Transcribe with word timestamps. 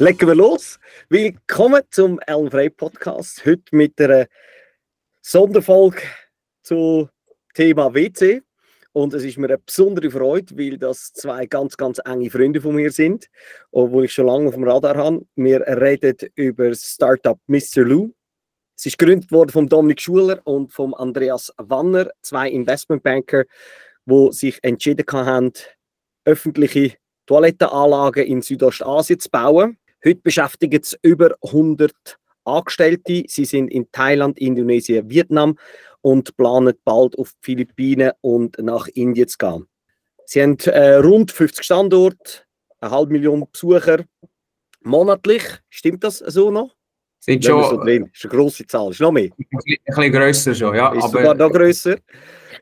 Legen 0.00 0.28
wir 0.28 0.36
los. 0.36 0.78
Willkommen 1.08 1.82
zum 1.90 2.20
Ellen 2.20 2.48
Frey 2.52 2.70
Podcast. 2.70 3.44
Heute 3.44 3.64
mit 3.74 4.00
einer 4.00 4.28
Sonderfolge 5.22 6.02
zum 6.62 7.08
Thema 7.52 7.92
WC. 7.92 8.42
Und 8.92 9.12
es 9.12 9.24
ist 9.24 9.38
mir 9.38 9.48
eine 9.48 9.58
besondere 9.58 10.08
Freude, 10.08 10.56
weil 10.56 10.78
das 10.78 11.12
zwei 11.12 11.46
ganz, 11.46 11.76
ganz 11.76 11.98
enge 12.04 12.30
Freunde 12.30 12.60
von 12.60 12.76
mir 12.76 12.92
sind, 12.92 13.26
obwohl 13.72 14.04
ich 14.04 14.12
schon 14.12 14.28
lange 14.28 14.46
auf 14.46 14.54
dem 14.54 14.62
Radar 14.62 14.96
habe. 14.96 15.26
Wir 15.34 15.62
reden 15.62 16.16
über 16.36 16.68
das 16.68 16.82
Startup 16.82 17.40
Mr. 17.48 17.82
Lou. 17.82 18.12
Es 18.76 18.86
ist 18.86 18.98
gegründet 18.98 19.32
worden 19.32 19.50
von 19.50 19.68
Dominik 19.68 20.00
Schuler 20.00 20.40
und 20.44 20.72
von 20.72 20.94
Andreas 20.94 21.52
Wanner, 21.56 22.08
zwei 22.22 22.48
Investmentbanker, 22.50 23.46
die 24.06 24.28
sich 24.30 24.60
entschieden 24.62 25.04
haben, 25.10 25.52
öffentliche 26.24 26.94
Toilettenanlagen 27.26 28.24
in 28.24 28.42
Südostasien 28.42 29.18
zu 29.18 29.28
bauen. 29.28 29.76
Heute 30.08 30.20
beschäftigen 30.22 30.80
es 30.80 30.98
über 31.02 31.36
100 31.42 31.92
Angestellte. 32.44 33.24
Sie 33.26 33.44
sind 33.44 33.68
in 33.68 33.92
Thailand, 33.92 34.38
Indonesien, 34.38 35.10
Vietnam 35.10 35.58
und 36.00 36.34
planen 36.38 36.72
bald 36.82 37.18
auf 37.18 37.32
die 37.32 37.38
Philippinen 37.42 38.12
und 38.22 38.56
nach 38.58 38.88
Indien 38.88 39.28
zu 39.28 39.36
gehen. 39.36 39.68
Sie 40.24 40.42
haben 40.42 40.56
äh, 40.60 40.94
rund 40.94 41.30
50 41.30 41.62
Standorte, 41.62 42.44
eine 42.80 42.90
halbe 42.90 43.12
Million 43.12 43.46
Besucher 43.52 44.02
monatlich. 44.82 45.42
Stimmt 45.68 46.02
das 46.02 46.20
so 46.20 46.50
noch? 46.50 46.74
Sind 47.18 47.44
schon, 47.44 47.62
so 47.64 47.76
drin. 47.76 48.04
Das 48.04 48.24
ist 48.24 48.30
eine 48.30 48.40
grosse 48.40 48.66
Zahl. 48.66 48.90
Ist 48.92 49.00
noch 49.02 49.12
mehr? 49.12 49.28
Ein 49.36 49.76
bisschen 49.84 50.12
grösser 50.12 50.54
schon, 50.54 50.74
ja. 50.74 50.90
Ist 50.94 51.04
aber, 51.04 51.18
sogar 51.18 51.34
noch 51.34 51.52
grösser. 51.52 51.96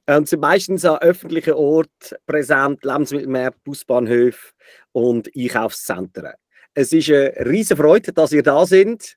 Und 0.06 0.28
sind 0.28 0.40
meistens 0.40 0.84
an 0.84 0.98
öffentlichen 0.98 1.54
Orten 1.54 2.16
präsent, 2.26 2.84
Lebensmittelmärkte, 2.84 3.60
Busbahnhöfe 3.62 4.52
und 4.90 5.30
Einkaufszentren. 5.36 6.32
Es 6.78 6.92
ist 6.92 7.08
eine 7.08 7.32
riesige 7.46 7.82
Freude, 7.82 8.12
dass 8.12 8.32
ihr 8.32 8.42
da 8.42 8.66
sind. 8.66 9.16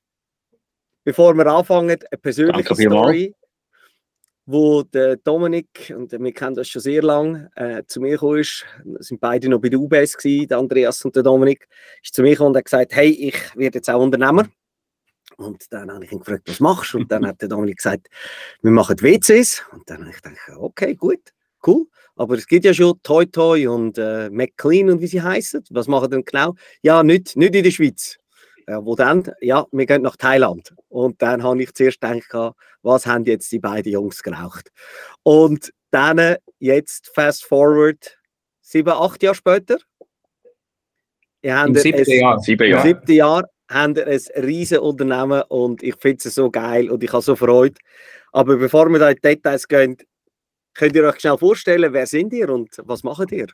Bevor 1.04 1.34
wir 1.34 1.46
anfangen, 1.48 1.90
eine 1.90 2.18
persönliche 2.22 2.74
Story, 2.74 3.36
wo 4.46 4.84
der 4.84 5.18
Dominik, 5.18 5.94
und 5.94 6.10
wir 6.10 6.34
kennen 6.34 6.56
das 6.56 6.70
schon 6.70 6.82
sehr 6.82 7.04
lange, 7.04 7.52
äh, 7.56 7.84
zu 7.86 8.00
mir 8.00 8.12
gekommen 8.12 8.40
ist, 8.40 8.66
sind 9.00 9.20
beide 9.20 9.50
noch 9.50 9.60
bei 9.60 9.68
der 9.68 9.78
UBS 9.78 10.16
gewesen, 10.16 10.48
der 10.48 10.58
Andreas 10.58 11.04
und 11.04 11.14
der 11.18 11.24
Dominik, 11.24 11.68
ist 12.02 12.16
zu 12.16 12.22
mir 12.22 12.32
gekommen 12.32 12.52
und 12.52 12.58
hat 12.58 12.66
gesagt, 12.66 12.96
hey, 12.96 13.10
ich 13.10 13.36
werde 13.58 13.80
jetzt 13.80 13.90
auch 13.90 14.02
Unternehmer. 14.02 14.48
Und 15.36 15.66
dann 15.74 15.92
habe 15.92 16.06
ich 16.06 16.14
ihn 16.14 16.20
gefragt, 16.20 16.48
was 16.48 16.62
machst 16.62 16.94
du? 16.94 17.00
Und 17.00 17.12
dann 17.12 17.28
hat 17.28 17.42
der 17.42 17.50
Dominik 17.50 17.78
gesagt, 17.78 18.08
wir 18.62 18.72
machen 18.72 19.02
WCs. 19.02 19.66
Und 19.74 19.90
dann 19.90 20.00
habe 20.00 20.12
ich 20.12 20.22
gedacht, 20.22 20.40
okay, 20.56 20.96
gut, 20.96 21.34
cool. 21.66 21.86
Aber 22.16 22.36
es 22.36 22.48
gibt 22.48 22.66
ja 22.66 22.74
schon 22.74 23.02
Toy 23.04 23.26
Toy 23.28 23.68
und 23.68 23.98
äh, 23.98 24.30
McLean 24.30 24.90
und 24.90 25.02
wie 25.02 25.08
sie 25.08 25.22
heißen. 25.22 25.64
Was 25.70 25.88
machen 25.88 26.12
denn 26.12 26.26
genau? 26.26 26.54
Ja, 26.82 27.02
nicht, 27.04 27.38
nicht 27.38 27.56
in 27.56 27.64
der 27.64 27.72
Schweiz. 27.72 28.18
Ja, 28.68 28.86
wo 28.86 28.96
dann? 28.96 29.32
Ja, 29.42 29.66
wir 29.72 29.86
gehen 29.86 30.02
nach 30.02 30.18
Thailand. 30.18 30.74
Und 30.90 31.22
dann 31.22 31.42
habe 31.42 31.64
ich 31.64 31.74
zuerst 31.74 32.02
gedacht, 32.02 32.56
was 32.84 33.06
haben 33.06 33.24
jetzt 33.26 33.52
die 33.52 33.60
beiden 33.60 33.92
Jungs 33.92 34.22
geraucht? 34.22 34.70
Und 35.24 35.72
dann 35.92 36.36
jetzt 36.60 37.10
fast 37.16 37.46
forward, 37.46 38.18
sieben, 38.62 38.90
acht 38.90 39.24
Jahre 39.24 39.36
später. 39.36 39.78
Im 41.42 41.74
siebten 41.76 42.12
Jahr. 42.12 42.40
Sieben 42.40 42.70
Jahre. 42.70 42.88
Im 42.88 42.96
siebten 42.96 43.12
Jahr 43.14 43.50
haben 43.70 43.96
wir 43.96 44.08
ein 44.08 44.20
riesiges 44.44 44.84
Unternehmen 44.84 45.42
und 45.48 45.84
ich 45.84 45.96
finde 45.96 46.28
es 46.28 46.36
so 46.36 46.52
geil 46.52 46.90
und 46.90 47.04
ich 47.04 47.14
habe 47.14 47.24
so 47.24 47.36
Freude. 47.36 47.76
Aber 48.32 48.58
bevor 48.58 48.90
wir 48.90 49.00
da 49.00 49.10
in 49.10 49.16
die 49.16 49.22
Details 49.22 49.68
gehen, 49.68 49.98
könnt 50.74 50.96
ihr 50.96 51.04
euch 51.04 51.20
schnell 51.20 51.38
vorstellen, 51.38 51.94
wer 51.94 52.06
sind 52.06 52.34
ihr 52.34 52.50
und 52.50 52.70
was 52.84 53.04
macht 53.04 53.32
ihr? 53.32 53.48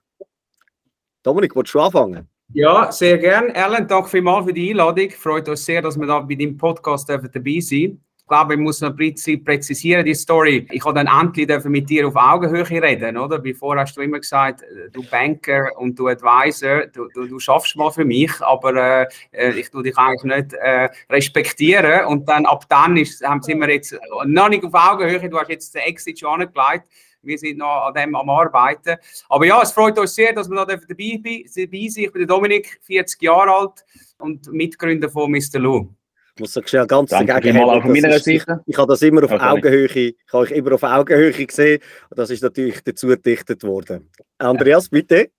Dominik, 1.24 1.56
willst 1.56 1.74
du 1.74 1.80
anfangen? 1.80 2.30
Ja, 2.54 2.92
sehr 2.92 3.18
gern. 3.18 3.52
Alan, 3.52 3.88
danke 3.88 4.10
vielmals 4.10 4.46
für 4.46 4.54
die 4.54 4.70
Einladung. 4.70 5.10
Freut 5.10 5.50
uns 5.50 5.66
sehr, 5.66 5.82
dass 5.82 5.98
wir 5.98 6.06
da 6.06 6.20
bei 6.20 6.36
deinem 6.36 6.58
Podcast 6.58 7.10
dabei 7.10 7.60
sind. 7.60 8.00
Ich 8.26 8.30
glaube, 8.30 8.56
ich 8.56 8.60
muss 8.60 8.82
noch 8.82 8.90
ein 8.90 8.96
bisschen 8.96 9.44
präzisieren, 9.44 10.04
die 10.04 10.16
Story. 10.16 10.68
Ich 10.72 10.84
habe 10.84 10.96
dann 10.96 11.06
endlich 11.06 11.64
mit 11.66 11.88
dir 11.88 12.08
auf 12.08 12.16
Augenhöhe 12.16 12.82
reden, 12.82 13.18
oder? 13.18 13.38
Bevor 13.38 13.78
hast 13.78 13.96
du 13.96 14.02
immer 14.02 14.18
gesagt, 14.18 14.64
äh, 14.64 14.90
du 14.92 15.04
Banker 15.12 15.70
und 15.78 16.00
du 16.00 16.08
Advisor, 16.08 16.88
du, 16.88 17.08
du, 17.14 17.28
du 17.28 17.38
schaffst 17.38 17.76
mal 17.76 17.92
für 17.92 18.04
mich, 18.04 18.32
aber 18.42 18.74
äh, 18.74 19.08
äh, 19.32 19.52
ich 19.52 19.70
tue 19.70 19.84
dich 19.84 19.96
eigentlich 19.96 20.24
nicht 20.24 20.54
äh, 20.54 20.90
respektieren. 21.08 22.08
Und 22.08 22.28
dann 22.28 22.48
ab 22.48 22.66
dann 22.68 22.98
ist, 22.98 23.24
haben, 23.24 23.44
sind 23.44 23.60
wir 23.60 23.70
jetzt 23.70 23.96
noch 24.26 24.50
nicht 24.50 24.64
auf 24.64 24.74
Augenhöhe. 24.74 25.30
Du 25.30 25.38
hast 25.38 25.50
jetzt 25.50 25.76
den 25.76 25.84
Exit 25.84 26.20
schon 26.20 26.42
angelegt. 26.42 26.88
Wir 27.22 27.38
sind 27.38 27.60
noch 27.60 27.86
an 27.86 27.94
dem 27.94 28.16
am 28.16 28.28
Arbeiten. 28.28 28.98
Aber 29.30 29.46
ja, 29.46 29.62
es 29.62 29.72
freut 29.72 30.00
uns 30.00 30.16
sehr, 30.16 30.34
dass 30.34 30.50
wir 30.50 30.56
da 30.56 30.66
dabei, 30.66 31.22
dabei 31.22 31.48
sind. 31.52 32.06
Ich 32.06 32.12
bin 32.12 32.26
Dominik, 32.26 32.80
40 32.82 33.22
Jahre 33.22 33.52
alt 33.52 33.86
und 34.18 34.52
Mitgründer 34.52 35.12
von 35.12 35.30
Mr. 35.30 35.60
Lou. 35.60 35.94
Ich 36.36 36.42
muss 36.42 36.52
sagen, 36.52 36.68
schnell 36.68 36.86
ganz 36.86 37.12
Danke 37.12 37.28
dagegen 37.28 37.58
mal 37.58 37.78
auf 37.78 37.86
meiner 37.86 38.20
Seite. 38.20 38.32
Ich, 38.34 38.44
ich 38.66 38.78
habe 38.78 38.92
das 38.92 39.02
immer 39.02 39.24
auf 39.24 39.32
okay. 39.32 39.42
Augenhöhe, 39.42 39.86
ich 39.86 40.16
habe 40.34 40.44
euch 40.44 40.52
immer 40.52 40.74
auf 40.74 40.84
Augenhöhe 40.84 41.32
gesehen 41.32 41.82
und 42.10 42.20
das 42.20 42.30
ist 42.30 42.44
natürlich 42.44 42.82
dazu 42.84 43.08
gedichtet 43.08 43.64
worden. 43.64 44.12
Andreas, 44.38 44.90
bitte. 44.90 45.30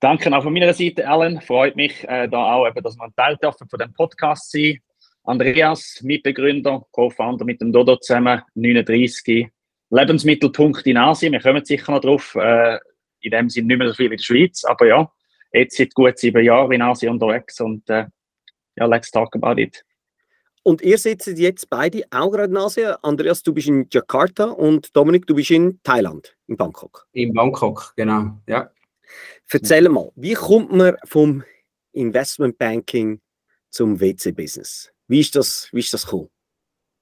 Danke 0.00 0.34
auch 0.34 0.42
von 0.42 0.54
meiner 0.54 0.72
Seite, 0.72 1.06
Alan. 1.06 1.38
Freut 1.42 1.76
mich 1.76 2.02
äh, 2.08 2.28
da 2.28 2.54
auch, 2.54 2.66
eben, 2.66 2.82
dass 2.82 2.96
wir 2.96 3.04
ein 3.04 3.14
Teil 3.14 3.36
dürfen 3.36 3.68
von 3.68 3.78
dem 3.78 3.92
Podcast 3.92 4.50
sein. 4.50 4.78
Andreas, 5.22 6.00
Mitbegründer, 6.02 6.82
Co-Founder 6.92 7.44
mit 7.44 7.60
dem 7.60 7.70
Dodo 7.70 7.96
zusammen, 7.96 8.40
39, 8.54 9.48
Lebensmittelpunkt 9.90 10.86
in 10.86 10.96
Asien. 10.96 11.34
Wir 11.34 11.40
kommen 11.40 11.64
sicher 11.64 11.92
noch 11.92 12.00
drauf. 12.00 12.34
Äh, 12.36 12.78
in 13.20 13.30
dem 13.32 13.50
sind 13.50 13.66
nicht 13.66 13.78
mehr 13.78 13.88
so 13.88 13.94
viel 13.94 14.06
in 14.06 14.16
der 14.16 14.24
Schweiz, 14.24 14.64
aber 14.64 14.86
ja, 14.86 15.12
jetzt 15.52 15.76
seit 15.76 15.94
gut 15.94 16.18
sieben 16.18 16.42
Jahren 16.42 16.72
in 16.72 16.80
Asien 16.80 17.12
unterwegs 17.12 17.60
und 17.60 17.88
äh, 17.90 18.06
ja, 18.76 18.86
let's 18.86 19.10
talk 19.10 19.36
about 19.36 19.60
it. 19.60 19.84
Und 20.64 20.80
ihr 20.82 20.96
sitzt 20.96 21.26
jetzt 21.26 21.68
beide 21.70 22.04
auch 22.10 22.30
gerade 22.30 22.52
in 22.52 22.56
Asien. 22.56 22.94
Andreas, 23.02 23.42
du 23.42 23.52
bist 23.52 23.68
in 23.68 23.86
Jakarta 23.90 24.44
und 24.44 24.94
Dominik, 24.96 25.26
du 25.26 25.34
bist 25.34 25.50
in 25.50 25.80
Thailand, 25.82 26.36
in 26.46 26.56
Bangkok. 26.56 27.06
In 27.12 27.34
Bangkok, 27.34 27.92
genau, 27.96 28.38
ja. 28.46 28.70
Erzähl 29.50 29.88
mal, 29.88 30.10
wie 30.14 30.34
kommt 30.34 30.72
man 30.72 30.96
vom 31.04 31.42
Investmentbanking 31.92 33.20
zum 33.70 34.00
WC-Business? 34.00 34.90
Wie 35.08 35.20
ist 35.20 35.34
das, 35.34 35.68
wie 35.72 35.80
ist 35.80 35.92
das 35.92 36.04
gekommen? 36.04 36.28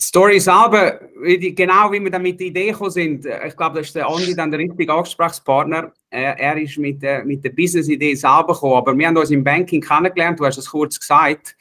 Die 0.00 0.04
Story 0.04 0.41
selber, 0.41 0.98
genau 1.22 1.92
wie 1.92 2.00
wir 2.00 2.10
dann 2.10 2.22
mit 2.22 2.41
der 2.41 2.47
Idee 2.47 2.71
gekommen 2.71 2.91
sind, 2.91 3.27
ich 3.27 3.56
glaube, 3.56 3.78
das 3.78 3.88
ist 3.88 3.94
der 3.94 4.09
Andi 4.09 4.34
dann 4.34 4.50
der 4.50 4.59
richtige 4.59 4.92
Ansprechpartner. 4.94 5.92
Er 6.09 6.56
ist 6.56 6.78
mit 6.78 7.03
der, 7.03 7.22
mit 7.22 7.44
der 7.44 7.50
Business-Idee 7.50 8.15
selber 8.15 8.54
gekommen, 8.54 8.77
aber 8.77 8.97
wir 8.97 9.06
haben 9.06 9.16
uns 9.19 9.31
im 9.31 9.44
Banking 9.44 9.82
kennengelernt, 9.82 10.41
du 10.41 10.47
hast 10.47 10.56
es 10.56 10.71
kurz 10.71 10.98
gesagt. 10.98 11.54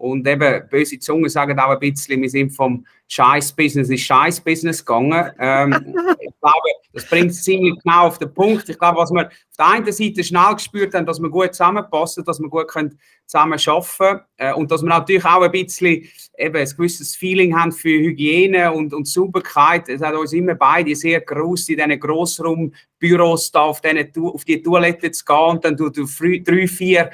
Und 0.00 0.26
eben, 0.26 0.66
böse 0.70 0.98
Zungen 0.98 1.28
sagen 1.28 1.58
auch 1.58 1.68
ein 1.68 1.78
bisschen, 1.78 2.22
wir 2.22 2.30
sind 2.30 2.52
vom 2.52 2.86
Scheiß-Business 3.06 3.90
ins 3.90 4.00
Scheiß-Business 4.00 4.82
gegangen. 4.82 5.30
Ähm, 5.38 5.72
ich 6.20 6.32
glaube, 6.40 6.68
das 6.94 7.04
bringt 7.04 7.32
es 7.32 7.44
ziemlich 7.44 7.74
genau 7.84 8.06
auf 8.06 8.18
den 8.18 8.32
Punkt. 8.32 8.66
Ich 8.70 8.78
glaube, 8.78 8.96
was 8.96 9.10
wir 9.10 9.26
auf 9.26 9.56
der 9.58 9.66
einen 9.66 9.92
Seite 9.92 10.24
schnell 10.24 10.54
gespürt 10.54 10.94
haben, 10.94 11.04
dass 11.04 11.20
wir 11.20 11.28
gut 11.28 11.52
zusammenpassen, 11.52 12.24
dass 12.24 12.40
wir 12.40 12.48
gut 12.48 12.68
können 12.68 12.98
zusammen 13.26 13.60
arbeiten 13.66 13.88
können 13.98 14.20
äh, 14.38 14.54
und 14.54 14.70
dass 14.70 14.80
wir 14.80 14.88
natürlich 14.88 15.24
auch 15.26 15.42
ein 15.42 15.52
bisschen 15.52 16.08
eben 16.38 16.56
ein 16.56 16.68
gewisses 16.76 17.14
Feeling 17.14 17.54
haben 17.54 17.70
für 17.70 17.90
Hygiene 17.90 18.72
und, 18.72 18.94
und 18.94 19.06
Sauberkeit. 19.06 19.86
Es 19.90 20.00
hat 20.00 20.14
uns 20.14 20.32
immer 20.32 20.54
beide 20.54 20.96
sehr 20.96 21.20
groß 21.20 21.68
in 21.68 21.76
diesen 21.76 22.00
Grossraumbüros 22.00 23.52
da 23.52 23.60
auf, 23.60 23.82
diese, 23.82 24.08
auf 24.22 24.44
die 24.46 24.62
Toilette 24.62 25.10
zu 25.10 25.24
gehen 25.26 25.36
und 25.36 25.62
dann 25.62 25.76
du, 25.76 25.90
du 25.90 26.06
drei, 26.06 26.66
vier 26.66 27.10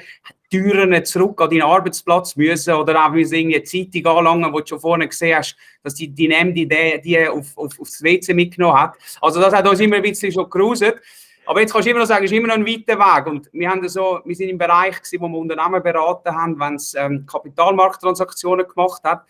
Türen 0.49 1.03
zurück 1.05 1.41
an 1.41 1.49
deinen 1.49 1.63
Arbeitsplatz 1.63 2.35
müssen 2.35 2.73
oder 2.73 3.05
auch 3.05 3.11
müssen 3.11 3.35
eine 3.35 3.63
Zeitung 3.63 4.05
anlangen, 4.05 4.53
wo 4.53 4.59
du 4.59 4.67
schon 4.67 4.79
vorne 4.79 5.07
gesehen 5.07 5.37
hast, 5.37 5.55
dass 5.83 5.95
die, 5.95 6.07
die 6.07 6.27
NEM 6.27 6.53
die, 6.53 6.67
die 6.67 7.27
auf, 7.27 7.57
auf, 7.57 7.79
aufs 7.79 8.01
WC 8.01 8.33
mitgenommen 8.33 8.79
hat. 8.79 8.95
Also 9.21 9.41
das 9.41 9.53
hat 9.53 9.67
uns 9.67 9.79
immer 9.79 9.97
ein 9.97 10.01
bisschen 10.01 10.31
schon 10.31 10.49
geruset. 10.49 11.01
Aber 11.45 11.61
jetzt 11.61 11.71
kannst 11.71 11.85
du 11.87 11.91
immer 11.91 12.01
noch 12.01 12.07
sagen, 12.07 12.25
es 12.25 12.31
ist 12.31 12.37
immer 12.37 12.49
noch 12.49 12.55
ein 12.55 12.67
weiter 12.67 12.99
Weg. 12.99 13.27
Und 13.27 13.49
wir, 13.53 13.69
haben 13.69 13.87
so, 13.87 14.19
wir 14.25 14.35
sind 14.35 14.49
im 14.49 14.57
Bereich, 14.57 14.97
gewesen, 14.97 15.21
wo 15.21 15.29
wir 15.29 15.37
Unternehmen 15.37 15.81
beraten 15.81 16.35
haben, 16.35 16.59
wenn 16.59 16.75
es 16.75 16.93
ähm, 16.93 17.25
Kapitalmarkttransaktionen 17.25 18.67
gemacht 18.67 19.01
hat, 19.03 19.23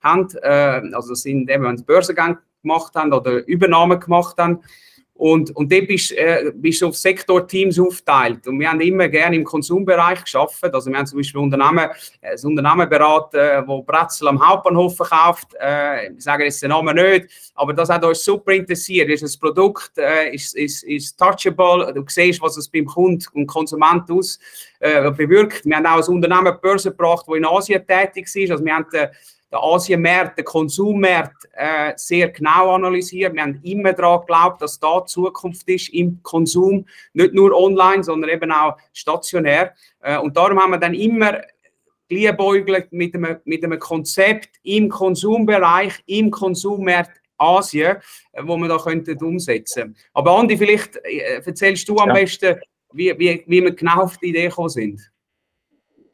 haben, 0.00 0.28
äh, 0.42 0.94
also 0.94 1.14
sind 1.14 1.50
eben, 1.50 1.64
wenn 1.64 1.76
sie 1.76 1.84
Börsengang 1.84 2.38
gemacht 2.62 2.94
haben 2.94 3.12
oder 3.12 3.44
Übernahmen 3.46 3.98
gemacht 3.98 4.36
haben, 4.38 4.60
und, 5.16 5.54
und 5.54 5.70
dort 5.70 5.86
bist, 5.86 6.10
äh, 6.12 6.52
du 6.52 6.88
auf 6.88 6.96
Sektorteams 6.96 7.78
aufgeteilt. 7.78 8.46
Und 8.48 8.58
wir 8.58 8.68
haben 8.68 8.80
immer 8.80 9.08
gerne 9.08 9.36
im 9.36 9.44
Konsumbereich 9.44 10.24
geschafft. 10.24 10.64
Also 10.74 10.90
wir 10.90 10.98
haben 10.98 11.06
zum 11.06 11.18
Beispiel 11.18 11.40
Unternehmen, 11.40 11.88
äh, 12.20 12.32
ein 12.32 12.44
Unternehmen 12.44 12.88
beraten, 12.88 13.36
äh, 13.36 13.62
wo 13.64 13.82
Brezel 13.82 14.26
am 14.26 14.44
Hauptbahnhof 14.44 14.96
verkauft. 14.96 15.54
Äh, 15.60 16.12
ich 16.14 16.24
sage 16.24 16.44
jetzt 16.44 16.60
den 16.62 16.70
Namen 16.70 16.96
nicht, 16.96 17.28
aber 17.54 17.72
das 17.72 17.90
hat 17.90 18.04
uns 18.04 18.24
super 18.24 18.52
interessiert. 18.52 19.08
Ist 19.08 19.22
das 19.22 19.36
Produkt 19.36 19.96
äh, 19.98 20.34
ist, 20.34 20.56
ist, 20.56 20.82
ist 20.82 21.16
touchable. 21.16 21.92
Du 21.94 22.04
siehst, 22.08 22.42
was 22.42 22.56
es 22.56 22.68
beim 22.68 22.86
Kunden 22.86 23.24
und 23.34 23.46
Konsument 23.46 24.10
aus 24.10 24.40
äh, 24.80 25.10
bewirkt. 25.12 25.64
Wir 25.64 25.76
haben 25.76 25.86
auch 25.86 26.06
ein 26.08 26.14
Unternehmen 26.14 26.58
Börse 26.60 26.90
gebracht, 26.90 27.24
das 27.28 27.36
in 27.36 27.46
Asien 27.46 27.86
tätig 27.86 28.26
ist. 28.34 28.50
Also 28.50 28.64
wir 28.64 28.74
haben 28.74 28.86
äh, 28.92 29.08
den 29.50 29.58
Asienmarkt, 29.60 30.38
den 30.38 30.44
Konsummarkt 30.44 31.48
äh, 31.52 31.92
sehr 31.96 32.28
genau 32.30 32.74
analysiert. 32.74 33.34
Wir 33.34 33.42
haben 33.42 33.60
immer 33.62 33.92
daran 33.92 34.20
geglaubt, 34.20 34.62
dass 34.62 34.78
da 34.78 35.00
die 35.00 35.06
Zukunft 35.06 35.68
ist 35.68 35.88
im 35.90 36.20
Konsum, 36.22 36.86
nicht 37.12 37.34
nur 37.34 37.56
online, 37.56 38.02
sondern 38.02 38.30
eben 38.30 38.50
auch 38.50 38.76
stationär. 38.92 39.74
Äh, 40.00 40.18
und 40.18 40.36
darum 40.36 40.58
haben 40.58 40.72
wir 40.72 40.78
dann 40.78 40.94
immer 40.94 41.40
liebäugelt 42.08 42.92
mit 42.92 43.14
einem, 43.14 43.36
mit 43.44 43.64
einem 43.64 43.78
Konzept 43.78 44.50
im 44.62 44.88
Konsumbereich, 44.88 46.02
im 46.06 46.30
Konsummarkt 46.30 47.20
Asien, 47.38 47.96
äh, 48.32 48.42
wo 48.42 48.56
wir 48.56 48.68
da 48.68 48.78
könnten 48.78 49.22
umsetzen. 49.22 49.96
Aber 50.12 50.38
Andi, 50.38 50.56
vielleicht 50.56 50.96
äh, 51.04 51.40
erzählst 51.44 51.88
du 51.88 51.96
am 51.98 52.08
ja. 52.08 52.14
besten, 52.14 52.60
wie, 52.92 53.12
wie, 53.18 53.44
wie 53.46 53.62
wir 53.62 53.74
genau 53.74 54.02
auf 54.02 54.18
die 54.18 54.28
Idee 54.28 54.48
gekommen 54.48 54.68
sind. 54.68 55.00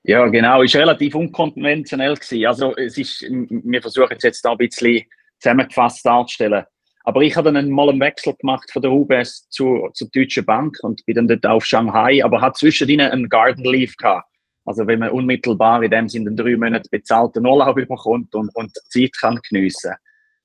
Ja, 0.03 0.27
genau, 0.29 0.63
ist 0.63 0.77
relativ 0.77 1.15
unkonventionell 1.15 2.15
gewesen. 2.15 2.47
Also 2.47 2.75
es 2.77 2.97
ist, 2.97 3.23
wir 3.23 3.83
versuchen 3.83 4.17
es 4.17 4.23
jetzt 4.23 4.45
da 4.45 4.53
ein 4.53 4.59
bisschen 4.59 5.05
zusammengefasst 5.39 6.05
darzustellen. 6.07 6.65
Aber 7.05 7.23
ich 7.23 7.37
habe 7.37 7.53
dann 7.53 7.71
mal 7.71 7.89
einen 7.89 8.01
Wechsel 8.01 8.35
gemacht 8.35 8.71
von 8.71 8.83
der 8.83 8.91
UBS 8.91 9.49
zur, 9.49 9.93
zur 9.95 10.09
Deutschen 10.15 10.45
Bank 10.45 10.79
und 10.83 11.05
bin 11.07 11.17
dann 11.17 11.29
dort 11.29 11.47
auf 11.47 11.65
Shanghai, 11.65 12.23
aber 12.25 12.41
hat 12.41 12.57
zwischendrin 12.57 13.01
einen 13.01 13.29
Garden 13.29 13.65
Leave 13.65 13.95
gehabt. 13.97 14.27
Also 14.65 14.87
wenn 14.87 15.01
man 15.01 15.11
unmittelbar 15.11 15.83
in 15.83 15.91
dem 15.91 16.09
Sinne 16.09 16.33
drei 16.33 16.57
Monate 16.57 16.89
bezahlten 16.91 17.47
Urlaub 17.47 17.77
bekommt 17.77 18.35
und, 18.35 18.55
und 18.55 18.73
Zeit 18.89 19.13
kann 19.19 19.41
geniessen. 19.49 19.95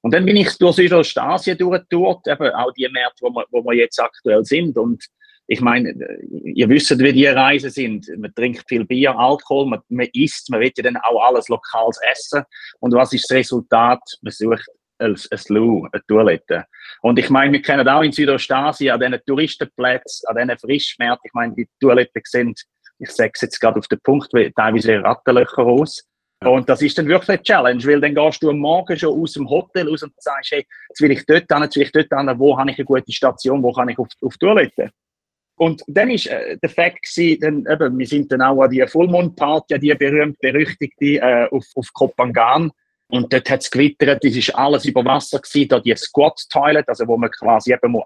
Und 0.01 0.13
dann 0.13 0.25
bin 0.25 0.38
ich 0.38 0.58
durch 0.58 0.75
Südostasien 0.75 1.58
durchgetourt, 1.58 2.28
eben 2.28 2.51
auch 2.51 2.72
die 2.74 2.88
Märkte, 2.88 3.22
wo 3.22 3.30
wir, 3.30 3.46
wo 3.51 3.63
wir 3.63 3.75
jetzt 3.75 4.00
aktuell 4.00 4.44
sind. 4.46 4.78
Und 4.78 5.04
ich 5.47 5.62
meine, 5.62 5.94
ihr 6.44 6.68
wisst, 6.69 6.97
wie 6.97 7.13
die 7.13 7.27
Reisen 7.27 7.69
sind. 7.69 8.09
Man 8.18 8.33
trinkt 8.33 8.68
viel 8.68 8.86
Bier, 8.86 9.18
Alkohol, 9.18 9.68
man, 9.68 9.80
man 9.89 10.07
isst, 10.13 10.50
man 10.50 10.59
will 10.59 10.71
ja 10.75 10.83
dann 10.83 10.97
auch 10.97 11.21
alles 11.24 11.50
Lokales 11.50 12.00
essen. 12.12 12.44
Und 12.80 12.94
was 12.94 13.13
ist 13.13 13.30
das 13.30 13.38
Resultat? 13.38 14.01
Man 14.21 14.31
sucht 14.31 14.65
ein, 14.97 15.15
ein 15.15 15.39
Lou, 15.50 15.88
eine 15.92 16.01
Toilette. 16.07 16.65
Und 17.01 17.19
ich 17.19 17.30
meine, 17.30 17.53
wir 17.53 17.62
kennen 17.62 17.88
auch 17.88 18.01
in 18.01 18.12
Südostasien 18.12 18.92
an 18.94 19.00
diesen 19.00 19.25
Touristenplätzen, 19.25 20.27
an 20.30 20.38
diesen 20.38 20.57
Frischmärkten, 20.57 21.27
ich 21.27 21.33
meine, 21.33 21.53
die 21.53 21.68
Toiletten 21.80 22.21
sind, 22.25 22.62
ich 22.98 23.12
sage 23.12 23.31
es 23.33 23.41
jetzt 23.41 23.59
gerade 23.59 23.77
auf 23.77 23.88
den 23.88 24.00
Punkt, 24.00 24.31
teilweise 24.56 25.03
Rattenlöcher 25.03 25.63
aus. 25.63 26.03
Und 26.44 26.69
das 26.69 26.81
ist 26.81 26.98
dann 26.98 27.07
wirklich 27.07 27.30
eine 27.30 27.44
Challenge, 27.44 27.83
weil 27.86 28.01
dann 28.01 28.15
gehst 28.15 28.44
du 28.44 28.50
am 28.50 28.59
Morgen 28.59 28.98
schon 28.98 29.19
aus 29.19 29.33
dem 29.33 29.50
Hotel 29.50 29.89
raus 29.89 30.03
und 30.03 30.13
sagst, 30.18 30.51
hey, 30.51 30.65
jetzt 30.89 31.01
will 31.01 31.12
ich 31.12 31.25
dort 31.25 31.45
hin, 31.51 31.63
jetzt 31.63 31.75
will 31.75 31.83
ich 31.83 31.91
dort 31.91 32.07
hin, 32.09 32.39
wo 32.39 32.57
habe 32.57 32.71
ich 32.71 32.77
eine 32.77 32.86
gute 32.86 33.12
Station, 33.12 33.63
wo 33.63 33.71
kann 33.71 33.89
ich 33.89 33.98
auf, 33.98 34.07
auf 34.21 34.38
Toilette? 34.38 34.91
Und 35.57 35.84
dann 35.88 36.10
ist 36.10 36.28
äh, 36.28 36.57
der 36.57 36.69
Fakt 36.69 37.07
dann, 37.42 37.66
eben, 37.69 37.98
wir 37.98 38.07
sind 38.07 38.31
dann 38.31 38.42
auch 38.42 38.62
an 38.62 38.69
die 38.69 38.86
Fullmond-Party, 38.86 39.80
die 39.80 39.94
berühmt-berüchtigte 39.94 41.06
äh, 41.06 41.48
auf, 41.50 41.66
auf 41.75 41.94
Kopangan. 41.94 42.72
Und 43.07 43.31
dort 43.31 43.50
hat 43.50 43.62
es 43.62 43.69
gewittert, 43.69 44.24
das 44.24 44.36
ist 44.36 44.56
alles 44.56 44.86
über 44.86 45.06
Wasser 45.06 45.40
gewesen, 45.40 45.69
da 45.69 45.80
die 45.80 45.96
Squat-Toilet, 45.96 46.90
also 46.90 47.07
wo 47.07 47.18
man 47.18 47.30
quasi 47.30 47.72
eben 47.72 47.92
muss. 47.92 48.04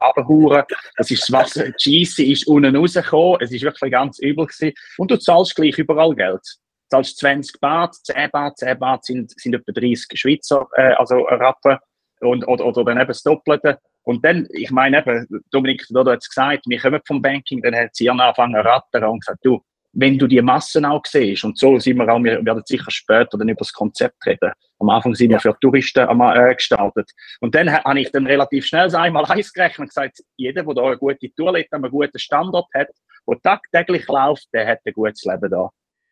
Das 0.98 1.10
ist 1.10 1.22
das 1.24 1.32
Wasser, 1.32 1.72
die 1.72 2.06
Scheisse 2.06 2.24
ist 2.24 2.48
unten 2.48 2.76
rausgekommen, 2.76 3.40
es 3.42 3.52
ist 3.52 3.64
wirklich 3.64 3.92
ganz 3.92 4.20
übel 4.20 4.46
gewesen. 4.46 4.74
Und 4.98 5.10
du 5.10 5.18
zahlst 5.18 5.56
gleich 5.56 5.78
überall 5.78 6.14
Geld. 6.16 6.42
Du 6.44 6.98
zahlst 6.98 7.18
20 7.18 7.62
Bad, 7.62 7.96
10 7.96 8.30
Bad, 8.30 8.58
10 8.58 8.78
Bad 8.78 9.06
sind, 9.06 9.32
sind 9.40 9.56
etwa 9.56 9.72
30 9.72 10.20
Schweizer, 10.20 10.68
äh, 10.76 10.94
also 10.94 11.16
Rappen. 11.22 11.78
Und, 12.20 12.46
oder, 12.46 12.66
oder 12.66 12.84
dann 12.84 12.98
eben 12.98 13.08
das 13.08 13.24
Doppelte. 13.24 13.80
Und 14.10 14.26
dann, 14.26 14.48
ich 14.54 14.72
meine 14.72 14.98
eben, 14.98 15.28
Dominik 15.52 15.86
Dodo 15.88 16.10
hat 16.10 16.24
es 16.24 16.30
gesagt, 16.30 16.64
wir 16.66 16.80
kommen 16.80 17.00
vom 17.06 17.22
Banking, 17.22 17.62
dann 17.62 17.76
hat 17.76 17.96
sie 17.96 18.10
angefangen 18.10 18.56
zu 18.56 18.68
rattern 18.68 19.04
und 19.04 19.20
gesagt, 19.20 19.46
du, 19.46 19.62
wenn 19.94 20.18
du 20.18 20.26
die 20.26 20.42
Massen 20.42 20.84
auch 20.84 21.04
siehst, 21.06 21.44
und 21.44 21.60
so 21.60 21.78
sind 21.78 21.98
wir 21.98 22.10
auch, 22.12 22.18
wir 22.18 22.44
werden 22.44 22.64
sicher 22.66 22.90
später 22.90 23.38
dann 23.38 23.50
über 23.50 23.60
das 23.60 23.72
Konzept 23.72 24.26
reden. 24.26 24.52
Am 24.80 24.90
Anfang 24.90 25.14
sind 25.14 25.30
wir 25.30 25.40
für 25.40 25.56
Touristen 25.62 26.08
äh, 26.22 26.56
gestartet. 26.56 27.12
Und 27.40 27.54
dann 27.54 27.72
habe 27.72 28.00
ich 28.00 28.12
dann 28.12 28.26
relativ 28.26 28.66
schnell 28.66 28.96
einmal 28.96 29.26
eins 29.30 29.54
gerechnet 29.54 29.82
und 29.82 29.88
gesagt, 29.90 30.24
jeder, 30.38 30.64
der 30.64 30.74
da 30.74 30.86
eine 30.88 30.98
gute 30.98 31.32
Toilette, 31.36 31.76
einen 31.76 31.92
guten 31.92 32.18
Standort 32.18 32.66
hat, 32.74 32.90
der 33.28 33.42
tagtäglich 33.44 34.08
läuft, 34.08 34.48
der 34.54 34.66
hat 34.70 34.80
ein 34.86 34.94
gutes 34.94 35.24
Leben 35.24 35.52
da. 35.52 35.70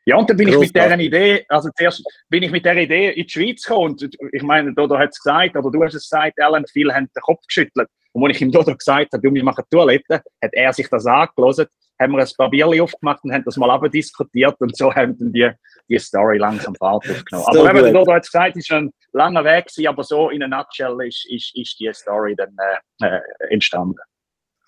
Ja, 0.08 0.16
und 0.16 0.30
dann 0.30 0.38
bin 0.38 0.48
Groß 0.48 0.64
ich 0.64 0.74
mit 0.74 0.76
dieser 0.82 1.00
Idee, 1.00 1.46
also 1.50 1.70
zuerst 1.76 2.02
bin 2.30 2.42
ich 2.42 2.50
mit 2.50 2.64
dieser 2.64 2.78
Idee 2.78 3.10
in 3.10 3.24
die 3.26 3.30
Schweiz 3.30 3.62
gekommen. 3.64 3.92
Und 3.92 4.10
ich 4.32 4.42
meine, 4.42 4.74
Dodo 4.74 4.98
hat 4.98 5.10
es 5.10 5.22
gesagt, 5.22 5.58
oder 5.58 5.70
du 5.70 5.84
hast 5.84 5.96
es 5.96 6.04
gesagt, 6.10 6.42
Alan, 6.42 6.64
viele 6.72 6.96
haben 6.96 7.10
den 7.14 7.22
Kopf 7.22 7.46
geschüttelt. 7.46 7.90
Und 8.14 8.26
als 8.26 8.38
ich 8.38 8.42
ihm 8.42 8.50
Dodo 8.50 8.74
gesagt 8.74 9.12
habe, 9.12 9.22
du, 9.22 9.34
wir 9.34 9.44
machen 9.44 9.66
Toilette, 9.70 10.24
hat 10.42 10.54
er 10.54 10.72
sich 10.72 10.88
das 10.88 11.06
angelassen, 11.06 11.66
haben 12.00 12.14
wir 12.14 12.20
ein 12.20 12.30
paar 12.38 12.50
Bierchen 12.50 12.80
aufgemacht 12.80 13.22
und 13.26 13.34
haben 13.34 13.44
das 13.44 13.58
mal 13.58 13.78
diskutiert 13.90 14.56
und 14.60 14.78
so 14.78 14.96
haben 14.96 15.18
dann 15.20 15.34
die, 15.34 15.52
die 15.90 16.00
Story 16.00 16.38
langsam 16.38 16.74
Fahrt 16.76 17.04
aufgenommen. 17.10 17.46
So 17.52 17.68
aber 17.68 17.84
wenn 17.84 17.94
Dodo 17.94 18.14
hat 18.14 18.24
gesagt, 18.24 18.56
es 18.56 18.64
ist 18.64 18.72
ein 18.72 18.90
langer 19.12 19.44
Weg 19.44 19.66
gewesen, 19.66 19.88
aber 19.88 20.04
so 20.06 20.30
in 20.30 20.42
a 20.42 20.48
nutshell 20.48 20.96
ist, 21.06 21.30
ist, 21.30 21.52
ist 21.54 21.78
die 21.82 21.92
Story 21.94 22.34
dann 22.34 22.56
äh, 23.02 23.08
äh, 23.08 23.20
entstanden. 23.50 24.00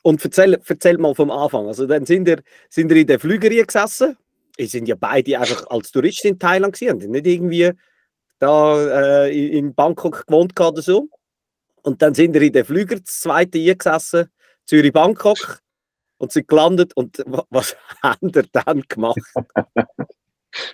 Und 0.01 0.21
erzähl, 0.21 0.59
erzähl 0.67 0.97
mal 0.97 1.15
vom 1.15 1.31
Anfang. 1.31 1.67
Also 1.67 1.87
dann 1.87 2.05
sind 2.05 2.27
ihr, 2.27 2.41
sind 2.67 2.91
ihr 2.91 2.97
in 2.97 3.07
der 3.07 3.19
Flügerie 3.21 3.63
gesessen 3.63 4.17
wir 4.17 4.28
sind 4.67 4.87
ja 4.87 4.95
beide 4.95 5.39
einfach 5.39 5.67
als 5.67 5.91
Touristen 5.91 6.29
in 6.29 6.39
Thailand 6.39 6.77
gewesen, 6.77 7.11
nicht 7.11 7.27
irgendwie 7.27 7.71
da 8.39 9.25
äh, 9.25 9.57
in 9.57 9.73
Bangkok 9.73 10.25
gewohnt 10.27 10.59
oder 10.59 10.81
so. 10.81 11.07
Und 11.81 12.01
dann 12.01 12.13
sind 12.13 12.33
wir 12.33 12.41
in 12.41 12.53
den 12.53 12.65
Flüger, 12.65 12.97
das 12.97 13.21
zweite 13.21 13.57
eingesessen, 13.59 14.29
Zürich-Bangkok, 14.65 15.61
und 16.17 16.31
sind 16.31 16.47
gelandet. 16.47 16.95
Und 16.95 17.23
was 17.49 17.75
haben 18.03 18.33
wir 18.33 18.43
dann 18.51 18.83
gemacht? 18.87 19.19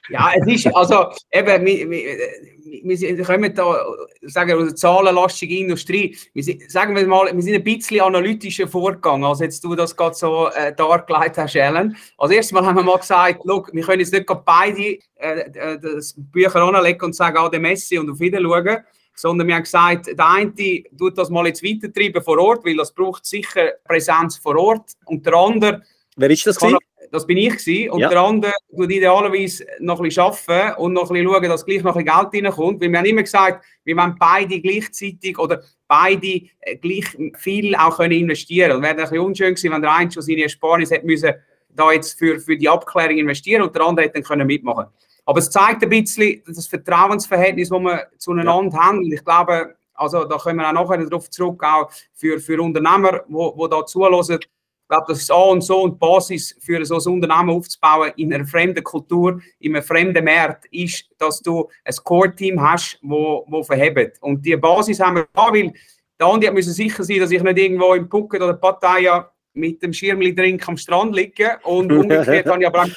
Ja, 0.09 0.31
es 0.35 0.47
ist, 0.47 0.75
also 0.75 1.11
eben, 1.31 1.65
wir, 1.65 1.89
wir, 1.89 3.17
wir 3.17 3.25
kommen 3.25 3.53
da, 3.53 3.85
sagen 4.21 4.49
wir, 4.49 4.57
aus 4.57 4.67
der 4.67 4.75
zahlenlastigen 4.75 5.57
Industrie. 5.57 6.17
Wir 6.33 6.43
sind, 6.43 6.69
sagen 6.71 6.95
wir 6.95 7.05
mal, 7.07 7.33
wir 7.33 7.41
sind 7.41 7.55
ein 7.55 7.63
bisschen 7.63 8.01
analytischer 8.01 8.67
vorgegangen, 8.67 9.25
als 9.25 9.39
jetzt 9.39 9.63
du 9.63 9.75
das 9.75 9.95
gerade 9.95 10.15
so 10.15 10.49
äh, 10.49 10.73
dargelegt 10.73 11.37
hast, 11.37 11.55
Ellen. 11.55 11.97
Als 12.17 12.31
erstes 12.31 12.53
Mal 12.53 12.65
haben 12.65 12.75
wir 12.75 12.83
mal 12.83 12.97
gesagt, 12.97 13.41
look, 13.43 13.73
wir 13.73 13.83
können 13.83 13.99
jetzt 13.99 14.13
nicht 14.13 14.25
beide 14.45 14.97
äh, 15.15 15.39
äh, 15.41 15.79
das 15.79 16.15
Bücher 16.17 16.61
anlegen 16.61 17.05
und 17.05 17.15
sagen, 17.15 17.37
ah, 17.37 17.49
der 17.49 17.59
Messi 17.59 17.97
und 17.97 18.09
auf 18.09 18.19
Wiedersehen 18.19 18.49
schauen, 18.49 18.77
sondern 19.13 19.47
wir 19.47 19.55
haben 19.55 19.63
gesagt, 19.63 20.07
der 20.07 20.29
eine 20.29 20.53
tut 20.97 21.17
das 21.17 21.29
mal 21.29 21.47
jetzt 21.47 21.63
weitertreiben 21.63 22.21
vor 22.21 22.37
Ort, 22.39 22.65
weil 22.65 22.75
das 22.75 22.93
braucht 22.93 23.25
sicher 23.25 23.73
Präsenz 23.85 24.37
vor 24.37 24.57
Ort 24.57 24.91
und 25.05 25.25
der 25.25 25.33
andere 25.33 25.81
Wer 26.17 26.29
ist 26.29 26.47
das? 26.47 26.57
Kann, 26.57 26.77
das 27.15 27.25
bin 27.25 27.37
ich 27.37 27.57
gewesen. 27.57 27.89
Und 27.89 27.99
ja. 27.99 28.09
der 28.09 28.19
andere 28.19 28.53
tut 28.69 28.91
idealerweise 28.91 29.65
noch 29.79 29.99
ein 29.99 30.03
bisschen 30.03 30.23
arbeiten 30.23 30.81
und 30.81 30.93
noch 30.93 31.09
ein 31.09 31.13
bisschen 31.13 31.27
schauen, 31.27 31.49
dass 31.49 31.65
gleich 31.65 31.83
noch 31.83 31.95
ein 31.95 32.03
bisschen 32.03 32.31
Geld 32.31 32.45
reinkommt. 32.45 32.81
Weil 32.81 32.91
wir 32.91 32.99
haben 32.99 33.05
immer 33.05 33.23
gesagt, 33.23 33.65
wir 33.83 33.97
wollen 33.97 34.15
beide 34.19 34.59
gleichzeitig 34.59 35.39
oder 35.39 35.63
beide 35.87 36.41
äh, 36.59 36.75
gleich 36.75 37.05
viel 37.37 37.75
auch 37.75 37.97
können 37.97 38.13
investieren. 38.13 38.73
Und 38.73 38.83
wäre 38.83 38.93
ein 38.93 39.01
bisschen 39.01 39.19
unschön 39.19 39.55
gewesen, 39.55 39.71
wenn 39.71 39.81
der 39.81 39.93
eine 39.93 40.11
schon 40.11 40.23
seine 40.23 40.43
Ersparnis 40.43 40.91
hätte 40.91 41.05
müssen, 41.05 41.33
da 41.69 41.91
jetzt 41.91 42.17
für, 42.17 42.39
für 42.39 42.57
die 42.57 42.69
Abklärung 42.69 43.17
investieren 43.17 43.63
und 43.63 43.75
der 43.75 43.83
andere 43.83 44.05
hätte 44.05 44.15
dann 44.15 44.23
können 44.23 44.47
mitmachen 44.47 44.85
Aber 45.25 45.39
es 45.39 45.49
zeigt 45.49 45.83
ein 45.83 45.89
bisschen 45.89 46.41
das 46.47 46.67
Vertrauensverhältnis, 46.67 47.69
das 47.69 47.79
wir 47.79 48.07
zueinander 48.17 48.77
ja. 48.77 48.83
haben. 48.83 48.99
Und 48.99 49.11
ich 49.11 49.23
glaube, 49.23 49.75
also 49.93 50.25
da 50.25 50.37
kommen 50.37 50.57
wir 50.57 50.69
auch 50.69 50.73
nachher 50.73 51.05
darauf 51.05 51.29
zurück, 51.29 51.63
auch 51.63 51.89
für, 52.13 52.39
für 52.39 52.61
Unternehmer, 52.61 53.23
die 53.27 53.69
da 53.69 53.85
zulassen, 53.85 54.39
ich 54.85 54.89
glaube, 54.89 55.05
das 55.07 55.21
ist 55.23 55.31
A 55.31 55.35
und 55.35 55.63
so 55.63 55.81
und 55.81 55.93
die 55.93 55.97
Basis 55.97 56.55
für 56.59 56.85
so 56.85 56.97
ein 56.97 57.13
Unternehmen 57.15 57.49
aufzubauen 57.49 58.11
in 58.17 58.31
einer 58.31 58.45
fremden 58.45 58.83
Kultur, 58.83 59.41
in 59.57 59.75
einem 59.75 59.83
fremden 59.83 60.23
Markt, 60.23 60.65
ist, 60.69 61.09
dass 61.17 61.41
du 61.41 61.67
ein 61.83 61.95
Core-Team 62.03 62.61
hast, 62.61 62.99
wo, 63.01 63.43
wo 63.47 63.63
verhebt. 63.63 64.21
Und 64.21 64.45
die 64.45 64.55
Basis 64.55 64.99
haben 64.99 65.15
wir 65.15 65.27
da, 65.33 65.51
weil 65.51 65.73
der 66.19 66.27
Andi 66.27 66.51
muss 66.51 66.65
sicher 66.65 67.03
sein, 67.03 67.19
dass 67.19 67.31
ich 67.31 67.41
nicht 67.41 67.57
irgendwo 67.57 67.95
im 67.95 68.07
Phuket 68.07 68.43
oder 68.43 68.53
Pattaya 68.53 69.31
mit 69.53 69.81
dem 69.81 69.91
Schirmli-Drink 69.91 70.67
am 70.67 70.77
Strand 70.77 71.15
liege. 71.15 71.57
Und 71.63 71.91
umgekehrt 71.91 72.45
kann 72.45 72.61
ich 72.61 72.67
aber 72.67 72.83
auch 72.83 72.89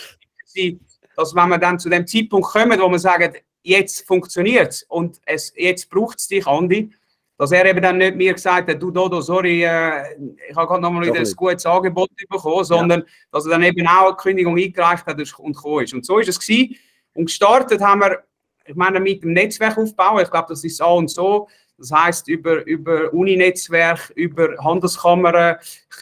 sein, 0.45 0.81
dass 1.17 1.35
wenn 1.35 1.49
wir 1.49 1.59
dann 1.59 1.79
zu 1.79 1.89
dem 1.89 2.07
Zeitpunkt 2.07 2.49
kommen, 2.49 2.79
wo 2.79 2.91
wir 2.91 2.99
sagen, 2.99 3.33
jetzt 3.63 4.07
funktioniert 4.07 4.73
es 4.73 4.83
und 4.83 5.23
es, 5.25 5.55
jetzt 5.57 5.89
braucht 5.89 6.19
es 6.19 6.29
dich, 6.29 6.47
Andi, 6.47 6.93
dass 7.39 7.53
er 7.53 7.65
eben 7.67 7.81
dann 7.81 7.99
nicht 7.99 8.17
mir 8.17 8.35
gesagt 8.35 8.69
hat, 8.69 8.83
du 8.83 8.91
Dodo, 8.91 9.21
sorry, 9.21 9.63
äh, 9.63 10.03
ich 10.51 10.57
habe 10.57 10.67
gerade 10.67 10.83
nochmal 10.83 11.07
wieder 11.07 11.21
ein 11.21 11.33
gutes 11.37 11.65
Angebot 11.65 12.11
bekommen, 12.29 12.65
sondern 12.65 13.01
ja. 13.01 13.07
dass 13.31 13.47
er 13.47 13.53
dann 13.53 13.63
eben 13.63 13.87
auch 13.87 14.09
eine 14.09 14.17
Kündigung 14.17 14.59
eingereicht 14.59 15.07
hat 15.07 15.17
und 15.39 15.57
gekommen 15.57 15.85
ist. 15.85 15.95
Und 15.95 16.05
so 16.05 16.19
ist 16.19 16.29
es 16.29 16.41
gewesen. 16.41 16.75
Und 17.15 17.27
gestartet 17.27 17.81
haben 17.81 18.01
wir, 18.01 18.25
ich 18.67 18.75
meine, 18.75 18.99
mit 18.99 19.23
dem 19.23 19.33
Netzwerkaufbau, 19.33 20.19
ich 20.21 20.31
glaube, 20.31 20.49
das 20.49 20.65
ist 20.65 20.83
A 20.83 20.87
und 20.87 21.09
so, 21.09 21.49
das 21.79 21.93
heißt 21.93 22.27
über, 22.27 22.67
über 22.67 23.13
Uni-Netzwerk, 23.15 24.11
über 24.17 24.57
Handelskammern, 24.63 25.59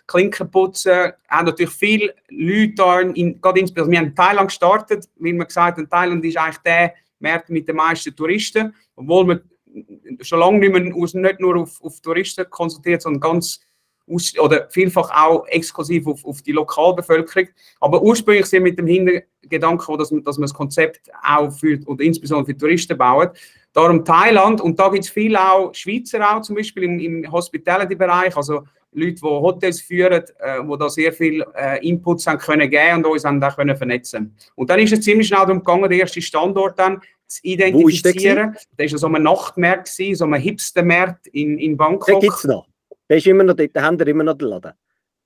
Klinkenputzen, 0.07 1.13
haben 1.29 1.47
natürlich 1.47 1.75
viele 1.75 2.15
Leute 2.31 2.75
da, 2.77 3.01
in, 3.01 3.39
gerade 3.43 3.61
insbesondere, 3.61 3.93
wir 3.93 3.99
haben 3.99 4.07
in 4.07 4.15
Thailand 4.15 4.49
gestartet, 4.49 5.07
wie 5.17 5.35
man 5.35 5.47
gesagt 5.47 5.77
hat, 5.77 5.91
Thailand 5.91 6.25
ist 6.25 6.39
eigentlich 6.39 6.59
der 6.59 6.95
Markt 7.19 7.51
mit 7.51 7.69
den 7.69 7.77
meisten 7.77 8.17
Touristen, 8.17 8.75
obwohl 8.97 9.29
wir 9.29 9.43
schon 10.21 10.39
lange 10.39 10.59
nicht, 10.59 10.73
mehr, 10.73 11.23
nicht 11.23 11.41
nur 11.41 11.57
auf, 11.57 11.83
auf 11.83 12.01
Touristen 12.01 12.49
konzentriert, 12.51 13.03
sondern 13.03 13.21
ganz 13.21 13.61
aus, 14.09 14.39
oder 14.39 14.69
vielfach 14.71 15.11
auch 15.11 15.47
exklusiv 15.49 16.07
auf, 16.07 16.25
auf 16.25 16.43
die 16.43 16.53
Lokalbevölkerung. 16.53 17.49
Aber 17.81 18.03
ursprünglich 18.03 18.47
sind 18.47 18.65
wir 18.65 18.71
mit 18.71 18.79
dem 18.79 18.87
Hintergedanken, 18.87 19.99
dass, 19.99 20.11
dass 20.11 20.39
man 20.39 20.43
das 20.43 20.55
Konzept 20.55 21.11
auch 21.23 21.51
für, 21.51 21.79
oder 21.87 22.05
insbesondere 22.05 22.47
für 22.47 22.57
Touristen 22.57 22.97
baut. 22.97 23.37
Darum 23.73 24.05
Thailand, 24.05 24.61
und 24.61 24.79
da 24.79 24.89
gibt 24.89 25.05
es 25.05 25.11
viele 25.11 25.39
auch 25.41 25.75
Schweizer 25.75 26.37
auch, 26.37 26.41
zum 26.41 26.57
Beispiel 26.57 26.85
im, 26.85 26.99
im 26.99 27.31
Hospitality-Bereich, 27.31 28.37
also 28.37 28.63
Leute, 28.97 29.15
die 29.15 29.23
Hotels 29.23 29.81
führen, 29.81 30.25
äh, 30.39 30.63
die 30.63 30.79
da 30.79 30.89
sehr 30.89 31.13
viel 31.13 31.45
äh, 31.55 31.87
Inputs 31.87 32.27
haben 32.27 32.39
können 32.39 32.69
geben 32.71 32.97
und 32.97 33.07
uns 33.07 33.25
haben 33.25 33.41
da 33.41 33.51
können 33.51 33.77
vernetzen. 33.77 34.35
Und 34.55 34.71
dann 34.71 34.81
ist 34.81 34.93
es 34.93 35.01
ziemlich 35.03 35.29
schnell 35.29 35.41
darum 35.41 35.59
gegangen, 35.59 35.89
den 35.89 36.01
ersten 36.01 36.23
Standort 36.23 36.79
dann 36.79 37.01
zu 37.27 37.41
identifizieren. 37.43 38.53
Wo 38.53 38.57
ist 38.57 38.69
der 38.79 38.93
war 38.93 38.99
so 38.99 39.07
ein 39.09 39.23
Nachtmarkt, 39.23 39.89
so 39.89 40.25
ein 40.25 40.35
Hipstermarkt 40.35 41.27
in, 41.29 41.59
in 41.59 41.77
Bangkok. 41.77 42.07
Den 42.07 42.21
gibt 42.21 42.35
es 42.35 42.45
noch. 42.45 42.67
Der 43.09 43.19
ist 43.19 43.27
immer 43.27 43.45
noch 43.45 43.55
dort, 43.55 43.71
da 43.75 43.83
haben 43.83 43.99
wir 43.99 44.07
immer 44.07 44.25
noch 44.25 44.35
den 44.35 44.49
Laden 44.49 44.73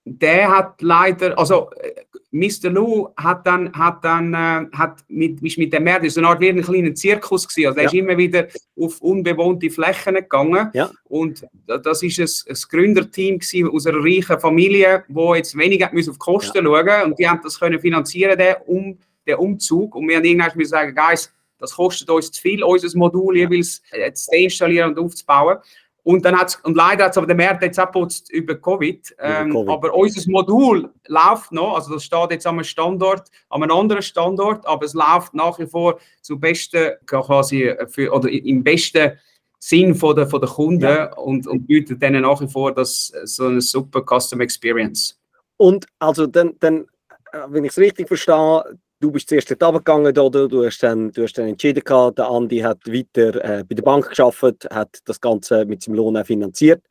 der 0.04 0.50
hat 0.50 0.80
leider, 0.80 1.38
also 1.38 1.70
äh, 1.72 1.92
Mr. 2.32 2.70
Lou 2.70 3.08
hat 3.16 3.46
dann, 3.46 3.72
hat 3.72 4.04
dann, 4.04 4.32
äh, 4.34 4.76
hat 4.76 5.04
mit, 5.08 5.42
ist 5.42 5.58
mit 5.58 5.72
dem 5.72 5.84
Meer, 5.84 5.98
das 5.98 6.08
ist 6.08 6.18
eine 6.18 6.28
Art 6.28 6.40
wie 6.40 6.48
ein 6.48 6.62
kleiner 6.62 6.94
Zirkus 6.94 7.46
gewesen. 7.46 7.68
Also, 7.68 7.80
ja. 7.80 7.86
ist 7.86 7.94
immer 7.94 8.16
wieder 8.16 8.46
auf 8.78 9.00
unbewohnte 9.00 9.68
Flächen 9.68 10.14
gegangen. 10.14 10.70
Ja. 10.72 10.90
Und 11.04 11.46
das 11.66 12.02
ist 12.02 12.18
ein, 12.18 12.52
ein 12.54 12.62
Gründerteam 12.70 13.38
gewesen 13.38 13.68
aus 13.68 13.86
einer 13.86 14.02
reichen 14.02 14.40
Familie, 14.40 15.04
wo 15.08 15.34
jetzt 15.34 15.56
weniger 15.56 15.86
auf 15.86 15.92
die 15.92 16.18
Kosten 16.18 16.64
ja. 16.64 16.84
schauen 16.84 17.10
und 17.10 17.18
die 17.18 17.28
haben 17.28 17.40
das 17.42 17.58
können 17.58 17.80
finanzieren, 17.80 18.38
den, 18.38 18.54
um, 18.66 18.98
den 19.26 19.36
Umzug. 19.36 19.94
Und 19.94 20.08
wir 20.08 20.16
haben 20.16 20.24
irgendwann 20.24 20.52
müssen 20.54 20.70
sagen, 20.70 20.94
Guys, 20.94 21.32
das 21.58 21.74
kostet 21.74 22.08
uns 22.08 22.30
zu 22.30 22.40
viel, 22.40 22.64
unser 22.64 22.96
Modul 22.96 23.36
jeweils 23.36 23.82
äh, 23.90 24.12
zu 24.12 24.30
installieren 24.34 24.90
und 24.90 24.98
aufzubauen. 24.98 25.58
Und, 26.02 26.24
dann 26.24 26.38
hat's, 26.38 26.56
und 26.62 26.76
leider 26.76 27.04
hat 27.04 27.12
es 27.12 27.18
aber 27.18 27.26
der 27.26 27.36
Markt 27.36 27.62
jetzt 27.62 27.78
abgeputzt 27.78 28.30
über 28.30 28.54
COVID. 28.54 29.16
Ähm, 29.18 29.52
COVID. 29.52 29.70
Aber 29.70 29.94
unser 29.94 30.30
Modul 30.30 30.90
läuft 31.06 31.52
noch, 31.52 31.74
also 31.74 31.94
das 31.94 32.04
steht 32.04 32.30
jetzt 32.30 32.46
am 32.46 32.62
Standort, 32.64 33.28
an 33.48 33.62
einem 33.62 33.76
anderen 33.76 34.02
Standort, 34.02 34.66
aber 34.66 34.86
es 34.86 34.94
läuft 34.94 35.34
nach 35.34 35.58
wie 35.58 35.66
vor 35.66 35.98
zum 36.22 36.40
besten, 36.40 36.92
quasi 37.06 37.74
für, 37.88 38.12
oder 38.12 38.30
im 38.30 38.62
besten 38.64 39.12
Sinn 39.58 39.94
von 39.94 40.16
der, 40.16 40.26
von 40.26 40.40
der 40.40 40.48
Kunden 40.48 40.82
ja. 40.82 41.12
und, 41.14 41.46
und 41.46 41.66
bietet 41.66 42.00
denen 42.00 42.22
nach 42.22 42.40
wie 42.40 42.48
vor 42.48 42.72
das, 42.72 43.12
so 43.24 43.46
eine 43.46 43.60
super 43.60 44.02
Custom 44.02 44.40
Experience. 44.40 45.18
Und 45.58 45.86
also 45.98 46.26
dann, 46.26 46.56
dann 46.60 46.86
äh, 47.32 47.40
wenn 47.48 47.64
ich 47.64 47.72
es 47.72 47.78
richtig 47.78 48.08
verstehe, 48.08 48.64
du 49.00 49.10
bist 49.10 49.28
zuerst 49.28 49.50
dort 49.50 49.62
runtergegangen, 49.62 50.16
oder? 50.18 50.46
Du, 50.46 50.64
hast 50.64 50.82
dann, 50.82 51.10
du 51.10 51.22
hast 51.22 51.36
dann 51.36 51.48
entschieden, 51.48 51.82
gehabt, 51.82 52.18
der 52.18 52.28
Andi 52.28 52.58
hat 52.58 52.86
weiter 52.86 53.44
äh, 53.44 53.64
bei 53.64 53.74
der 53.74 53.82
Bank 53.82 54.08
geschafft, 54.08 54.44
hat 54.70 54.98
das 55.04 55.20
Ganze 55.20 55.64
mit 55.64 55.82
seinem 55.82 55.96
Lohn 55.96 56.16
auch 56.16 56.26
finanziert. 56.26 56.84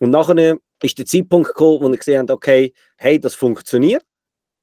Und 0.00 0.10
nachher 0.10 0.56
ist 0.82 0.98
der 0.98 1.06
Zeitpunkt 1.06 1.48
gekommen, 1.48 1.82
wo 1.82 1.92
ich 1.92 1.98
gesehen 1.98 2.20
habe, 2.20 2.32
okay, 2.32 2.72
hey, 2.96 3.18
das 3.18 3.34
funktioniert. 3.34 4.04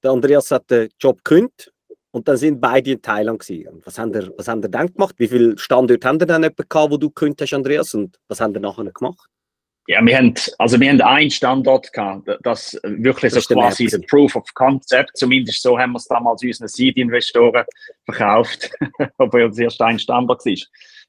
Der 0.04 0.12
Andreas 0.12 0.50
hat 0.52 0.70
den 0.72 0.90
Job 1.00 1.24
gekündigt 1.24 1.72
und 2.12 2.28
dann 2.28 2.38
sind 2.38 2.60
beide 2.60 2.92
in 2.92 3.02
Thailand 3.02 3.40
gewesen. 3.40 3.82
was 3.84 4.00
haben 4.00 4.14
ihr, 4.14 4.32
was 4.38 4.48
haben 4.48 4.64
ihr 4.64 4.70
dann 4.70 4.92
gemacht? 4.92 5.16
Wie 5.18 5.28
viele 5.28 5.58
Standorte 5.58 6.08
haben 6.08 6.20
ihr 6.20 6.26
dann 6.26 6.42
gehabt, 6.42 6.92
wo 6.92 6.98
du 6.98 7.10
gekündigt 7.10 7.42
hast, 7.42 7.54
Andreas? 7.54 7.94
Und 7.94 8.18
was 8.28 8.40
haben 8.40 8.54
ihr 8.54 8.62
nachher 8.62 8.86
gemacht? 8.86 9.30
Ja, 9.90 10.06
wir 10.06 10.18
haben, 10.18 10.34
also 10.58 10.80
wir 10.82 10.90
haben 10.90 11.00
einen 11.00 11.32
Standort 11.32 11.94
gehabt, 11.94 12.28
das 12.44 12.78
wirklich 12.84 13.32
das 13.32 13.46
so 13.46 13.56
quasi 13.56 13.88
der 13.88 14.00
Proof 14.00 14.36
of 14.36 14.54
Concept, 14.54 15.16
zumindest 15.16 15.62
so 15.62 15.80
haben 15.80 15.94
wir 15.94 15.98
es 15.98 16.08
damals 16.08 16.44
unseren 16.44 16.68
Seed-Investoren 16.68 17.64
verkauft, 18.04 18.70
obwohl 19.18 19.44
es 19.44 19.58
erst 19.58 19.82
ein 19.82 19.98
Standort 19.98 20.46
war. 20.46 20.56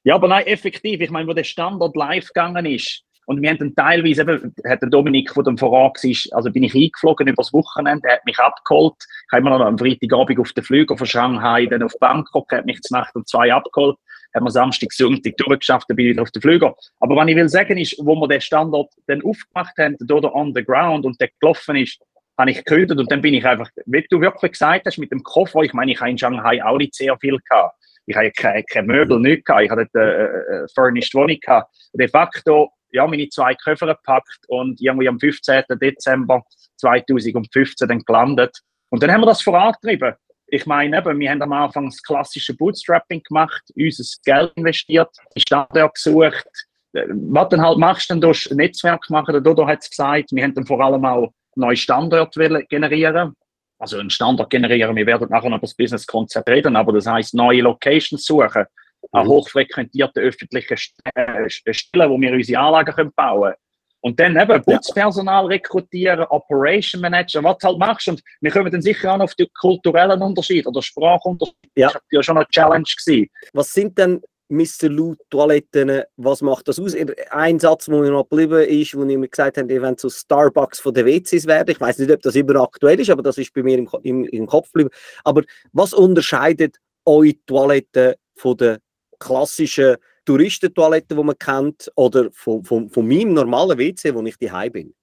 Ja, 0.05 0.15
aber 0.15 0.29
nein, 0.29 0.47
effektiv, 0.47 1.01
ich 1.01 1.09
meine, 1.09 1.27
wo 1.27 1.33
der 1.33 1.43
Standort 1.43 1.93
live 1.97 2.27
gegangen 2.27 2.65
ist, 2.65 3.03
und 3.25 3.43
wir 3.43 3.49
haben 3.49 3.59
dann 3.59 3.75
teilweise, 3.75 4.21
eben, 4.21 4.55
hat 4.67 4.81
der 4.81 4.89
Dominik, 4.89 5.31
der 5.35 5.43
dann 5.43 5.57
voran 5.57 5.91
war, 5.91 6.37
also 6.37 6.51
bin 6.51 6.63
ich 6.63 6.73
eingeflogen 6.73 7.27
übers 7.27 7.53
Wochenende, 7.53 8.07
er 8.07 8.15
hat 8.15 8.25
mich 8.25 8.39
abgeholt. 8.39 8.95
Ich 8.97 9.31
habe 9.31 9.41
immer 9.41 9.55
noch 9.55 9.65
am 9.65 9.77
Freitagabend 9.77 10.39
auf 10.39 10.51
den 10.53 10.63
Flüger 10.63 10.97
von 10.97 11.05
Shanghai, 11.05 11.67
dann 11.67 11.83
auf 11.83 11.93
Bangkok, 11.99 12.51
er 12.51 12.59
hat 12.59 12.65
mich 12.65 12.81
zur 12.81 12.97
Nacht 12.97 13.15
um 13.15 13.23
zwei 13.27 13.53
abgeholt 13.53 13.97
haben 14.35 14.45
wir 14.45 14.51
Samstag, 14.51 14.91
Sonntag 14.91 15.37
durchgeschafft, 15.37 15.89
dann 15.89 15.95
bin 15.95 16.07
ich 16.07 16.11
wieder 16.13 16.21
auf 16.21 16.31
den 16.31 16.41
Flüger. 16.41 16.75
Aber 16.99 17.15
was 17.15 17.27
ich 17.27 17.35
will 17.35 17.49
sagen 17.49 17.77
ist, 17.77 17.95
wo 17.99 18.15
wir 18.15 18.27
den 18.27 18.41
Standort 18.41 18.91
dann 19.07 19.21
aufgemacht 19.23 19.77
haben, 19.77 19.95
dort 19.99 20.25
on 20.25 20.53
the 20.53 20.63
ground 20.63 21.05
und 21.05 21.19
der 21.19 21.29
gelaufen 21.39 21.75
ist, 21.75 21.99
habe 22.37 22.51
ich 22.51 22.63
gekündigt 22.63 22.99
und 22.99 23.11
dann 23.11 23.21
bin 23.21 23.33
ich 23.33 23.45
einfach, 23.45 23.69
wie 23.85 24.05
du 24.09 24.21
wirklich 24.21 24.53
gesagt 24.53 24.85
hast, 24.85 24.97
mit 24.97 25.11
dem 25.11 25.23
Koffer, 25.23 25.61
ich 25.61 25.73
meine, 25.73 25.91
ich 25.91 25.99
habe 25.99 26.11
in 26.11 26.17
Shanghai 26.17 26.63
auch 26.63 26.77
nicht 26.77 26.95
sehr 26.95 27.17
viel 27.19 27.37
gehabt. 27.37 27.75
Ich 28.05 28.15
habe 28.15 28.31
keine, 28.31 28.63
keine 28.63 28.87
Möbel, 28.87 29.19
nichts 29.19 29.45
gehabt. 29.45 29.63
Ich 29.63 29.69
hatte 29.69 29.87
eine 29.93 30.03
äh, 30.03 30.63
äh, 30.63 30.67
furnished 30.73 31.13
Wohnung 31.13 31.37
gehabt. 31.39 31.75
De 31.93 32.07
facto, 32.07 32.71
ja, 32.91 33.05
meine 33.05 33.27
zwei 33.29 33.53
Koffer 33.55 33.87
gepackt 33.87 34.39
und 34.47 34.81
irgendwie 34.81 35.09
am 35.09 35.19
15. 35.19 35.63
Dezember 35.81 36.43
2015 36.77 37.87
dann 37.87 37.99
gelandet. 37.99 38.57
Und 38.89 39.03
dann 39.03 39.11
haben 39.11 39.21
wir 39.21 39.27
das 39.27 39.41
vorangetrieben 39.41 40.15
ich 40.51 40.65
meine, 40.65 40.97
eben, 40.97 41.19
wir 41.19 41.29
haben 41.29 41.41
am 41.41 41.53
Anfang 41.53 41.85
das 41.85 42.01
klassische 42.01 42.53
Bootstrapping 42.55 43.23
gemacht, 43.23 43.63
unser 43.75 44.03
Geld 44.25 44.51
investiert, 44.55 45.09
Standort 45.37 45.95
gesucht. 45.95 46.45
Äh, 46.93 47.05
was 47.09 47.49
du 47.49 47.57
halt 47.57 47.77
machst, 47.77 48.09
dann 48.09 48.21
durch 48.21 48.49
Netzwerk 48.51 49.09
machen. 49.09 49.31
Der 49.33 49.41
Dodo 49.41 49.67
hat 49.67 49.79
es 49.81 49.89
gesagt, 49.89 50.31
wir 50.31 50.43
haben 50.43 50.53
dann 50.53 50.65
vor 50.65 50.81
allem 50.81 51.05
auch 51.05 51.31
neue 51.55 51.75
Standorte 51.75 52.65
generieren. 52.69 53.33
Also 53.79 53.97
einen 53.97 54.09
Standort 54.09 54.49
generieren, 54.49 54.95
wir 54.95 55.05
werden 55.05 55.29
nachher 55.29 55.49
noch 55.49 55.57
über 55.57 55.67
das 55.67 55.75
Business-Konzept 55.75 56.49
reden, 56.49 56.75
aber 56.75 56.91
das 56.91 57.05
heißt 57.05 57.33
neue 57.33 57.61
Locations 57.61 58.25
suchen, 58.25 58.65
mhm. 59.13 59.27
hochfrequentierte 59.27 60.19
öffentliche 60.19 60.75
äh, 61.15 61.49
Stellen, 61.49 62.09
wo 62.09 62.19
wir 62.19 62.33
unsere 62.33 62.61
Anlagen 62.61 63.11
bauen 63.15 63.53
können 63.53 63.68
und 64.01 64.19
dann 64.19 64.37
eben 64.37 64.63
Putzpersonal 64.63 65.45
rekrutieren, 65.45 66.25
Operation 66.29 67.01
Manager, 67.01 67.43
was 67.43 67.57
du 67.57 67.67
halt 67.67 67.77
machst. 67.77 68.07
Und 68.07 68.21
wir 68.41 68.51
kommen 68.51 68.71
dann 68.71 68.81
sicher 68.81 69.13
auch 69.13 69.19
auf 69.19 69.35
die 69.35 69.47
kulturellen 69.59 70.21
Unterschiede 70.21 70.69
oder 70.69 70.81
Sprachunterschiede. 70.81 71.57
Ja. 71.75 71.87
Das 71.87 71.95
war 71.95 72.01
ja 72.11 72.23
schon 72.23 72.37
eine 72.37 72.47
Challenge. 72.47 72.85
Gewesen. 73.05 73.29
Was 73.53 73.73
sind 73.73 73.97
denn 73.97 74.21
Mr. 74.49 74.89
Lou 74.89 75.15
Toiletten, 75.29 76.03
was 76.17 76.41
macht 76.41 76.67
das 76.67 76.79
aus? 76.79 76.95
Ein 77.29 77.59
Satz, 77.59 77.85
der 77.85 77.99
mir 77.99 78.09
noch 78.09 78.27
geblieben 78.27 78.63
ist, 78.63 78.95
wo 78.95 79.05
ich 79.05 79.17
mir 79.17 79.27
gesagt 79.27 79.57
habe, 79.57 79.67
die 79.67 79.79
wollen 79.79 79.97
zu 79.97 80.09
Starbucks 80.09 80.79
von 80.79 80.93
den 80.93 81.05
WCs 81.05 81.45
werden. 81.45 81.69
Ich 81.69 81.79
weiß 81.79 81.99
nicht, 81.99 82.11
ob 82.11 82.21
das 82.21 82.35
immer 82.35 82.55
aktuell 82.61 82.99
ist, 82.99 83.11
aber 83.11 83.21
das 83.21 83.37
ist 83.37 83.53
bei 83.53 83.61
mir 83.61 83.77
im, 83.77 83.87
im, 84.01 84.23
im 84.25 84.47
Kopf 84.47 84.71
geblieben. 84.71 84.89
Aber 85.23 85.43
was 85.71 85.93
unterscheidet 85.93 86.77
eure 87.05 87.33
Toiletten 87.45 88.15
von 88.35 88.57
den 88.57 88.77
klassischen 89.19 89.97
Touristentoilette, 90.25 91.15
die 91.15 91.23
man 91.23 91.37
kennt, 91.37 91.91
oder 91.95 92.29
von, 92.31 92.63
von, 92.63 92.89
von 92.89 93.07
meinem 93.07 93.33
normalen 93.33 93.77
WC, 93.77 94.13
wo 94.13 94.21
ich 94.23 94.37
daheim 94.37 94.71
bin? 94.71 94.93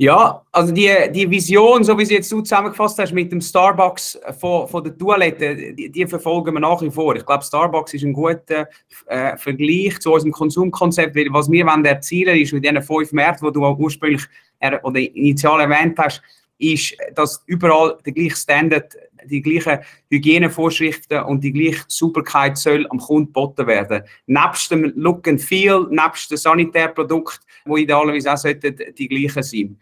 Ja, 0.00 0.42
also 0.52 0.72
die, 0.72 0.88
die 1.12 1.28
Vision, 1.28 1.82
so 1.82 1.98
wie 1.98 2.04
sie 2.04 2.14
jetzt 2.14 2.30
du 2.30 2.40
zusammengefasst 2.40 3.00
hast 3.00 3.12
mit 3.12 3.32
dem 3.32 3.40
Starbucks 3.40 4.16
von, 4.38 4.68
von 4.68 4.84
der 4.84 4.96
Toilette, 4.96 5.74
die, 5.74 5.90
die 5.90 6.06
verfolgen 6.06 6.54
wir 6.54 6.60
nach 6.60 6.80
wie 6.82 6.90
vor. 6.90 7.16
Ich 7.16 7.26
glaube, 7.26 7.42
Starbucks 7.42 7.94
ist 7.94 8.04
ein 8.04 8.12
guter 8.12 8.68
äh, 9.06 9.36
Vergleich 9.36 9.98
zu 9.98 10.12
unserem 10.12 10.30
Konsumkonzept, 10.30 11.16
weil 11.16 11.26
was 11.32 11.50
wir 11.50 11.66
wollen 11.66 11.84
erzielen 11.84 12.38
ist 12.38 12.52
mit 12.52 12.64
diesen 12.64 12.80
fünf 12.80 13.10
Märkten, 13.10 13.48
die 13.48 13.52
du 13.52 13.66
ursprünglich 13.66 14.22
äh, 14.60 14.78
oder 14.84 15.00
initial 15.00 15.60
erwähnt 15.60 15.98
hast, 15.98 16.22
ist, 16.58 16.96
dass 17.14 17.42
überall 17.46 17.98
der 18.04 18.12
gleiche 18.12 18.36
Standard 18.36 18.96
die 19.24 19.42
gleichen 19.42 19.80
Hygienevorschriften 20.10 21.22
und 21.24 21.42
die 21.42 21.52
gleiche 21.52 21.84
Sauberkeit 21.88 22.56
soll 22.56 22.86
am 22.90 22.98
Kunden 22.98 23.26
geboten 23.26 23.66
werden. 23.66 24.02
Nebst 24.26 24.70
dem 24.70 24.92
Look 24.96 25.26
and 25.28 25.40
Feel, 25.40 25.86
nebst 25.90 26.30
dem 26.30 26.38
Sanitärprodukt, 26.38 27.40
wo 27.64 27.76
idealerweise 27.76 28.32
auch 28.32 28.42
die 28.42 29.08
gleichen 29.08 29.42
sein 29.42 29.78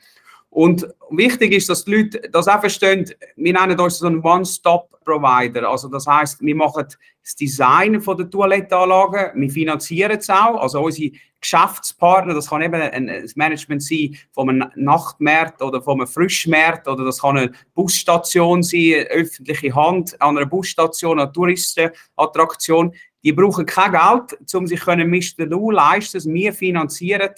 und 0.56 0.88
wichtig 1.10 1.52
ist, 1.52 1.68
dass 1.68 1.84
die 1.84 1.94
Leute 1.94 2.30
das 2.32 2.48
auch 2.48 2.60
verstehen, 2.60 3.04
wir 3.36 3.52
nennen 3.52 3.78
uns 3.78 3.98
so 3.98 4.06
einen 4.06 4.22
One-Stop-Provider. 4.22 5.68
Also 5.68 5.86
das 5.88 6.06
heißt, 6.06 6.40
wir 6.40 6.56
machen 6.56 6.86
das 7.22 7.36
Design 7.36 8.00
von 8.00 8.16
der 8.16 8.30
Toilettenanlagen, 8.30 9.38
wir 9.38 9.50
finanzieren 9.50 10.16
es 10.16 10.30
auch, 10.30 10.56
also 10.62 10.80
unsere 10.80 11.10
Geschäftspartner, 11.42 12.32
das 12.32 12.48
kann 12.48 12.62
eben 12.62 12.80
ein 12.80 13.30
Management 13.34 13.82
sein 13.82 14.16
von 14.32 14.48
einem 14.48 14.70
Nachtmarkt 14.76 15.60
oder 15.60 15.82
von 15.82 16.00
einem 16.00 16.06
Frischmarkt 16.06 16.88
oder 16.88 17.04
das 17.04 17.20
kann 17.20 17.36
eine 17.36 17.52
Busstation 17.74 18.62
sein, 18.62 19.04
öffentliche 19.10 19.74
Hand 19.74 20.18
an 20.22 20.38
einer 20.38 20.46
Busstation, 20.46 21.20
eine 21.20 21.30
Touristenattraktion. 21.30 22.94
Die 23.22 23.32
brauchen 23.34 23.66
kein 23.66 23.92
Geld, 23.92 24.54
um 24.54 24.66
sich 24.66 24.86
Mr. 24.86 25.44
Lou 25.44 25.70
leisten. 25.70 26.32
Wir 26.32 26.54
finanzieren 26.54 27.34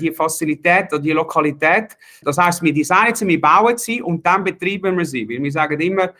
die 0.00 0.12
Fazilität 0.12 0.92
oder 0.92 1.02
die 1.02 1.12
Lokalität. 1.12 1.96
Das 2.22 2.38
heißt, 2.38 2.62
wir 2.62 2.72
designen 2.72 3.14
sie, 3.14 3.26
wir 3.26 3.40
bauen 3.40 3.76
sie 3.78 4.02
und 4.02 4.24
dann 4.24 4.44
betreiben 4.44 4.96
wir 4.96 5.04
sie. 5.04 5.28
Weil 5.28 5.42
wir 5.42 5.52
sagen 5.52 5.80
immer, 5.80 6.12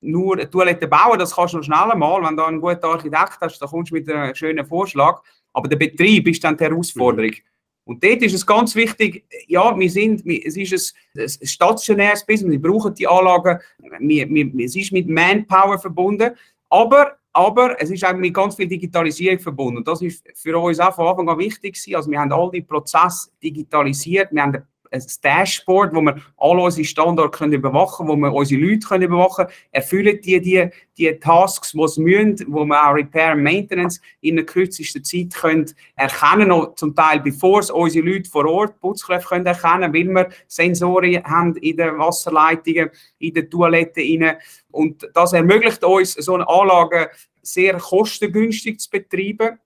nur 0.00 0.34
eine 0.34 0.48
Toilette 0.48 0.86
bauen, 0.86 1.18
das 1.18 1.34
kannst 1.34 1.54
du 1.54 1.58
noch 1.58 1.64
schnell 1.64 1.96
mal, 1.96 2.22
wenn 2.22 2.36
du 2.36 2.44
einen 2.44 2.60
guten 2.60 2.84
Architekt 2.84 3.38
hast, 3.40 3.58
dann 3.58 3.68
kommst 3.68 3.90
du 3.90 3.96
mit 3.96 4.08
einem 4.08 4.34
schönen 4.34 4.64
Vorschlag. 4.64 5.22
Aber 5.52 5.68
der 5.68 5.76
Betrieb 5.76 6.28
ist 6.28 6.44
dann 6.44 6.56
die 6.56 6.64
Herausforderung. 6.64 7.30
Mhm. 7.30 7.42
Und 7.84 8.04
dort 8.04 8.22
ist 8.22 8.34
es 8.34 8.46
ganz 8.46 8.74
wichtig, 8.74 9.24
ja, 9.46 9.76
wir 9.76 9.90
sind, 9.90 10.24
es 10.26 10.56
ist 10.58 10.94
ein, 11.16 11.22
ein 11.22 11.46
stationäres 11.46 12.24
Business, 12.26 12.52
wir 12.52 12.60
brauchen 12.60 12.94
die 12.94 13.08
Anlagen, 13.08 13.58
wir, 14.00 14.28
wir, 14.28 14.64
es 14.64 14.76
ist 14.76 14.92
mit 14.92 15.08
Manpower 15.08 15.78
verbunden, 15.78 16.32
aber 16.68 17.17
aber 17.32 17.80
es 17.80 17.90
ist 17.90 18.04
auch 18.04 18.14
mit 18.14 18.34
ganz 18.34 18.56
viel 18.56 18.66
Digitalisierung 18.66 19.38
verbunden. 19.38 19.78
Und 19.78 19.88
das 19.88 20.02
ist 20.02 20.24
für 20.34 20.58
uns 20.58 20.80
auch 20.80 20.94
von 20.94 21.06
Anfang 21.08 21.28
an 21.28 21.38
wichtig. 21.38 21.78
Also 21.94 22.10
wir 22.10 22.18
haben 22.18 22.32
all 22.32 22.50
die 22.50 22.62
Prozesse 22.62 23.30
digitalisiert. 23.42 24.32
Wir 24.32 24.42
haben 24.42 24.62
ein 24.90 25.02
Dashboard, 25.22 25.94
wo 25.94 26.00
wir 26.00 26.16
alle 26.36 26.62
unsere 26.62 26.84
Standorte 26.84 27.38
können 27.38 27.52
überwachen 27.52 28.06
können, 28.06 28.22
wo 28.22 28.26
wir 28.26 28.32
unsere 28.32 28.60
Leute 28.60 28.86
können 28.86 29.04
überwachen 29.04 29.46
können, 29.46 29.56
erfüllen 29.72 30.20
die, 30.22 30.40
die 30.40 30.70
die 30.98 31.12
Tasks, 31.18 31.72
die 31.72 31.88
sie 31.88 32.02
müssen, 32.02 32.44
wo 32.48 32.64
wir 32.64 32.82
auch 32.82 32.94
Repair 32.94 33.34
und 33.34 33.44
Maintenance 33.44 34.00
in 34.20 34.36
der 34.36 34.44
kürzesten 34.44 35.04
Zeit 35.04 35.32
können 35.32 35.66
erkennen, 35.94 36.48
noch 36.48 36.74
zum 36.74 36.94
Teil 36.94 37.20
bevor 37.20 37.60
es 37.60 37.70
unsere 37.70 38.06
Leute 38.06 38.28
vor 38.28 38.46
Ort, 38.46 38.80
Putzkräfte 38.80 39.28
können 39.28 39.46
erkennen, 39.46 39.94
weil 39.94 40.08
wir 40.08 40.28
Sensoren 40.48 41.22
haben 41.24 41.56
in 41.56 41.76
den 41.76 41.98
Wasserleitungen, 41.98 42.90
in 43.18 43.34
den 43.34 43.48
Toiletten 43.48 44.36
und 44.70 45.08
das 45.14 45.32
ermöglicht 45.32 45.84
uns, 45.84 46.14
so 46.14 46.34
eine 46.34 46.48
Anlage 46.48 47.10
sehr 47.42 47.78
kostengünstig 47.78 48.80
zu 48.80 48.90
betreiben 48.90 49.58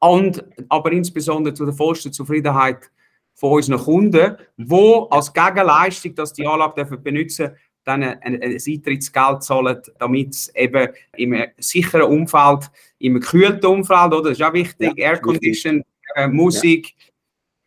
und 0.00 0.44
aber 0.68 0.92
insbesondere 0.92 1.54
zu 1.54 1.64
der 1.64 1.74
vollsten 1.74 2.12
Zufriedenheit 2.12 2.90
von 3.36 3.52
unseren 3.52 3.78
Kunden, 3.78 4.36
wo 4.56 5.04
als 5.10 5.32
Gegenleistung, 5.32 6.14
dass 6.14 6.32
die 6.32 6.46
Anlage 6.46 6.84
benutzen 6.96 7.46
dürfen, 7.46 7.56
dann 7.84 8.02
ein, 8.02 8.42
ein 8.42 8.42
Eintrittsgeld 8.42 9.44
zahlen, 9.44 9.80
damit 9.98 10.34
es 10.34 10.54
eben 10.56 10.88
im 11.16 11.44
sicheren 11.58 12.10
Umfeld, 12.10 12.70
im 12.98 13.14
gekühlten 13.14 13.66
Umfeld, 13.66 14.12
oder? 14.12 14.30
Das 14.30 14.38
ist 14.38 14.42
auch 14.42 14.52
wichtig, 14.52 14.92
ja, 14.96 15.10
Aircondition, 15.10 15.84
äh, 16.16 16.26
Musik. 16.26 16.94
Ja. 16.98 17.12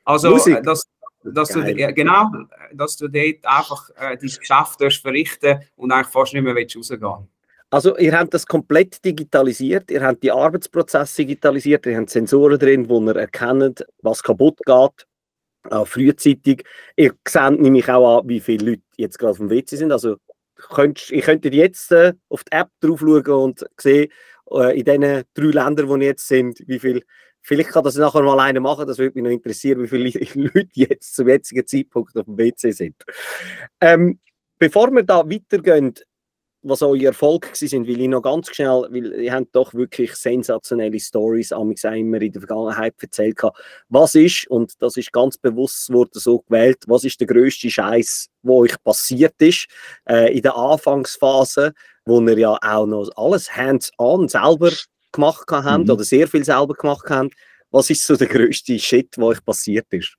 Also, 0.03 0.31
Musik. 0.31 0.61
dass, 0.63 0.83
dass 1.23 1.49
du, 1.49 1.61
ja, 1.61 1.91
genau, 1.91 2.31
dass 2.73 2.97
du 2.97 3.07
dort 3.07 3.45
einfach 3.45 3.89
äh, 3.91 4.17
dein 4.17 4.19
Geschäft 4.19 5.01
verrichten 5.01 5.59
und 5.77 5.91
eigentlich 5.91 6.07
fast 6.07 6.33
nicht 6.33 6.43
mehr 6.43 6.53
rausgehen 6.53 7.01
willst. 7.01 7.29
Also 7.71 7.95
ihr 7.97 8.17
habt 8.17 8.33
das 8.33 8.47
komplett 8.47 9.05
digitalisiert, 9.05 9.91
ihr 9.91 10.01
habt 10.01 10.23
die 10.23 10.31
Arbeitsprozesse 10.31 11.17
digitalisiert, 11.17 11.85
ihr 11.85 11.97
habt 11.97 12.09
Sensoren 12.09 12.57
drin, 12.57 12.89
wo 12.89 12.99
ihr 12.99 13.15
erkennt, 13.15 13.85
was 14.01 14.23
kaputt 14.23 14.57
geht, 14.65 15.07
auch 15.69 15.87
frühzeitig. 15.87 16.63
Ihr 16.95 17.13
seht 17.27 17.59
nämlich 17.59 17.89
auch 17.89 18.19
an, 18.19 18.29
wie 18.29 18.39
viele 18.39 18.71
Leute 18.71 18.83
jetzt 18.97 19.17
gerade 19.17 19.31
auf 19.31 19.37
dem 19.37 19.49
WC 19.49 19.75
sind. 19.75 19.91
Also 19.91 20.17
könnt, 20.55 21.09
ihr 21.09 21.21
könntet 21.21 21.53
jetzt 21.53 21.91
äh, 21.91 22.13
auf 22.29 22.43
die 22.43 22.51
App 22.51 22.69
drauf 22.81 22.99
schauen 22.99 23.43
und 23.43 23.65
sehen, 23.79 24.11
äh, 24.51 24.79
in 24.79 24.85
diesen 24.85 25.23
drei 25.33 25.63
Ländern, 25.63 25.89
wo 25.89 25.97
wir 25.97 26.07
jetzt 26.07 26.27
sind, 26.27 26.61
wie 26.67 26.79
viel 26.79 27.03
Vielleicht 27.41 27.69
kann 27.69 27.83
das 27.83 27.95
nachher 27.95 28.21
mal 28.21 28.39
einer 28.39 28.59
machen, 28.59 28.85
das 28.85 28.97
würde 28.97 29.15
mich 29.15 29.23
noch 29.23 29.31
interessieren, 29.31 29.81
wie 29.81 29.87
viele 29.87 30.03
Leute 30.53 30.69
jetzt 30.73 31.15
zum 31.15 31.27
jetzigen 31.27 31.65
Zeitpunkt 31.65 32.15
auf 32.17 32.25
dem 32.25 32.37
WC 32.37 32.71
sind. 32.71 32.95
Ähm, 33.79 34.19
bevor 34.57 34.91
wir 34.91 35.03
da 35.03 35.27
weitergehen, 35.27 35.93
was 36.61 36.81
eure 36.81 37.05
Erfolge 37.05 37.47
sind, 37.53 37.87
weil 37.87 38.01
ich 38.01 38.07
noch 38.07 38.21
ganz 38.21 38.53
schnell, 38.53 38.87
weil 38.89 39.13
ihr 39.13 39.33
habt 39.33 39.55
doch 39.55 39.73
wirklich 39.73 40.13
sensationelle 40.15 40.99
Stories 40.99 41.53
auch 41.53 41.63
immer 41.63 42.21
in 42.21 42.31
der 42.31 42.41
Vergangenheit 42.41 42.95
erzählt 43.01 43.39
Was 43.87 44.15
ist, 44.15 44.47
und 44.49 44.73
das 44.79 44.97
ist 44.97 45.13
ganz 45.13 45.37
bewusst 45.37 45.91
wurde 45.91 46.19
so 46.19 46.39
gewählt, 46.39 46.83
was 46.87 47.05
ist 47.05 47.19
der 47.19 47.27
größte 47.27 47.69
Scheiß, 47.69 48.27
wo 48.43 48.63
euch 48.63 48.81
passiert 48.83 49.35
ist 49.39 49.67
äh, 50.09 50.35
in 50.35 50.41
der 50.41 50.55
Anfangsphase, 50.55 51.73
wo 52.05 52.21
ihr 52.21 52.37
ja 52.37 52.57
auch 52.61 52.85
noch 52.85 53.09
alles 53.15 53.55
hands-on 53.55 54.27
selber 54.27 54.71
gemacht 55.11 55.45
habt 55.49 55.85
mhm. 55.85 55.91
oder 55.91 56.03
sehr 56.03 56.27
viel 56.27 56.43
selber 56.43 56.73
gemacht 56.73 57.05
habt. 57.09 57.33
Was 57.71 57.89
ist 57.89 58.05
so 58.05 58.15
der 58.15 58.27
größte 58.27 58.77
Shit, 58.79 59.15
wo 59.17 59.27
euch 59.27 59.43
passiert 59.45 59.85
ist? 59.91 60.17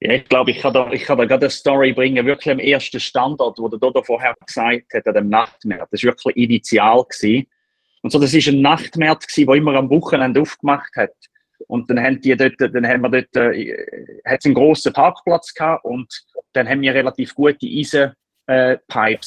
Ja, 0.00 0.12
ich 0.12 0.28
glaube, 0.28 0.52
ich 0.52 0.60
kann 0.60 0.72
da, 0.72 0.92
ich 0.92 1.02
kann 1.02 1.18
da 1.18 1.24
gerade 1.24 1.46
eine 1.46 1.50
Story 1.50 1.92
bringen, 1.92 2.24
wirklich 2.24 2.52
am 2.52 2.60
ersten 2.60 3.00
Standort, 3.00 3.58
wo 3.58 3.68
der 3.68 3.80
Dodo 3.80 4.02
vorher 4.02 4.34
gesagt 4.46 4.94
hat, 4.94 5.06
an 5.08 5.14
dem 5.14 5.28
Nachtmarkt. 5.28 5.92
Das 5.92 6.04
war 6.04 6.12
wirklich 6.12 6.36
initial. 6.36 7.04
Gewesen. 7.04 7.48
Und 8.02 8.10
so, 8.10 8.20
das 8.20 8.32
war 8.32 8.52
ein 8.52 8.60
Nachtmarkt, 8.60 9.32
wo 9.44 9.54
immer 9.54 9.74
am 9.74 9.90
Wochenende 9.90 10.40
aufgemacht 10.40 10.94
hat. 10.96 11.14
Und 11.66 11.90
dann 11.90 12.00
haben 12.00 12.20
die 12.20 12.36
dort, 12.36 12.54
dann 12.60 12.86
haben 12.86 13.02
wir 13.02 13.10
dort, 13.10 13.36
äh, 13.36 14.20
hat 14.24 14.44
einen 14.44 14.54
grossen 14.54 14.92
Parkplatz 14.92 15.52
gehabt 15.52 15.84
und 15.84 16.08
dann 16.52 16.68
haben 16.68 16.80
wir 16.80 16.94
relativ 16.94 17.34
gute 17.34 17.66
Eisen, 17.66 18.12
äh, 18.46 18.78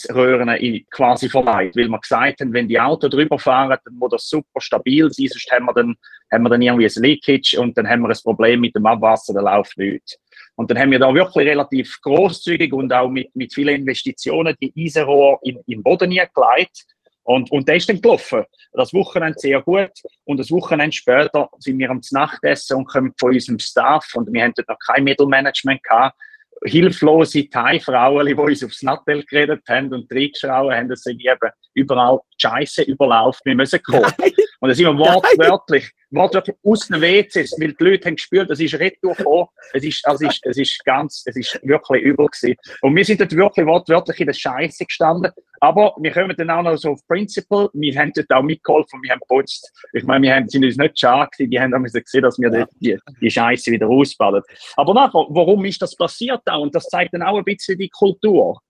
Röhren 0.09 0.85
quasi 0.89 1.29
verleiht, 1.29 1.75
weil 1.75 1.87
wir 1.87 1.99
gesagt 1.99 2.41
haben, 2.41 2.53
wenn 2.53 2.67
die 2.67 2.79
Autos 2.79 3.11
drüber 3.11 3.37
fahren, 3.37 3.77
dann 3.83 3.93
muss 3.95 4.09
das 4.11 4.27
super 4.27 4.59
stabil 4.59 5.11
sein, 5.11 5.27
sonst 5.27 5.51
haben 5.51 5.65
wir 5.65 5.73
dann, 5.73 5.95
haben 6.31 6.43
wir 6.43 6.49
dann 6.49 6.61
irgendwie 6.61 6.87
ein 6.87 7.03
Leakage 7.03 7.59
und 7.59 7.77
dann 7.77 7.87
haben 7.87 8.01
wir 8.01 8.10
ein 8.10 8.17
Problem 8.23 8.62
mit 8.62 8.75
dem 8.75 8.86
Abwasser, 8.86 9.34
der 9.34 9.43
läuft 9.43 9.77
nicht. 9.77 10.17
Und 10.62 10.69
dann 10.69 10.78
haben 10.78 10.91
wir 10.91 11.00
da 11.00 11.12
wirklich 11.12 11.47
relativ 11.47 12.00
großzügig 12.04 12.71
und 12.71 12.93
auch 12.93 13.10
mit, 13.10 13.36
mit 13.36 13.52
vielen 13.52 13.78
Investitionen 13.78 14.56
die 14.62 14.71
Eisenrohr 14.78 15.39
in, 15.41 15.58
im 15.65 15.82
Boden 15.82 16.12
gelegt. 16.12 16.86
Und, 17.24 17.52
und 17.52 17.67
der 17.67 17.78
ist 17.78 17.89
dann 17.89 18.00
gelaufen. 18.00 18.43
Das 18.71 18.93
Wochenende 18.93 19.39
sehr 19.39 19.60
gut. 19.63 19.89
Und 20.24 20.39
das 20.39 20.52
Wochenende 20.52 20.95
später 20.95 21.50
sind 21.58 21.80
wir 21.80 21.89
am 21.89 22.00
Nachtessen 22.12 22.78
und 22.78 22.86
kommen 22.86 23.12
von 23.19 23.34
unserem 23.34 23.58
Staff. 23.58 24.06
Und 24.13 24.32
wir 24.32 24.43
haben 24.43 24.54
dort 24.56 24.69
noch 24.69 24.78
kein 24.86 25.04
Mittelmanagement 25.04 25.82
gehabt 25.82 26.15
hilflose 26.63 27.50
Thai-Frauen, 27.50 28.28
die 28.28 28.36
uns 28.36 28.63
aufs 28.63 28.84
Nattel 28.84 29.24
geredet 29.24 29.63
haben 29.67 29.91
und 29.91 30.12
reingeschrauen 30.12 30.76
haben, 30.76 30.89
dass 30.89 31.02
sie 31.02 31.13
eben 31.13 31.50
überall 31.74 32.19
Scheiße 32.38 32.84
überlaufen, 32.84 33.41
wir 33.45 33.56
müssen 33.56 33.82
kommen. 33.82 34.13
Und 34.62 34.69
dann 34.69 34.76
sind 34.76 34.86
wir 34.86 34.97
wortwörtlich, 34.97 35.91
wortwörtlich 36.12 36.56
aus 36.63 36.88
den 36.88 37.02
WCs, 37.02 37.60
weil 37.60 37.74
die 37.74 37.84
Leute 37.84 38.06
haben 38.06 38.15
gespürt, 38.15 38.47
das 38.47 38.60
ist 38.60 38.76
retour 38.76 39.15
gekommen. 39.15 39.47
Es 39.74 39.84
ist, 39.84 40.06
also 40.06 40.28
es 40.28 40.36
ist, 40.36 40.45
es 40.45 40.58
ist 40.58 40.86
ganz, 40.86 41.24
es 41.26 41.36
ist 41.36 41.60
wirklich 41.63 42.04
übel 42.04 42.28
gewesen. 42.28 42.56
Und 42.82 42.95
wir 42.95 43.04
sind 43.04 43.19
dort 43.19 43.36
wirklich 43.36 43.65
wortwörtlich 43.65 44.19
in 44.19 44.28
der 44.28 44.34
Scheiße 44.34 44.86
gestanden. 44.86 45.32
Aber 45.62 45.95
wir 46.00 46.12
kommen 46.12 46.36
dann 46.38 46.52
auch 46.52 46.62
noch 46.62 46.78
so 46.78 46.91
auf 46.91 47.08
Principle. 47.08 47.71
Wir 47.74 48.00
haben 48.00 48.12
dort 48.13 48.32
auch 48.32 48.43
mitgeholfen, 48.43 49.02
wir 49.02 49.12
haben 49.12 49.19
geputzt. 49.21 49.71
Ich 49.93 50.04
meine, 50.04 50.28
wir 50.28 50.36
haben, 50.36 50.47
sind 50.47 50.63
uns 50.63 50.78
nicht 50.78 51.00
schade 51.00 51.30
die 51.39 51.60
haben 51.60 51.71
gesehen, 51.84 52.21
dass 52.21 52.38
wir 52.39 52.67
die, 52.80 53.00
die 53.19 53.32
Scheiße 53.32 53.71
wieder 53.71 53.88
ausbaden. 53.88 54.43
Aber 54.76 54.93
nachher, 54.93 55.26
warum 55.30 55.65
ist 55.65 55.82
das 55.82 55.95
passiert 55.95 56.41
auch? 56.45 56.62
Und 56.62 56.76
das 56.76 56.86
zeigt 56.86 57.15
dann 57.15 57.24
auch 57.24 57.38
ein 57.38 57.43
bisschen 57.43 57.80
die 57.80 57.89
Kultur 57.89 58.62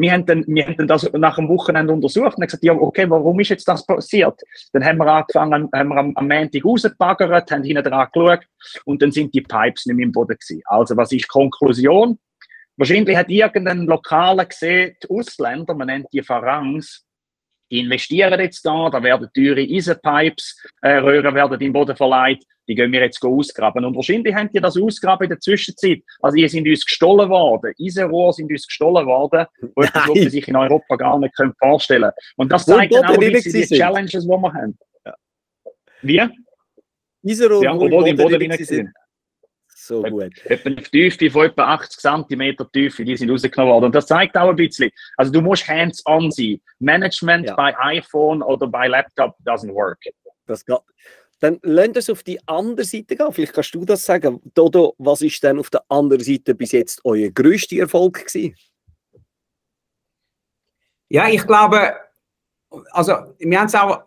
wir 0.00 0.12
haben, 0.12 0.26
dann, 0.26 0.44
wir 0.46 0.66
haben 0.66 0.76
dann 0.76 0.88
das 0.88 1.10
nach 1.12 1.36
dem 1.36 1.48
Wochenende 1.48 1.92
untersucht 1.92 2.36
und 2.36 2.44
gesagt, 2.44 2.62
ja, 2.62 2.72
okay, 2.72 3.08
warum 3.08 3.38
ist 3.40 3.50
jetzt 3.50 3.66
das 3.66 3.84
passiert? 3.86 4.40
Dann 4.72 4.84
haben 4.84 4.98
wir 4.98 5.06
angefangen, 5.06 5.68
haben 5.74 5.88
wir 5.88 5.96
am, 5.96 6.12
am 6.14 6.28
Montag 6.28 6.64
rausgebaggert, 6.64 7.50
haben 7.50 7.62
hinten 7.62 7.84
dran 7.84 8.08
geschaut 8.12 8.46
und 8.84 9.02
dann 9.02 9.12
sind 9.12 9.34
die 9.34 9.40
Pipes 9.40 9.86
nicht 9.86 9.96
mehr 9.96 10.06
im 10.06 10.12
Boden 10.12 10.36
gewesen. 10.36 10.62
Also, 10.66 10.96
was 10.96 11.12
ist 11.12 11.24
die 11.24 11.28
Konklusion? 11.28 12.18
Wahrscheinlich 12.76 13.16
hat 13.16 13.28
irgendein 13.28 13.86
Lokaler 13.86 14.44
gesehen, 14.44 14.94
die 15.02 15.10
Ausländer, 15.10 15.74
man 15.74 15.88
nennt 15.88 16.06
die 16.12 16.22
Farangs, 16.22 17.04
investieren 17.68 18.40
jetzt 18.40 18.64
da, 18.64 18.88
da 18.90 19.02
werden 19.02 19.28
teure 19.34 19.60
Eisenpipes, 19.60 20.62
äh, 20.82 20.96
Röhren 20.96 21.34
werden 21.34 21.60
im 21.60 21.72
Boden 21.72 21.96
verleiht, 21.96 22.44
die 22.66 22.74
gehen 22.74 22.92
wir 22.92 23.00
jetzt 23.00 23.24
ausgraben. 23.24 23.84
Und 23.84 23.96
wahrscheinlich 23.96 24.34
haben 24.34 24.50
die 24.52 24.60
das 24.60 24.76
ausgraben 24.76 25.24
in 25.24 25.30
der 25.30 25.40
Zwischenzeit. 25.40 26.00
Also 26.20 26.36
die 26.36 26.48
sind 26.48 26.68
uns 26.68 26.84
gestohlen 26.84 27.28
worden, 27.28 27.72
Eisenrohr 27.80 28.32
sind 28.32 28.50
uns 28.50 28.66
gestohlen 28.66 29.06
worden, 29.06 29.46
wo 29.74 29.82
man 30.14 30.30
sich 30.30 30.48
in 30.48 30.56
Europa 30.56 30.96
gar 30.96 31.18
nicht 31.18 31.34
vorstellen 31.58 32.02
können. 32.02 32.12
Und 32.36 32.52
das 32.52 32.66
zeigt 32.66 32.94
dann 32.94 33.04
auch 33.06 33.16
die 33.16 33.66
Challenges, 33.66 34.24
die 34.24 34.28
wir 34.28 34.52
haben. 34.52 34.78
Ja. 35.04 35.14
Wie? 36.02 36.22
Eisenrohr, 37.26 37.64
ja, 37.64 37.74
obwohl 37.74 38.04
die 38.04 38.10
im 38.10 38.16
Boden 38.16 38.52
sind. 38.52 38.66
sind 38.66 38.90
so 39.86 40.02
gut. 40.02 40.44
Etwa 40.44 40.70
eine 40.70 40.82
Tiefe 40.82 41.30
von 41.30 41.46
etwa 41.46 41.74
80 41.74 42.00
cm 42.00 42.56
Tiefe, 42.72 43.04
die 43.04 43.16
sind 43.16 43.30
rausgenommen 43.30 43.72
worden. 43.72 43.84
Und 43.86 43.94
das 43.94 44.06
zeigt 44.06 44.36
auch 44.36 44.50
ein 44.50 44.56
bisschen, 44.56 44.90
also 45.16 45.32
du 45.32 45.40
musst 45.40 45.68
hands-on 45.68 46.30
sein. 46.30 46.60
Management 46.80 47.46
ja. 47.46 47.54
bei 47.54 47.76
iPhone 47.78 48.42
oder 48.42 48.66
bei 48.66 48.88
Laptop 48.88 49.36
doesn't 49.44 49.72
work. 49.72 49.98
Das 50.46 50.64
geht. 50.64 50.78
Dann 51.40 51.58
lasst 51.62 51.96
uns 51.96 52.10
auf 52.10 52.22
die 52.24 52.40
andere 52.48 52.84
Seite 52.84 53.14
gehen. 53.14 53.32
Vielleicht 53.32 53.54
kannst 53.54 53.74
du 53.74 53.84
das 53.84 54.04
sagen. 54.04 54.40
Dodo, 54.54 54.94
was 54.98 55.22
ist 55.22 55.42
denn 55.42 55.58
auf 55.58 55.70
der 55.70 55.84
anderen 55.88 56.24
Seite 56.24 56.54
bis 56.54 56.72
jetzt 56.72 57.00
euer 57.04 57.30
größter 57.30 57.76
Erfolg 57.76 58.26
gewesen? 58.26 58.56
Ja, 61.08 61.28
ich 61.28 61.46
glaube, 61.46 61.94
also 62.90 63.12
wir 63.38 63.60
haben 63.60 63.66
es 63.66 63.74
auch 63.74 64.02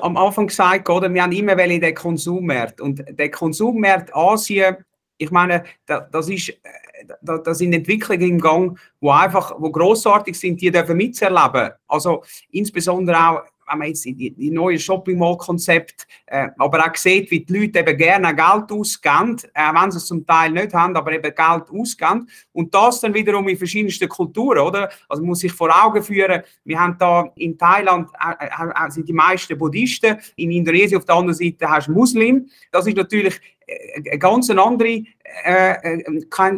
am 0.00 0.16
Anfang 0.16 0.46
gesagt, 0.46 0.88
oder? 0.88 1.12
wir 1.12 1.22
haben 1.22 1.32
immer 1.32 1.58
in 1.58 1.80
den 1.80 1.94
Konsummarkt. 1.94 2.80
Und 2.80 3.04
der 3.08 3.30
Konsummarkt 3.30 4.14
Asien 4.14 4.76
ich 5.18 5.30
meine, 5.30 5.64
das, 5.86 6.28
ist, 6.28 6.50
äh, 6.50 7.06
das 7.44 7.58
sind 7.58 7.72
Entwicklungen 7.72 8.28
im 8.28 8.40
Gang, 8.40 8.78
wo 9.00 9.10
einfach, 9.10 9.54
wo 9.58 9.70
großartig 9.70 10.38
sind, 10.38 10.60
die 10.60 10.70
dürfen 10.70 10.96
mitzuerleben. 10.96 11.72
Also 11.86 12.22
insbesondere 12.50 13.18
auch 13.18 13.42
wenn 13.68 13.78
man 13.78 13.88
jetzt 13.88 14.04
die, 14.04 14.30
die 14.30 14.50
neue 14.50 14.78
Shopping 14.78 15.18
Mall 15.18 15.36
Konzept, 15.36 16.06
äh, 16.26 16.48
aber 16.58 16.86
auch 16.86 16.94
sieht, 16.94 17.30
wie 17.30 17.44
die 17.44 17.52
Leute 17.52 17.80
eben 17.80 17.96
gerne 17.96 18.34
Geld 18.34 18.70
ausgeben, 18.70 19.36
äh, 19.54 19.72
wenn 19.72 19.90
sie 19.90 19.98
es 19.98 20.06
zum 20.06 20.26
Teil 20.26 20.50
nicht 20.50 20.72
haben, 20.72 20.96
aber 20.96 21.12
eben 21.12 21.22
Geld 21.22 21.70
ausgeben 21.70 22.28
und 22.52 22.74
das 22.74 23.00
dann 23.00 23.14
wiederum 23.14 23.48
in 23.48 23.56
verschiedensten 23.56 24.08
Kulturen, 24.08 24.58
oder? 24.58 24.90
Also 25.08 25.22
muss 25.22 25.40
sich 25.40 25.52
vor 25.52 25.70
Augen 25.70 26.02
führen, 26.02 26.42
wir 26.64 26.80
haben 26.80 26.96
da 26.98 27.30
in 27.36 27.58
Thailand 27.58 28.08
äh, 28.20 28.46
äh, 28.46 28.86
äh 28.86 28.90
sind 28.90 29.08
die 29.08 29.12
meisten 29.12 29.58
Buddhisten, 29.58 30.16
in 30.36 30.50
Indonesien 30.50 30.98
auf 30.98 31.04
der 31.04 31.16
anderen 31.16 31.34
Seite 31.34 31.68
hast 31.68 31.88
du 31.88 31.92
Muslim, 31.92 32.48
das 32.70 32.86
ist 32.86 32.96
natürlich 32.96 33.40
äh, 33.66 34.10
eine 34.10 34.18
ganz 34.18 34.48
andere 34.50 35.02
äh, 35.44 36.02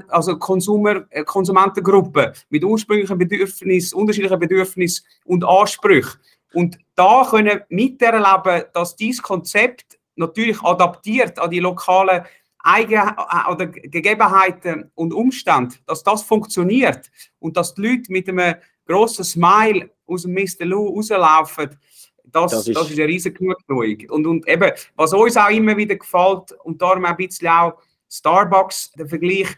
also 0.09 0.39
Konsumer, 0.39 1.03
Konsumentengruppe 1.25 2.33
mit 2.51 2.65
ursprünglichen 2.65 3.19
Bedürfnissen, 3.19 3.99
unterschiedlichen 3.99 4.39
Bedürfnissen 4.39 5.07
und 5.25 5.45
Ansprüchen. 5.45 6.19
Und 6.53 6.79
da 6.95 7.27
können 7.29 7.61
miterleben, 7.69 8.65
dass 8.73 8.97
dieses 8.97 9.23
Konzept 9.23 9.99
natürlich 10.17 10.61
adaptiert 10.63 11.39
an 11.39 11.51
die 11.51 11.61
lokalen 11.61 12.25
Eigen 12.59 13.03
oder 13.51 13.67
Gegebenheiten 13.67 14.91
und 14.95 15.13
Umstände, 15.13 15.77
dass 15.87 16.03
das 16.03 16.23
funktioniert 16.23 17.11
und 17.39 17.57
dass 17.57 17.75
die 17.75 17.83
Leute 17.83 18.13
mit 18.13 18.29
einem 18.29 18.57
grossen 18.87 19.25
Smile 19.25 19.91
aus 20.07 20.23
dem 20.23 20.35
Mr. 20.35 20.65
Lou 20.65 20.89
rauslaufen, 20.89 21.79
das, 22.25 22.51
das, 22.51 22.69
ist, 22.69 22.77
das 22.77 22.91
ist 22.91 22.99
eine 22.99 23.09
riesige 23.09 23.39
Genugtuung. 23.39 23.97
Und, 24.11 24.27
und 24.27 24.49
eben, 24.49 24.71
was 24.97 25.13
uns 25.13 25.37
auch 25.37 25.51
immer 25.51 25.77
wieder 25.77 25.97
gefällt, 25.97 26.53
und 26.65 26.81
darum 26.81 27.05
auch 27.05 27.11
ein 27.11 27.17
bisschen 27.17 27.49
auch 27.49 27.75
Starbucks, 28.11 28.93
der 28.93 29.07
Vergleich, 29.07 29.49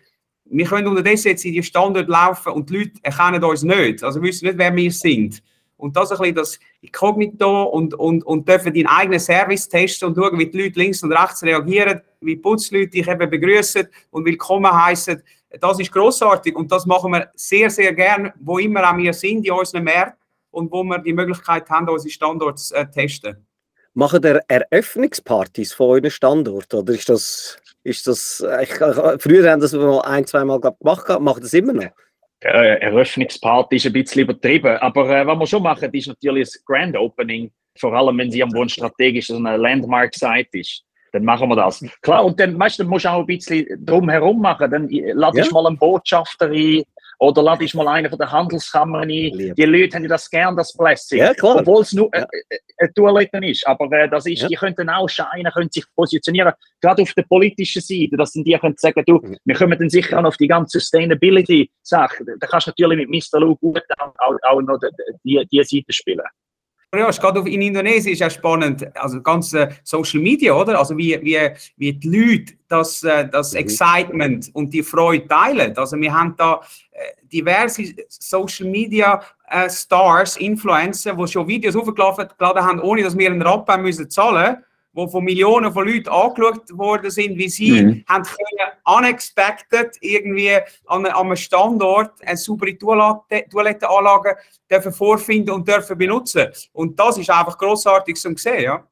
wir 0.45 0.67
können 0.67 0.89
unterdessen 0.89 1.29
jetzt 1.29 1.45
in 1.45 1.53
die 1.53 1.63
Standort 1.63 2.09
laufen 2.09 2.53
und 2.53 2.71
die 2.71 2.79
Leute 2.79 2.93
erkennen 3.03 3.43
uns 3.43 3.63
nicht, 3.63 4.03
also 4.03 4.21
wissen 4.23 4.47
nicht, 4.47 4.59
wer 4.59 4.75
wir 4.75 4.91
sind. 4.91 5.43
Und 5.81 5.97
das 5.97 6.13
ein 6.13 6.19
bisschen 6.19 6.35
das 6.35 6.59
Inkognito 6.81 7.65
und, 7.65 7.95
und, 7.95 8.25
und 8.25 8.49
dürfen 8.49 8.73
deinen 8.73 8.87
eigenen 8.87 9.19
Service 9.19 9.69
testen 9.69 10.09
und 10.09 10.17
schauen, 10.17 10.39
wie 10.39 10.51
die 10.51 10.63
Leute 10.63 10.79
links 10.79 11.03
und 11.03 11.13
rechts 11.13 11.43
reagieren, 11.43 12.01
wie 12.21 12.37
die 12.37 12.41
Putzleute 12.41 12.89
dich 12.89 13.09
eben 13.09 13.31
begrüßen 13.31 13.89
und 14.11 14.25
willkommen 14.25 14.73
heißen. 14.73 15.23
Das 15.61 15.81
ist 15.81 15.91
großartig 15.91 16.55
und 16.55 16.71
das 16.71 16.87
machen 16.87 17.13
wir 17.13 17.31
sehr, 17.35 17.71
sehr 17.71 17.93
gern, 17.93 18.33
wo 18.39 18.59
immer 18.59 18.89
auch 18.89 18.97
wir 18.97 19.13
sind 19.13 19.45
in 19.45 19.53
unseren 19.53 19.85
Märkten 19.85 20.21
und 20.51 20.71
wo 20.71 20.85
wir 20.85 20.99
die 20.99 21.13
Möglichkeit 21.13 21.69
haben, 21.71 21.89
unsere 21.89 22.11
Standorte 22.11 22.63
zu 22.63 22.75
äh, 22.75 22.89
testen. 22.89 23.47
Machen 23.95 24.23
ihr 24.23 24.41
Eröffnungspartys 24.47 25.73
von 25.73 25.89
euren 25.89 26.11
Standort 26.11 26.73
oder 26.73 26.93
ist 26.93 27.09
das, 27.09 27.59
ist 27.83 28.07
das 28.07 28.45
ich, 28.63 28.71
früher 29.19 29.51
haben 29.51 29.61
das 29.61 29.73
mal 29.73 30.01
ein, 30.03 30.27
zwei 30.27 30.45
Mal 30.45 30.61
gemacht, 30.61 31.09
machen 31.21 31.43
das 31.43 31.53
immer 31.53 31.73
noch? 31.73 31.91
Äh, 32.43 32.81
Eröffnungsparty 32.81 33.77
ist 33.77 33.87
ein 33.87 33.93
bisschen 33.93 34.23
übertrieben, 34.23 34.77
aber 34.79 35.11
äh, 35.11 35.27
was 35.27 35.39
wir 35.39 35.47
schon 35.47 35.63
machen, 35.63 35.93
ist 35.93 36.09
natürlich 36.09 36.49
das 36.49 36.65
Grand 36.65 36.97
Opening, 36.97 37.51
vor 37.79 37.93
allem 37.93 38.17
wenn 38.17 38.31
sie 38.31 38.41
irgendwo 38.41 38.63
ein 38.63 38.69
strategisch 38.69 39.27
so 39.27 39.37
eine 39.37 39.59
Landmark-Site 39.59 40.49
ist. 40.59 40.85
Dann 41.13 41.25
machen 41.25 41.49
wir 41.49 41.57
das. 41.57 41.85
Klar, 42.03 42.25
und 42.25 42.39
dann, 42.41 42.59
weißt, 42.59 42.81
dann 42.81 42.87
musst 42.87 43.05
du 43.05 43.11
auch 43.11 43.21
ein 43.21 43.27
bisschen 43.27 43.67
drumherum 43.85 44.41
machen. 44.41 44.71
Dann 44.71 44.89
äh, 44.89 45.13
lade 45.13 45.41
ich 45.41 45.47
ja. 45.47 45.53
mal 45.53 45.67
einen 45.67 45.77
Botschafter 45.77 46.47
ein, 46.47 46.83
oder 47.21 47.43
lade 47.43 47.65
ich 47.65 47.75
mal 47.75 47.87
einen 47.87 48.09
von 48.09 48.19
der 48.19 48.33
Handelskammer 48.33 49.01
ein. 49.01 49.09
Lieb. 49.11 49.55
Die 49.55 49.65
Leute 49.65 49.97
haben 49.97 50.09
das 50.09 50.29
gern, 50.31 50.57
das 50.57 50.73
Blessing. 50.73 51.19
Ja, 51.19 51.33
Obwohl 51.43 51.83
es 51.83 51.93
nur 51.93 52.09
ja. 52.15 52.23
äh, 52.23 52.59
eine 52.79 52.93
Toilette 52.95 53.39
ist. 53.47 53.67
Aber 53.67 53.93
äh, 53.93 54.09
das 54.09 54.25
ist, 54.25 54.41
ja. 54.41 54.49
die 54.49 54.55
könnten 54.55 54.89
auch 54.89 55.07
scheinen, 55.07 55.53
können 55.53 55.71
sich 55.71 55.85
positionieren. 55.95 56.55
Gerade 56.81 57.03
auf 57.03 57.13
der 57.13 57.25
politischen 57.25 57.83
Seite, 57.83 58.17
dass 58.17 58.33
die 58.33 58.59
können 58.59 58.75
sagen, 58.79 59.05
du, 59.07 59.17
mhm. 59.17 59.37
wir 59.45 59.55
kommen 59.55 59.79
dann 59.79 59.91
sicher 59.91 60.19
auch 60.19 60.25
auf 60.25 60.39
die 60.39 60.49
ganze 60.49 60.79
Sustainability-Sache. 60.79 62.25
Da 62.39 62.47
kannst 62.47 62.69
du 62.69 62.71
natürlich 62.71 63.07
mit 63.07 63.11
Mr. 63.11 63.39
Lou 63.39 63.55
gut 63.57 63.83
auch, 63.99 64.15
auch, 64.19 64.37
auch 64.43 64.61
noch 64.63 64.79
die, 65.23 65.47
die 65.53 65.63
Seite 65.63 65.93
spielen. 65.93 66.25
Ja, 66.93 67.09
gerade 67.09 67.49
in 67.49 67.63
Indonesien 67.63 68.15
ist 68.15 68.19
ja 68.19 68.29
spannend, 68.29 68.91
also 68.97 69.23
ganze 69.23 69.69
Social 69.85 70.21
Media, 70.21 70.53
oder? 70.53 70.77
Also 70.77 70.99
wie, 70.99 71.17
wie, 71.23 71.39
wie 71.77 71.93
die 71.93 72.09
Leute 72.09 72.55
das, 72.67 73.05
äh, 73.05 73.29
das 73.29 73.53
mhm. 73.53 73.61
Excitement 73.61 74.51
und 74.55 74.75
die 74.75 74.83
Freude 74.83 75.29
teilen. 75.29 75.77
Also 75.77 75.97
wir 75.97 76.13
haben 76.13 76.35
da 76.37 76.61
äh, 76.91 77.27
diverse 77.33 77.85
Social 78.09 78.69
Media 78.69 79.23
äh, 79.49 79.71
Stars, 79.71 80.37
Influencer, 80.39 81.15
die 81.15 81.29
schon 81.29 81.47
Videos 81.47 81.77
hochgeladen 81.77 82.65
haben, 82.65 82.81
ohne 82.81 83.05
dass 83.05 83.17
wir 83.17 83.31
einen 83.31 83.43
Rappen 83.43 83.83
müssen 83.83 84.11
zahlen 84.11 84.51
müssen 84.51 84.65
wo 84.93 85.07
von 85.07 85.25
Millionen 85.25 85.73
von 85.73 85.87
Leuten 85.87 86.09
angeschaut 86.09 86.77
worden 86.77 87.11
sind, 87.11 87.39
wie 87.39 87.49
sie 87.49 87.83
mhm. 87.83 88.05
haben 88.09 88.25
können, 88.25 88.73
unexpected 88.85 89.97
irgendwie 90.01 90.57
an, 90.87 91.07
an 91.07 91.27
einem 91.27 91.37
Standort 91.37 92.13
eine 92.25 92.37
saubere 92.37 92.77
Toilette, 92.77 93.49
Toilettenanlage 93.51 94.37
dürfen 94.71 94.93
vorfinden 94.93 95.55
und 95.55 95.69
dürfen 95.69 95.97
benutzen. 95.97 96.49
Und 96.73 96.99
das 96.99 97.19
ist 97.19 97.31
einfach 97.31 97.57
großartig 97.57 98.17
zu 98.17 98.35
sehen, 98.37 98.63
ja. 98.63 98.87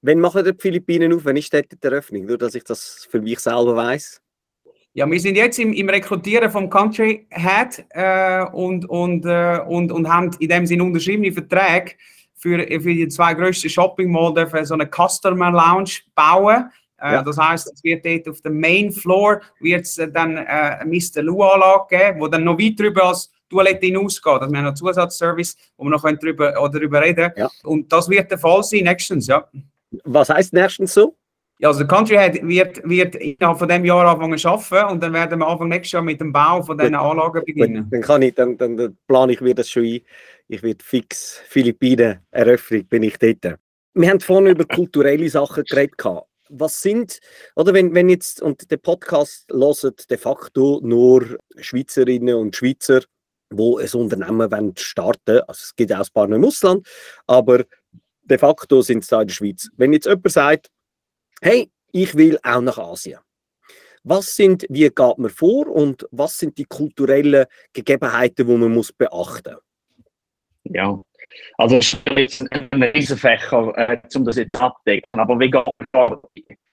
Wann 0.00 0.20
machen 0.20 0.44
die 0.44 0.54
Philippinen 0.56 1.12
auf? 1.12 1.24
Wann 1.24 1.36
ist 1.36 1.52
dort 1.52 1.72
die 1.72 1.86
Eröffnung? 1.86 2.24
Nur, 2.24 2.38
dass 2.38 2.54
ich 2.54 2.62
das 2.62 3.06
für 3.10 3.20
mich 3.20 3.40
selber 3.40 3.74
weiß. 3.74 4.20
Ja, 4.94 5.08
wir 5.10 5.20
sind 5.20 5.36
jetzt 5.36 5.58
im, 5.58 5.72
im 5.72 5.88
Rekrutieren 5.88 6.50
vom 6.50 6.70
Country 6.70 7.26
Head 7.30 7.84
äh, 7.90 8.44
und, 8.52 8.88
und, 8.88 9.24
äh, 9.26 9.60
und, 9.66 9.92
und 9.92 10.08
haben 10.08 10.30
in 10.38 10.48
dem 10.48 10.66
Sinne 10.66 10.84
unterschriebene 10.84 11.32
Verträge 11.32 11.92
für, 12.38 12.58
für 12.58 12.94
die 12.94 13.08
zwei 13.08 13.34
grössten 13.34 13.68
Shopping 13.68 14.10
Malls 14.10 14.68
so 14.68 14.74
eine 14.74 14.86
Customer 14.88 15.50
Lounge 15.50 15.90
bauen. 16.14 16.70
Äh, 17.00 17.12
ja. 17.12 17.22
Das 17.22 17.38
heißt, 17.38 17.72
es 17.72 17.84
wird 17.84 18.04
dort 18.04 18.28
auf 18.28 18.40
dem 18.40 18.58
Main 18.58 18.90
Floor 18.90 19.40
wird's 19.60 19.96
dann 19.96 20.36
äh, 20.36 20.40
eine 20.40 20.90
Mr. 20.90 21.22
Lou 21.22 21.42
Anlage 21.42 21.96
geben, 21.96 22.20
wo 22.20 22.28
dann 22.28 22.44
noch 22.44 22.58
weit 22.58 22.78
drüber 22.78 23.04
als 23.04 23.30
Toilette 23.48 23.86
hinausgeht. 23.86 24.40
Also 24.40 24.50
wir 24.50 24.58
haben 24.58 24.64
noch 24.64 24.74
Zusatzservice, 24.74 25.56
wo 25.76 25.84
wir 25.84 25.90
noch 25.90 26.02
drüber, 26.02 26.52
darüber 26.52 27.00
reden 27.00 27.32
ja. 27.36 27.48
Und 27.62 27.92
das 27.92 28.08
wird 28.08 28.30
der 28.30 28.38
Fall 28.38 28.62
sein 28.62 28.84
nächstens, 28.84 29.26
ja. 29.26 29.48
Was 30.04 30.28
heißt 30.28 30.52
nächstens 30.52 30.94
so? 30.94 31.16
Ja, 31.60 31.68
also 31.68 31.80
der 31.80 31.88
Country 31.88 32.16
Head 32.16 32.46
wird, 32.46 32.88
wird 32.88 33.16
innerhalb 33.16 33.58
von 33.58 33.68
diesem 33.68 33.84
Jahr 33.84 34.06
anfangen 34.06 34.38
zu 34.38 34.48
arbeiten 34.48 34.92
und 34.92 35.02
dann 35.02 35.12
werden 35.12 35.40
wir 35.40 35.48
Anfang 35.48 35.68
nächstes 35.68 35.92
Jahr 35.92 36.02
mit 36.02 36.20
dem 36.20 36.32
Bau 36.32 36.62
von 36.62 36.78
diesen 36.78 36.94
Anlagen 36.94 37.42
beginnen. 37.44 37.88
Dann, 37.90 38.00
kann 38.00 38.22
ich, 38.22 38.34
dann, 38.34 38.56
dann, 38.56 38.76
dann 38.76 38.96
plane 39.08 39.32
ich 39.32 39.40
mir 39.40 39.54
das 39.54 39.68
schon 39.68 39.84
ein. 39.84 40.00
Ich 40.50 40.62
werde 40.62 40.82
fix 40.82 41.42
Philippinen 41.46 42.20
Eröffnung, 42.30 42.86
bin 42.86 43.02
ich 43.02 43.18
dort. 43.18 43.58
Wir 43.92 44.08
haben 44.08 44.20
vorhin 44.20 44.46
über 44.46 44.64
kulturelle 44.64 45.28
Sachen 45.28 45.62
geredet. 45.64 46.02
Was 46.48 46.80
sind, 46.80 47.18
oder 47.54 47.74
wenn, 47.74 47.94
wenn 47.94 48.08
jetzt, 48.08 48.40
und 48.40 48.70
der 48.70 48.78
Podcast 48.78 49.46
hört 49.52 50.10
de 50.10 50.16
facto 50.16 50.80
nur 50.82 51.38
Schweizerinnen 51.58 52.34
und 52.34 52.56
Schweizer, 52.56 53.02
wo 53.50 53.76
ein 53.76 53.90
Unternehmen 53.92 54.50
wollen 54.50 54.72
starten 54.78 55.40
Also 55.40 55.60
es 55.64 55.76
gibt 55.76 55.92
auch 55.92 55.98
ein 55.98 56.12
paar 56.14 56.30
im 56.30 56.42
Ausland, 56.42 56.88
aber 57.26 57.66
de 58.22 58.38
facto 58.38 58.80
sind 58.80 59.02
es 59.02 59.08
da 59.08 59.20
in 59.20 59.28
der 59.28 59.34
Schweiz. 59.34 59.68
Wenn 59.76 59.92
jetzt 59.92 60.06
jemand 60.06 60.32
sagt, 60.32 60.70
hey, 61.42 61.70
ich 61.92 62.14
will 62.14 62.38
auch 62.42 62.62
nach 62.62 62.78
Asien. 62.78 63.20
Was 64.02 64.34
sind, 64.34 64.64
wie 64.70 64.88
geht 64.88 65.18
man 65.18 65.28
vor 65.28 65.68
und 65.68 66.06
was 66.10 66.38
sind 66.38 66.56
die 66.56 66.64
kulturellen 66.64 67.44
Gegebenheiten, 67.74 68.46
die 68.46 68.56
man 68.56 68.72
muss 68.72 68.92
beachten 68.92 69.52
muss? 69.52 69.67
Ja, 70.70 71.00
also 71.56 71.76
es 71.76 71.96
ist 72.16 72.44
ein 72.50 72.82
Riesenfächer, 72.82 73.72
äh, 73.76 74.00
um 74.14 74.24
das 74.24 74.36
jetzt 74.36 74.60
abdecken. 74.60 75.08
Aber 75.12 75.38
wie 75.38 75.50
geht 75.50 75.64
man? 75.92 76.18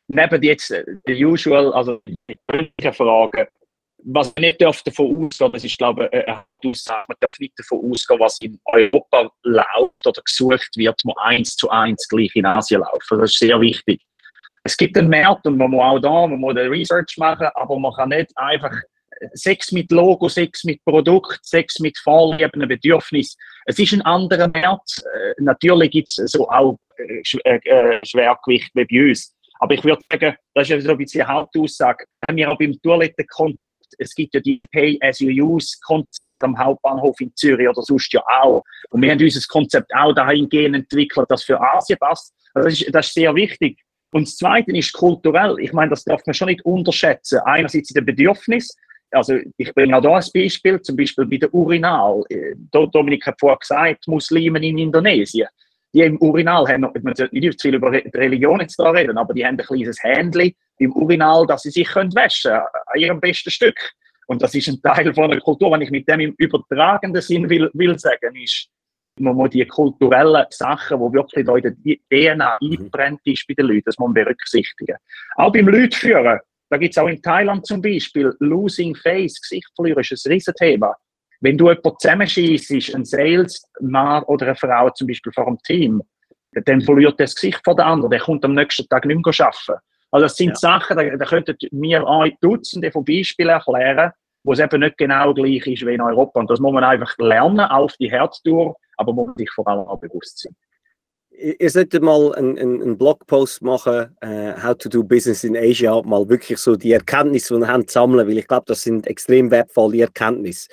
Neben 0.08 0.44
jetzt 0.44 0.72
äh, 0.72 0.86
die 1.08 1.26
usual, 1.26 1.74
also 1.74 2.02
die 2.08 2.16
üblichen 2.52 2.94
Fragen, 2.94 3.48
was 4.08 4.34
man 4.36 4.42
nicht 4.44 4.62
davon 4.62 5.28
ausgehen, 5.28 5.52
das 5.52 5.64
ist, 5.64 5.78
glaube 5.78 6.10
ich, 6.12 6.28
eine 6.28 6.44
Aussage, 6.64 7.06
man 7.08 7.18
darf 7.20 7.40
nicht 7.40 7.58
davon 7.58 7.92
ausgehen, 7.92 8.20
was 8.20 8.38
in 8.40 8.60
Europa 8.66 9.32
läuft 9.44 10.06
oder 10.06 10.22
gesucht 10.22 10.70
wird, 10.76 11.04
muss 11.04 11.16
eins 11.18 11.56
zu 11.56 11.70
eins 11.70 12.08
gleich 12.08 12.36
in 12.36 12.46
Asien 12.46 12.82
laufen. 12.82 13.20
Das 13.20 13.32
ist 13.32 13.40
sehr 13.40 13.60
wichtig 13.60 14.02
es 14.66 14.76
gibt 14.76 14.98
einen 14.98 15.10
Markt 15.10 15.46
und 15.46 15.58
man 15.58 15.70
muss 15.70 15.84
auch 15.84 16.00
da, 16.00 16.28
man 16.28 16.40
muss 16.40 16.56
Research 16.56 17.18
machen, 17.18 17.48
aber 17.54 17.78
man 17.78 17.94
kann 17.94 18.10
nicht 18.10 18.36
einfach 18.36 18.76
Sex 19.34 19.72
mit 19.72 19.92
Logo, 19.92 20.28
Sex 20.28 20.64
mit 20.64 20.84
Produkt, 20.84 21.40
Sex 21.44 21.80
mit 21.80 21.98
vorliebenden 22.00 22.68
Bedürfnis. 22.68 23.38
Es 23.66 23.80
ist 23.80 23.94
ein 23.94 24.02
anderer 24.04 24.48
Markt. 24.48 25.04
Äh, 25.04 25.42
natürlich 25.42 25.92
gibt 25.92 26.18
es 26.18 26.32
so 26.32 26.50
auch 26.50 26.78
äh, 26.98 27.22
äh, 27.44 28.00
Schwergewicht 28.06 28.72
wie 28.74 28.86
bei 28.86 29.10
uns. 29.10 29.34
Aber 29.60 29.74
ich 29.74 29.84
würde 29.84 30.02
sagen, 30.12 30.36
das 30.54 30.64
ist 30.64 30.70
ja 30.70 30.82
so 30.82 30.92
ein 30.92 30.98
bisschen 30.98 31.22
eine 31.22 31.34
Hauptaussage. 31.34 32.06
Wir 32.32 32.52
auch 32.52 32.58
beim 32.58 32.80
Toiletten 32.82 33.26
es 33.98 34.14
gibt 34.14 34.34
ja 34.34 34.40
die 34.40 34.62
Pay-as-you-use-Konzept 34.72 36.22
am 36.40 36.58
Hauptbahnhof 36.58 37.20
in 37.22 37.34
Zürich 37.36 37.68
oder 37.68 37.82
sonst 37.82 38.12
ja 38.14 38.22
auch. 38.28 38.64
Und 38.90 39.02
wir 39.02 39.12
haben 39.12 39.22
unser 39.22 39.42
Konzept 39.48 39.94
auch 39.96 40.14
dahingehend 40.14 40.76
entwickelt, 40.76 41.28
das 41.30 41.44
für 41.44 41.60
Asien 41.60 41.98
passt. 42.00 42.34
Also 42.54 42.70
das, 42.70 42.82
ist, 42.82 42.94
das 42.96 43.08
ist 43.08 43.14
sehr 43.14 43.34
wichtig. 43.36 43.80
Und 44.12 44.28
das 44.28 44.36
Zweite 44.38 44.72
ist 44.72 44.94
kulturell. 44.94 45.58
Ich 45.60 45.74
meine, 45.74 45.90
das 45.90 46.04
darf 46.04 46.22
man 46.26 46.34
schon 46.34 46.48
nicht 46.48 46.64
unterschätzen. 46.66 47.40
Einerseits 47.46 47.92
in 47.92 47.96
den 47.96 48.06
Bedürfnis. 48.06 48.76
Also 49.16 49.38
ich 49.58 49.74
bringe 49.74 49.98
auch 49.98 50.02
da 50.02 50.16
ein 50.16 50.24
Beispiel, 50.34 50.82
zum 50.82 50.98
Beispiel 50.98 51.26
bei 51.26 51.38
der 51.38 51.54
Urinal. 51.54 52.24
Äh, 52.30 52.56
Dominik 52.72 53.26
hat 53.26 53.40
vorher 53.40 53.58
gesagt, 53.58 54.08
Muslimen 54.08 54.62
in 54.64 54.78
Indonesien. 54.78 55.48
Die 55.94 56.02
im 56.02 56.18
Urinal 56.22 56.68
haben, 56.68 56.82
man 56.82 57.16
sollte 57.16 57.34
nicht 57.34 57.60
zu 57.60 57.68
viel 57.68 57.76
über 57.76 57.92
Religion 57.92 58.60
jetzt 58.60 58.78
da 58.78 58.90
reden, 58.90 59.18
aber 59.18 59.34
die 59.34 59.46
haben 59.46 59.58
ein 59.58 59.66
kleines 59.66 60.04
Händchen 60.04 60.54
im 60.80 60.92
Urinal, 60.92 61.48
dass 61.48 61.62
sie 61.62 61.70
sich 61.70 61.88
können 61.88 62.14
waschen 62.14 62.52
können, 62.52 62.66
an 62.88 63.00
ihrem 63.00 63.20
besten 63.22 63.50
Stück. 63.50 63.80
Und 64.28 64.42
das 64.42 64.54
ist 64.56 64.68
ein 64.68 64.82
Teil 64.82 65.14
von 65.14 65.32
der 65.32 65.40
Kultur, 65.40 65.72
wenn 65.72 65.82
ich 65.82 65.92
mit 65.92 66.08
dem 66.10 66.20
im 66.20 66.36
übertragenen 66.38 67.22
Sinn 67.22 67.50
will, 67.50 67.70
will 67.74 67.98
sagen, 67.98 68.36
ist, 68.36 68.70
man 69.20 69.36
muss 69.36 69.52
die 69.52 69.66
kulturellen 69.66 70.46
Sachen, 70.50 71.00
die 71.00 71.14
wirklich 71.14 71.48
in 71.48 72.00
der 72.12 72.36
DNA 72.36 72.58
mhm. 72.60 72.72
eingebrennt 72.72 73.22
ist 73.24 73.48
bei 73.48 73.54
den 73.54 73.68
Leuten, 73.68 73.84
das 73.86 73.98
muss 73.98 74.08
man 74.08 74.14
berücksichtigen. 74.14 74.98
Auch 75.36 75.54
beim 75.54 75.70
Leutführen, 75.70 76.40
da 76.70 76.78
gibt 76.78 76.94
es 76.94 76.98
auch 76.98 77.08
in 77.08 77.22
Thailand 77.22 77.66
zum 77.66 77.82
Beispiel 77.82 78.34
Losing 78.40 78.96
Face, 78.96 79.40
Gesicht 79.40 79.70
verlieren, 79.76 80.00
ist 80.00 80.26
ein 80.26 80.32
Riesenthema. 80.32 80.96
Wenn 81.42 81.58
du 81.58 81.70
jemanden 81.70 81.94
zusammenschießt, 82.00 82.96
ein 82.96 83.06
Salesmann 83.06 84.24
oder 84.24 84.48
eine 84.48 84.56
Frau 84.56 84.90
zum 84.90 85.08
Beispiel 85.08 85.32
vor 85.34 85.48
einem 85.48 85.60
Team, 85.60 86.02
dann 86.52 86.82
verliert 86.82 87.20
das 87.20 87.36
Gesicht 87.36 87.62
von 87.64 87.76
der 87.76 87.86
anderen, 87.86 88.10
der 88.10 88.20
kommt 88.20 88.46
am 88.46 88.54
nächsten 88.54 88.88
Tag 88.88 89.06
nicht 89.06 89.24
mehr 89.24 89.46
arbeiten. 89.46 89.82
Also 90.12 90.26
das 90.26 90.38
sind 90.38 90.50
ja. 90.50 90.56
Sachen, 90.56 90.98
da, 90.98 91.04
da 91.04 91.26
könnten 91.26 91.58
wir 91.72 92.04
euch 92.06 92.34
Dutzende 92.40 92.92
von 92.92 93.04
Beispielen 93.04 93.50
erklären, 93.50 94.12
wo 94.44 94.54
es 94.54 94.60
eben 94.60 94.80
nicht 94.80 94.98
genau 94.98 95.34
gleich 95.34 95.68
ist 95.68 95.86
wie 95.86 95.94
in 95.94 96.02
Europa. 96.02 96.40
Und 96.40 96.50
das 96.50 96.60
muss 96.60 96.72
man 96.72 96.84
einfach 96.84 97.18
lernen, 97.18 97.60
auf 97.60 97.94
die 97.98 98.10
Herztour, 98.10 98.78
aber 98.98 99.14
man 99.14 99.28
muss 99.28 99.36
sich 99.36 99.52
vor 99.52 99.68
allem 99.68 99.88
auch 99.88 100.00
bewusst 100.00 100.40
sein. 100.40 100.56
Ihr 101.38 101.70
solltet 101.70 102.04
mal 102.04 102.34
einen, 102.36 102.58
einen 102.58 102.98
Blogpost 102.98 103.62
machen, 103.62 104.16
uh, 104.24 104.64
How 104.64 104.78
to 104.78 104.90
do 104.90 105.04
Business 105.04 105.44
in 105.44 105.58
Asia, 105.58 106.02
mal 106.04 106.28
wirklich 106.30 106.58
so 106.60 106.76
die 106.76 106.94
Erkenntnisse, 106.94 107.56
die 107.56 107.62
wir 107.62 107.68
haben, 107.68 107.88
sammeln, 107.88 108.28
weil 108.28 108.38
ich 108.38 108.48
glaube, 108.48 108.66
das 108.68 108.84
sind 108.84 109.08
extrem 109.08 109.52
wertvolle 109.52 110.02
Erkenntnisse. 110.02 110.70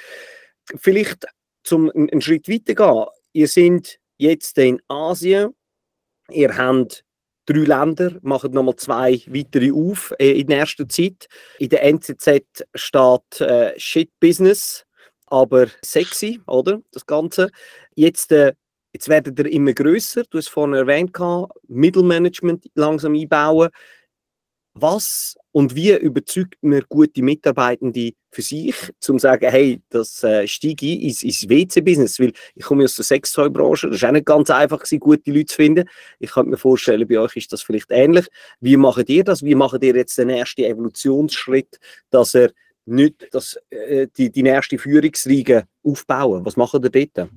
Vielleicht 0.76 1.26
zum 1.64 1.90
einen 1.90 2.20
Schritt 2.20 2.48
weiter 2.48 2.74
gehen. 2.74 3.06
Ihr 3.32 3.48
seid 3.48 3.98
jetzt 4.18 4.58
in 4.58 4.80
Asien, 4.88 5.54
ihr 6.30 6.56
habt 6.56 7.04
drei 7.46 7.60
Länder, 7.60 8.18
macht 8.22 8.52
nochmal 8.52 8.76
zwei 8.76 9.20
weitere 9.26 9.72
auf 9.72 10.14
äh, 10.18 10.40
in 10.40 10.46
der 10.48 10.60
ersten 10.60 10.88
Zeit. 10.88 11.26
In 11.58 11.68
der 11.70 11.82
NZZ 11.84 12.64
steht 12.74 13.40
äh, 13.40 13.78
Shit 13.78 14.10
Business, 14.20 14.84
aber 15.26 15.66
sexy, 15.84 16.40
oder? 16.46 16.80
Das 16.92 17.06
Ganze. 17.06 17.50
Jetzt 17.94 18.32
äh, 18.32 18.52
Jetzt 18.92 19.08
werden 19.08 19.34
ihr 19.38 19.46
immer 19.46 19.72
größer. 19.72 20.24
Du 20.28 20.38
hast 20.38 20.48
vorhin 20.48 20.74
erwähnt, 20.74 21.16
Mittelmanagement 21.68 22.70
langsam 22.74 23.14
einbauen. 23.14 23.70
Was 24.74 25.36
und 25.52 25.74
wie 25.74 25.94
überzeugt 25.94 26.56
man 26.62 26.82
gute 26.88 27.22
Mitarbeitende 27.22 28.12
für 28.30 28.40
sich, 28.40 28.74
zum 29.00 29.18
zu 29.18 29.22
sagen, 29.22 29.50
hey, 29.50 29.82
das 29.90 30.24
äh, 30.24 30.46
steige 30.46 30.86
ich 30.86 31.02
ins, 31.02 31.22
ins 31.22 31.48
WC-Business, 31.48 32.18
weil 32.18 32.32
ich 32.54 32.64
komme 32.64 32.84
aus 32.84 32.96
der 32.96 33.04
Sextoy-Branche, 33.04 33.88
das 33.88 33.96
ist 33.96 34.04
auch 34.04 34.12
nicht 34.12 34.24
ganz 34.24 34.48
einfach 34.48 34.78
gewesen, 34.78 35.00
gute 35.00 35.30
Leute 35.30 35.46
zu 35.46 35.56
finden. 35.56 35.88
Ich 36.18 36.30
könnte 36.30 36.50
mir 36.50 36.56
vorstellen, 36.56 37.06
bei 37.06 37.18
euch 37.18 37.36
ist 37.36 37.52
das 37.52 37.62
vielleicht 37.62 37.90
ähnlich. 37.90 38.26
Wie 38.60 38.78
macht 38.78 39.10
ihr 39.10 39.24
das? 39.24 39.42
Wie 39.42 39.54
macht 39.54 39.82
ihr 39.82 39.94
jetzt 39.94 40.16
den 40.16 40.30
ersten 40.30 40.62
Evolutionsschritt, 40.62 41.78
dass 42.08 42.34
er 42.34 42.50
nicht 42.86 43.28
dass, 43.32 43.58
äh, 43.68 44.08
die, 44.16 44.30
die 44.30 44.42
nächste 44.42 44.78
Führungsriege 44.78 45.66
aufbauen? 45.82 46.46
Was 46.46 46.56
macht 46.56 46.74
ihr 46.74 46.80
dort? 46.80 47.30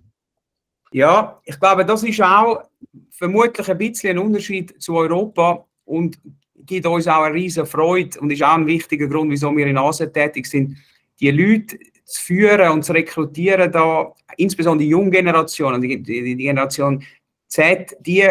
Ja, 0.95 1.41
ich 1.43 1.59
glaube, 1.59 1.83
das 1.83 2.03
ist 2.03 2.21
auch 2.21 2.63
vermutlich 3.11 3.69
ein 3.69 3.77
bisschen 3.77 4.11
ein 4.11 4.17
Unterschied 4.17 4.81
zu 4.81 4.95
Europa 4.95 5.65
und 5.83 6.17
gibt 6.55 6.85
uns 6.85 7.05
auch 7.05 7.23
eine 7.23 7.35
riesige 7.35 7.65
Freude 7.65 8.17
und 8.21 8.31
ist 8.31 8.41
auch 8.41 8.53
ein 8.53 8.65
wichtiger 8.65 9.05
Grund, 9.07 9.29
wieso 9.29 9.53
wir 9.57 9.67
in 9.67 9.77
Asien 9.77 10.13
tätig 10.13 10.45
sind, 10.45 10.77
die 11.19 11.31
Leute 11.31 11.77
zu 12.05 12.21
führen 12.21 12.71
und 12.71 12.85
zu 12.85 12.93
rekrutieren, 12.93 13.73
da, 13.73 14.13
insbesondere 14.37 14.85
die 14.85 14.91
junge 14.91 15.09
Generation, 15.09 15.81
die, 15.81 16.01
die, 16.01 16.23
die 16.23 16.35
Generation 16.37 17.03
Z, 17.49 17.93
die 17.99 18.29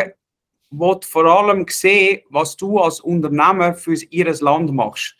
wird 0.70 1.04
vor 1.04 1.26
allem 1.26 1.66
sehen, 1.68 2.20
was 2.30 2.56
du 2.56 2.78
als 2.78 2.98
Unternehmer 3.00 3.74
für 3.74 3.92
ihr 4.08 4.34
Land 4.40 4.72
machst. 4.72 5.14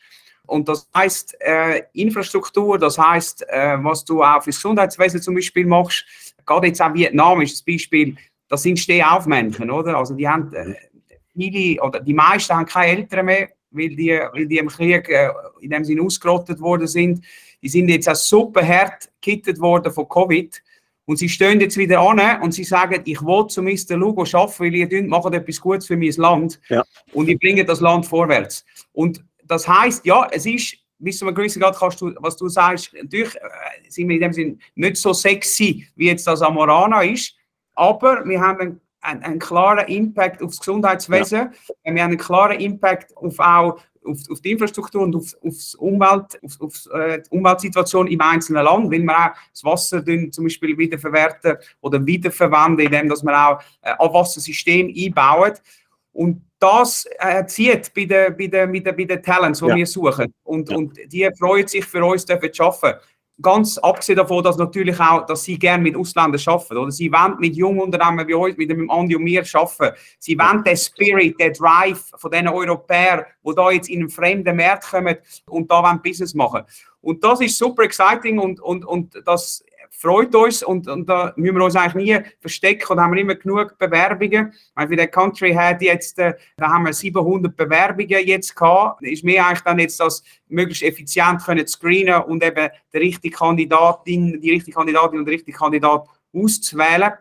Und 0.46 0.68
das 0.68 0.88
heißt 0.94 1.36
äh, 1.40 1.82
Infrastruktur, 1.94 2.78
das 2.78 2.98
heißt, 2.98 3.46
äh, 3.48 3.76
was 3.82 4.04
du 4.04 4.22
auch 4.22 4.42
fürs 4.42 4.56
Gesundheitswesen 4.56 5.22
zum 5.22 5.34
Beispiel 5.34 5.66
machst. 5.66 6.04
Gerade 6.44 6.66
jetzt 6.66 6.82
auch 6.82 6.92
Vietnam 6.92 7.40
ist 7.40 7.54
das 7.54 7.62
Beispiel, 7.62 8.16
das 8.48 8.62
sind 8.62 8.78
Stehaufmännchen, 8.78 9.70
oder? 9.70 9.96
Also 9.96 10.14
die 10.14 10.28
haben 10.28 10.52
äh, 10.52 10.74
viele 11.34 11.82
oder 11.82 12.00
die 12.00 12.12
meisten 12.12 12.54
haben 12.54 12.66
keine 12.66 12.98
Eltern 12.98 13.26
mehr, 13.26 13.48
weil 13.70 13.88
die, 13.96 14.20
weil 14.32 14.46
die 14.46 14.58
im 14.58 14.68
Krieg 14.68 15.08
äh, 15.08 15.30
in 15.60 15.70
dem 15.70 15.84
Sinne 15.84 16.02
ausgerottet 16.02 16.60
worden 16.60 16.86
sind. 16.86 17.24
Die 17.62 17.68
sind 17.68 17.88
jetzt 17.88 18.08
auch 18.08 18.14
super 18.14 18.66
hart 18.66 19.10
gekittet 19.20 19.58
worden 19.60 19.92
von 19.92 20.08
Covid. 20.08 20.62
Und 21.06 21.18
sie 21.18 21.28
stehen 21.28 21.60
jetzt 21.60 21.76
wieder 21.76 22.00
an 22.00 22.40
und 22.40 22.52
sie 22.52 22.64
sagen, 22.64 23.02
ich 23.04 23.20
will 23.20 23.46
zu 23.48 23.62
Mr. 23.62 23.96
Lugo 23.96 24.22
arbeiten, 24.22 24.64
weil 24.64 24.74
ihr 24.74 25.02
macht 25.02 25.34
etwas 25.34 25.60
Gutes 25.60 25.86
für 25.86 25.98
mein 25.98 26.12
Land. 26.12 26.58
Ja. 26.68 26.82
Und 27.12 27.28
ihr 27.28 27.38
bringt 27.38 27.68
das 27.68 27.80
Land 27.80 28.06
vorwärts. 28.06 28.64
Und 28.92 29.22
das 29.46 29.66
heißt, 29.68 30.04
ja, 30.06 30.26
es 30.30 30.46
ist, 30.46 30.76
bis 30.98 31.18
zu 31.18 31.26
einem 31.26 31.34
gewissen 31.34 31.60
Grad 31.60 31.76
kannst 31.76 32.00
du, 32.00 32.14
was 32.18 32.36
du 32.36 32.48
sagst, 32.48 32.92
natürlich 32.94 33.34
äh, 33.36 33.40
sind 33.88 34.08
wir 34.08 34.16
in 34.16 34.22
dem 34.22 34.32
Sinne 34.32 34.58
nicht 34.74 34.96
so 34.96 35.12
sexy, 35.12 35.86
wie 35.96 36.06
jetzt 36.06 36.26
das 36.26 36.42
Amorana 36.42 37.02
ist, 37.02 37.34
aber 37.74 38.24
wir 38.24 38.40
haben 38.40 38.60
einen, 38.60 38.80
einen, 39.00 39.22
einen 39.22 39.38
klaren 39.38 39.86
Impact 39.88 40.42
auf 40.42 40.50
das 40.50 40.60
Gesundheitswesen, 40.60 41.38
ja. 41.38 41.52
wir 41.94 42.02
haben 42.02 42.10
einen 42.10 42.18
klaren 42.18 42.60
Impact 42.60 43.16
auf 43.16 43.38
auch 43.38 43.80
auf, 44.04 44.18
auf 44.30 44.40
die 44.40 44.52
Infrastruktur 44.52 45.02
und 45.02 45.16
auf, 45.16 45.34
aufs 45.42 45.74
Umwelt, 45.74 46.38
auf, 46.42 46.60
auf 46.60 46.86
äh, 46.92 47.22
die 47.22 47.30
Umweltsituation 47.30 48.06
im 48.06 48.20
einzelnen 48.20 48.64
Land, 48.64 48.90
weil 48.90 49.02
wir 49.02 49.16
auch 49.16 49.30
das 49.50 49.64
Wasser 49.64 50.04
zum 50.30 50.44
Beispiel 50.44 50.76
wiederverwerten 50.76 51.56
oder 51.80 52.04
wiederverwenden, 52.04 52.86
indem 52.86 53.08
dass 53.08 53.22
wir 53.22 53.32
auch 53.32 53.60
äh, 53.82 53.90
ein 53.90 53.98
Abwassersystem 53.98 54.92
einbauen. 54.94 55.54
Und 56.14 56.42
das 56.60 57.06
äh, 57.18 57.44
zieht 57.44 57.92
bei 57.92 58.06
den, 58.06 58.36
bei, 58.36 58.46
den, 58.46 58.72
bei, 58.72 58.78
den, 58.78 58.96
bei 58.96 59.04
den 59.04 59.22
Talents, 59.22 59.58
die 59.58 59.66
ja. 59.66 59.76
wir 59.76 59.86
suchen. 59.86 60.32
Und, 60.44 60.70
ja. 60.70 60.76
und 60.76 60.98
die 61.12 61.28
freuen 61.38 61.66
sich 61.66 61.84
für 61.84 62.02
uns, 62.02 62.24
dürfen 62.24 62.52
zu 62.52 62.62
arbeiten. 62.62 63.00
Ganz 63.42 63.78
abgesehen 63.78 64.16
davon, 64.16 64.44
dass 64.44 64.56
natürlich 64.56 64.98
auch, 65.00 65.26
dass 65.26 65.42
sie 65.42 65.58
gerne 65.58 65.82
mit 65.82 65.96
Ausländern 65.96 66.40
arbeiten. 66.46 66.76
Oder 66.76 66.92
sie 66.92 67.10
wollen 67.10 67.36
mit 67.40 67.56
jungen 67.56 67.80
Unternehmen 67.80 68.26
wie 68.28 68.34
uns, 68.34 68.56
mit 68.56 68.70
dem 68.70 68.88
Andi 68.88 69.16
und 69.16 69.24
mir 69.24 69.44
arbeiten. 69.52 69.96
Sie 70.20 70.38
wollen 70.38 70.62
den 70.62 70.76
Spirit, 70.76 71.38
den 71.40 71.52
Drive 71.52 72.12
von 72.16 72.30
diesen 72.30 72.48
Europäern, 72.48 73.24
die 73.44 73.54
da 73.56 73.70
jetzt 73.72 73.90
in 73.90 74.00
einen 74.00 74.08
fremden 74.08 74.56
Markt 74.56 74.88
kommen 74.88 75.16
und 75.46 75.68
da 75.68 75.82
wollen 75.82 76.00
Business 76.00 76.32
machen. 76.32 76.62
Und 77.00 77.24
das 77.24 77.40
ist 77.40 77.58
super 77.58 77.82
exciting 77.82 78.38
und, 78.38 78.60
und, 78.60 78.84
und 78.84 79.20
das 79.26 79.64
freut 79.98 80.34
uns 80.34 80.62
und, 80.62 80.88
und 80.88 81.08
da 81.08 81.32
müssen 81.36 81.56
wir 81.56 81.64
uns 81.64 81.76
eigentlich 81.76 82.04
nie 82.04 82.30
verstecken 82.40 82.92
und 82.92 83.00
haben 83.00 83.16
immer 83.16 83.34
genug 83.34 83.78
Bewerbungen. 83.78 84.52
Weil 84.74 84.88
für 84.88 84.96
den 84.96 85.10
Country 85.10 85.54
hat 85.54 85.82
jetzt, 85.82 86.18
äh, 86.18 86.34
da 86.56 86.68
haben 86.68 86.86
wir 86.86 86.92
700 86.92 87.56
Bewerbungen 87.56 88.26
jetzt 88.26 88.54
gehabt. 88.54 89.02
Ist 89.02 89.24
mir 89.24 89.44
eigentlich 89.44 89.60
dann 89.60 89.78
jetzt 89.78 90.00
das 90.00 90.22
möglichst 90.48 90.82
effizient 90.82 91.42
können 91.44 91.66
screenen 91.66 92.22
und 92.22 92.44
eben 92.44 92.68
die 92.92 92.98
richtige 92.98 93.36
Kandidatin, 93.36 94.40
die 94.40 94.50
richtige 94.50 94.76
Kandidatin 94.76 95.18
und 95.18 95.24
den 95.24 95.34
richtigen 95.34 95.56
Kandidat 95.56 96.06
auszuwählen. 96.34 97.12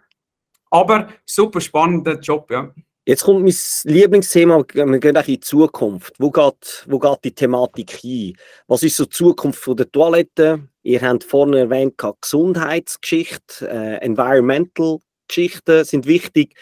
Aber 0.70 1.08
super 1.26 1.62
spannender 1.62 2.20
Job, 2.20 2.50
ja. 2.52 2.74
Jetzt 3.06 3.26
kommt 3.26 3.44
mein 3.44 3.54
Lieblingsthema, 3.84 4.64
wir 4.74 5.00
gehen 5.00 5.16
in 5.16 5.24
die 5.24 5.40
Zukunft. 5.40 6.14
Wo 6.20 6.32
geht, 6.32 6.86
wo 6.88 6.98
geht 7.00 7.20
die 7.26 7.36
Thematik 7.36 7.92
hin? 7.92 8.38
Was 8.66 8.82
ist 8.82 8.96
so 8.96 9.04
die 9.04 9.10
Zukunft 9.10 9.68
der 9.68 9.92
Toilette? 9.92 10.70
Ihr 10.84 11.02
habt 11.02 11.24
vorne 11.24 11.60
erwähnt, 11.60 11.96
Gesundheitsgeschichte, 12.22 13.68
äh, 13.70 13.96
Environmental-Geschichten 14.06 15.86
sind 15.86 16.06
wichtig. 16.06 16.56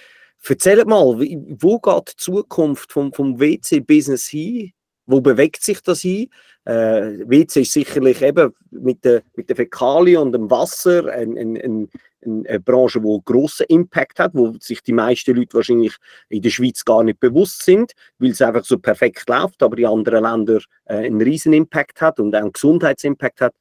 Erzählt 0.47 0.87
mal, 0.87 1.19
wo 1.59 1.79
geht 1.79 2.11
die 2.11 2.15
Zukunft 2.17 2.91
vom, 2.91 3.11
vom 3.13 3.39
WC-Business 3.39 4.27
hin? 4.27 4.71
Wo 5.07 5.21
bewegt 5.21 5.63
sich 5.63 5.81
das 5.81 6.01
hin? 6.01 6.29
Äh, 6.65 7.27
WC 7.27 7.61
ist 7.61 7.73
sicherlich 7.73 8.21
eben 8.21 8.53
mit 8.69 9.03
den 9.03 9.21
mit 9.35 9.49
der 9.49 9.55
Fäkalien 9.55 10.21
und 10.21 10.31
dem 10.31 10.49
Wasser 10.51 11.11
ein, 11.11 11.35
ein, 11.35 11.57
ein, 11.57 11.89
eine 12.23 12.59
Branche, 12.59 13.01
die 13.01 13.07
einen 13.07 13.25
grossen 13.25 13.65
Impact 13.69 14.19
hat, 14.19 14.35
wo 14.35 14.53
sich 14.59 14.83
die 14.83 14.93
meisten 14.93 15.35
Leute 15.35 15.55
wahrscheinlich 15.55 15.95
in 16.29 16.43
der 16.43 16.51
Schweiz 16.51 16.85
gar 16.85 17.03
nicht 17.03 17.19
bewusst 17.19 17.63
sind, 17.63 17.93
weil 18.19 18.29
es 18.29 18.41
einfach 18.43 18.63
so 18.63 18.77
perfekt 18.77 19.27
läuft, 19.27 19.63
aber 19.63 19.77
in 19.79 19.87
anderen 19.87 20.23
Ländern 20.23 20.61
äh, 20.85 20.97
einen 20.97 21.21
riesen 21.21 21.53
Impact 21.53 21.99
hat 21.99 22.19
und 22.19 22.35
auch 22.35 22.41
einen 22.41 22.53
Gesundheitsimpact 22.53 23.41
hat. 23.41 23.55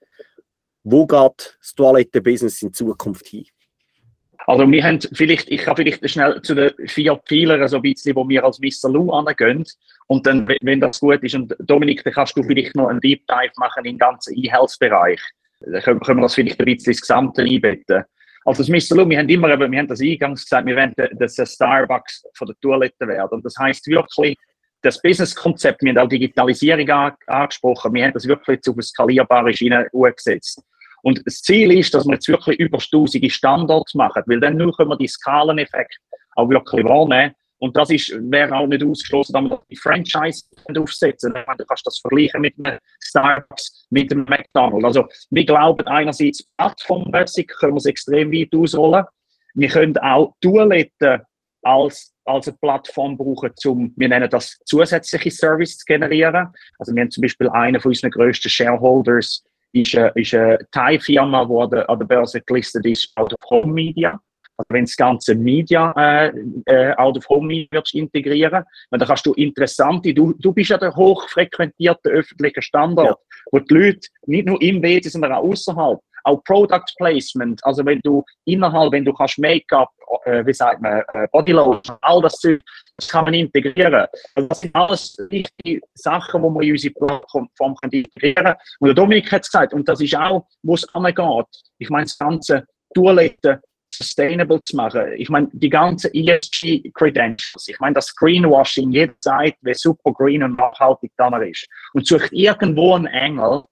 Wo 0.83 1.07
geht 1.07 1.57
das 1.59 1.75
Toilettenbusiness 1.75 2.63
in 2.63 2.73
Zukunft 2.73 3.27
hin? 3.27 3.47
Also 4.47 4.71
wir 4.71 4.83
haben 4.83 5.01
vielleicht, 5.13 5.51
ich 5.51 5.61
kann 5.61 5.77
vielleicht 5.77 6.09
schnell 6.09 6.41
zu 6.43 6.55
den 6.55 6.73
vier 6.87 7.17
Pfeilern 7.17 7.69
so 7.69 7.77
ein 7.77 7.83
bisschen, 7.83 8.17
wo 8.17 8.29
wir 8.29 8.45
als 8.45 8.59
Mr. 8.59 8.91
Lou 8.91 9.13
angehen. 9.13 9.65
Und 10.07 10.27
dann, 10.27 10.49
wenn 10.63 10.81
das 10.81 11.01
gut 11.01 11.23
ist, 11.23 11.35
und 11.35 11.55
Dominik, 11.61 12.03
dann 12.05 12.13
kannst 12.15 12.37
du 12.37 12.43
vielleicht 12.43 12.75
noch 12.75 12.89
einen 12.89 13.01
Deep 13.01 13.27
Dive 13.27 13.53
machen 13.57 13.85
den 13.85 13.99
ganzen 13.99 14.37
E-Health-Bereich. 14.37 15.21
Dann 15.61 15.83
können, 15.83 16.01
wir 16.01 16.23
das 16.23 16.35
vielleicht 16.35 16.59
ein 16.59 16.65
bisschen 16.65 16.93
ins 16.93 17.01
Gesamte 17.01 17.43
einbetten. 17.43 18.05
Also 18.45 18.63
das 18.65 18.69
Mr. 18.71 18.97
Lou, 18.97 19.09
wir 19.09 19.19
haben 19.19 19.29
immer, 19.29 19.49
wir 19.49 19.79
haben 19.79 19.87
das 19.87 20.01
eingangs 20.01 20.45
gesagt, 20.45 20.67
wir 20.67 20.75
wollen 20.75 20.95
das 20.97 21.35
Starbucks 21.35 22.25
von 22.35 22.47
der 22.49 22.57
Toilette 22.61 23.07
werden. 23.07 23.35
Und 23.35 23.45
das 23.45 23.55
heißt 23.59 23.87
wirklich, 23.89 24.37
das 24.83 25.01
Business-Konzept, 25.03 25.83
wir 25.83 25.91
haben 25.91 25.99
auch 25.99 26.09
Digitalisierung 26.09 27.13
angesprochen, 27.27 27.93
wir 27.93 28.05
haben 28.05 28.15
das 28.15 28.27
wirklich 28.27 28.61
auf 28.67 28.75
eine 28.75 28.83
skalierbare 28.83 29.53
Schiene 29.53 29.87
umgesetzt. 29.93 30.63
Und 31.03 31.23
das 31.25 31.43
Ziel 31.43 31.73
ist, 31.73 31.95
dass 31.95 32.07
wir 32.07 32.15
jetzt 32.15 32.29
wirklich 32.29 32.59
über 32.59 32.79
tausende 32.79 33.31
Standorte 33.31 33.97
machen, 33.97 34.23
weil 34.27 34.41
dann 34.41 34.57
nur 34.57 34.75
können 34.75 34.91
wir 34.91 34.97
die 34.97 35.09
Skaleneffekt 35.09 35.99
auch 36.37 36.49
wirklich 36.49 36.85
wahrnehmen. 36.85 37.35
Und 37.61 37.77
das 37.77 37.91
ist, 37.91 38.11
wäre 38.31 38.57
auch 38.57 38.67
nicht 38.67 38.83
ausgeschlossen, 38.83 39.35
dass 39.35 39.43
wir 39.45 39.63
die 39.71 39.77
Franchise 39.77 40.45
aufsetzen. 40.77 41.35
Du 41.35 41.65
kannst 41.67 41.87
das 41.87 41.99
vergleichen 41.99 42.41
mit 42.41 42.55
einem 42.59 42.79
Starbucks, 43.03 43.87
mit 43.91 44.11
einem 44.11 44.25
McDonald's. 44.25 44.85
Also, 44.85 45.09
wir 45.29 45.45
glauben 45.45 45.87
einerseits, 45.87 46.43
plattformmäßig 46.57 47.49
können 47.49 47.75
wir 47.75 47.79
es 47.79 47.85
extrem 47.85 48.33
weit 48.33 48.55
ausrollen. 48.55 49.05
Wir 49.55 49.69
können 49.69 49.99
auch 49.99 50.35
Toiletten 50.41 51.21
als, 51.63 52.15
als 52.25 52.49
eine 52.49 52.57
Plattform 52.63 53.19
brauchen, 53.19 53.53
um, 53.67 53.93
wir 53.95 54.09
nennen 54.09 54.31
das 54.31 54.59
zusätzliche 54.65 55.31
Service 55.31 55.77
zu 55.77 55.85
generieren. 55.85 56.49
Also, 56.79 56.95
wir 56.95 57.03
haben 57.03 57.11
zum 57.11 57.21
Beispiel 57.21 57.51
einen 57.51 57.79
von 57.79 57.91
unseren 57.91 58.11
grössten 58.11 58.49
Shareholders, 58.49 59.45
ist 59.73 59.97
eine, 59.97 60.13
ist 60.15 60.35
eine 60.35 60.59
Thai-Firma, 60.73 61.45
die 61.45 61.77
an 61.77 61.99
der 61.99 62.07
Börse 62.07 62.41
gelistet 62.41 62.87
ist, 62.87 63.13
Out 63.17 63.33
of 63.33 63.51
Home 63.51 63.73
Media. 63.73 64.21
Also 64.57 64.67
wenn 64.75 64.85
das 64.85 64.97
ganze 64.97 65.35
Media 65.35 65.93
äh, 65.97 66.33
äh, 66.67 66.95
Out 66.97 67.17
of 67.17 67.29
Home 67.29 67.47
Media 67.47 67.83
integrieren, 67.93 68.65
dann 68.91 69.01
kannst 69.01 69.25
du 69.25 69.33
interessante, 69.35 70.13
du, 70.13 70.35
du 70.39 70.53
bist 70.53 70.71
ja 70.71 70.79
der 70.79 70.95
hochfrequentierte 70.95 72.11
öffentliche 72.11 72.61
Standort, 72.61 73.19
ja. 73.19 73.39
wo 73.53 73.59
die 73.59 73.75
Leute 73.75 74.09
nicht 74.27 74.47
nur 74.47 74.61
im 74.61 74.83
WC, 74.83 75.09
sondern 75.09 75.33
auch 75.33 75.45
außerhalb 75.45 75.99
auch 76.25 76.43
Product 76.45 76.85
Placement, 76.99 77.65
also 77.65 77.85
wenn 77.85 78.01
du 78.01 78.25
innerhalb, 78.45 78.93
wenn 78.93 79.05
du 79.05 79.13
kannst 79.13 79.39
Make-up, 79.39 79.91
äh, 80.25 80.45
wie 80.45 80.53
sagt 80.53 80.81
man, 80.81 81.03
äh, 81.15 81.27
Bodylotion, 81.33 81.97
all 82.01 82.21
das 82.23 82.35
Zeug, 82.35 82.61
das 82.97 83.09
kann 83.09 83.25
man 83.25 83.35
integrieren. 83.35 84.07
Also 84.35 84.49
das 84.49 84.61
sind 84.61 84.75
alles 84.75 85.17
wichtige 85.31 85.81
Sachen, 85.95 86.43
die 86.43 86.51
man 86.51 86.63
in 86.63 86.73
unsere 86.73 86.95
Plattform 86.95 87.49
integrieren 87.83 88.35
können. 88.35 88.57
Und 88.81 88.89
der 88.89 88.95
Dominik 88.95 89.31
hat 89.33 89.43
es 89.43 89.51
gesagt, 89.51 89.75
und 89.75 89.89
das 89.89 90.01
ist 90.01 90.17
auch, 90.17 90.47
wo 90.63 90.75
es 90.75 90.95
angeht. 90.95 91.47
Ich 91.79 91.91
meine, 91.91 92.05
das 92.05 92.19
ganze 92.19 92.65
Toiletten, 92.95 93.61
sustainable 93.93 94.63
zu 94.65 94.77
machen. 94.77 95.13
Ich 95.17 95.29
meine, 95.29 95.49
die 95.53 95.69
ganzen 95.69 96.11
ESG-Credentials, 96.15 97.69
ich 97.69 97.79
meine, 97.81 97.95
das 97.95 98.15
Greenwashing, 98.15 98.91
jede 98.91 99.19
Zeit, 99.21 99.57
wie 99.61 99.75
super 99.75 100.13
green 100.13 100.43
und 100.43 100.57
nachhaltig 100.57 101.13
da 101.17 101.37
ist. 101.39 101.67
Und 101.93 102.07
sucht 102.07 102.33
irgendwo 102.33 102.95
einen 102.95 103.07
Engel. 103.07 103.65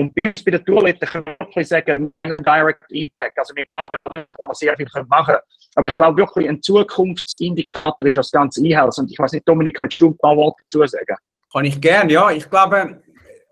Und 0.00 0.14
bis 0.14 0.42
bei 0.42 0.52
der 0.52 0.64
Toilette 0.64 1.04
können 1.04 1.26
wir 1.26 1.36
wirklich 1.38 1.68
sagen, 1.68 2.10
Direct 2.24 2.90
Impact, 2.90 3.38
also 3.38 3.54
wir 3.54 3.66
können 4.14 4.26
sehr 4.52 4.74
viel 4.74 4.88
machen. 5.08 5.36
Aber 5.74 5.84
ich 5.86 5.98
glaube 5.98 6.16
wirklich, 6.16 6.48
ein 6.48 6.62
Zukunftsindikator 6.62 8.08
ist 8.08 8.16
das 8.16 8.30
ganze 8.30 8.64
E-Health. 8.64 8.96
Und 8.98 9.10
ich 9.10 9.18
weiß 9.18 9.32
nicht, 9.32 9.46
Dominik, 9.46 9.78
kannst 9.82 10.00
du 10.00 10.08
ein 10.08 10.16
paar 10.16 10.34
Worte 10.36 10.62
dazu 10.70 10.86
sagen? 10.86 11.16
Kann 11.52 11.66
ich 11.66 11.78
gerne, 11.78 12.12
ja. 12.12 12.30
Ich 12.30 12.48
glaube, 12.48 13.02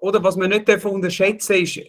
oder 0.00 0.24
was 0.24 0.38
wir 0.38 0.48
nicht 0.48 0.84
unterschätzen 0.86 1.56
ist 1.56 1.80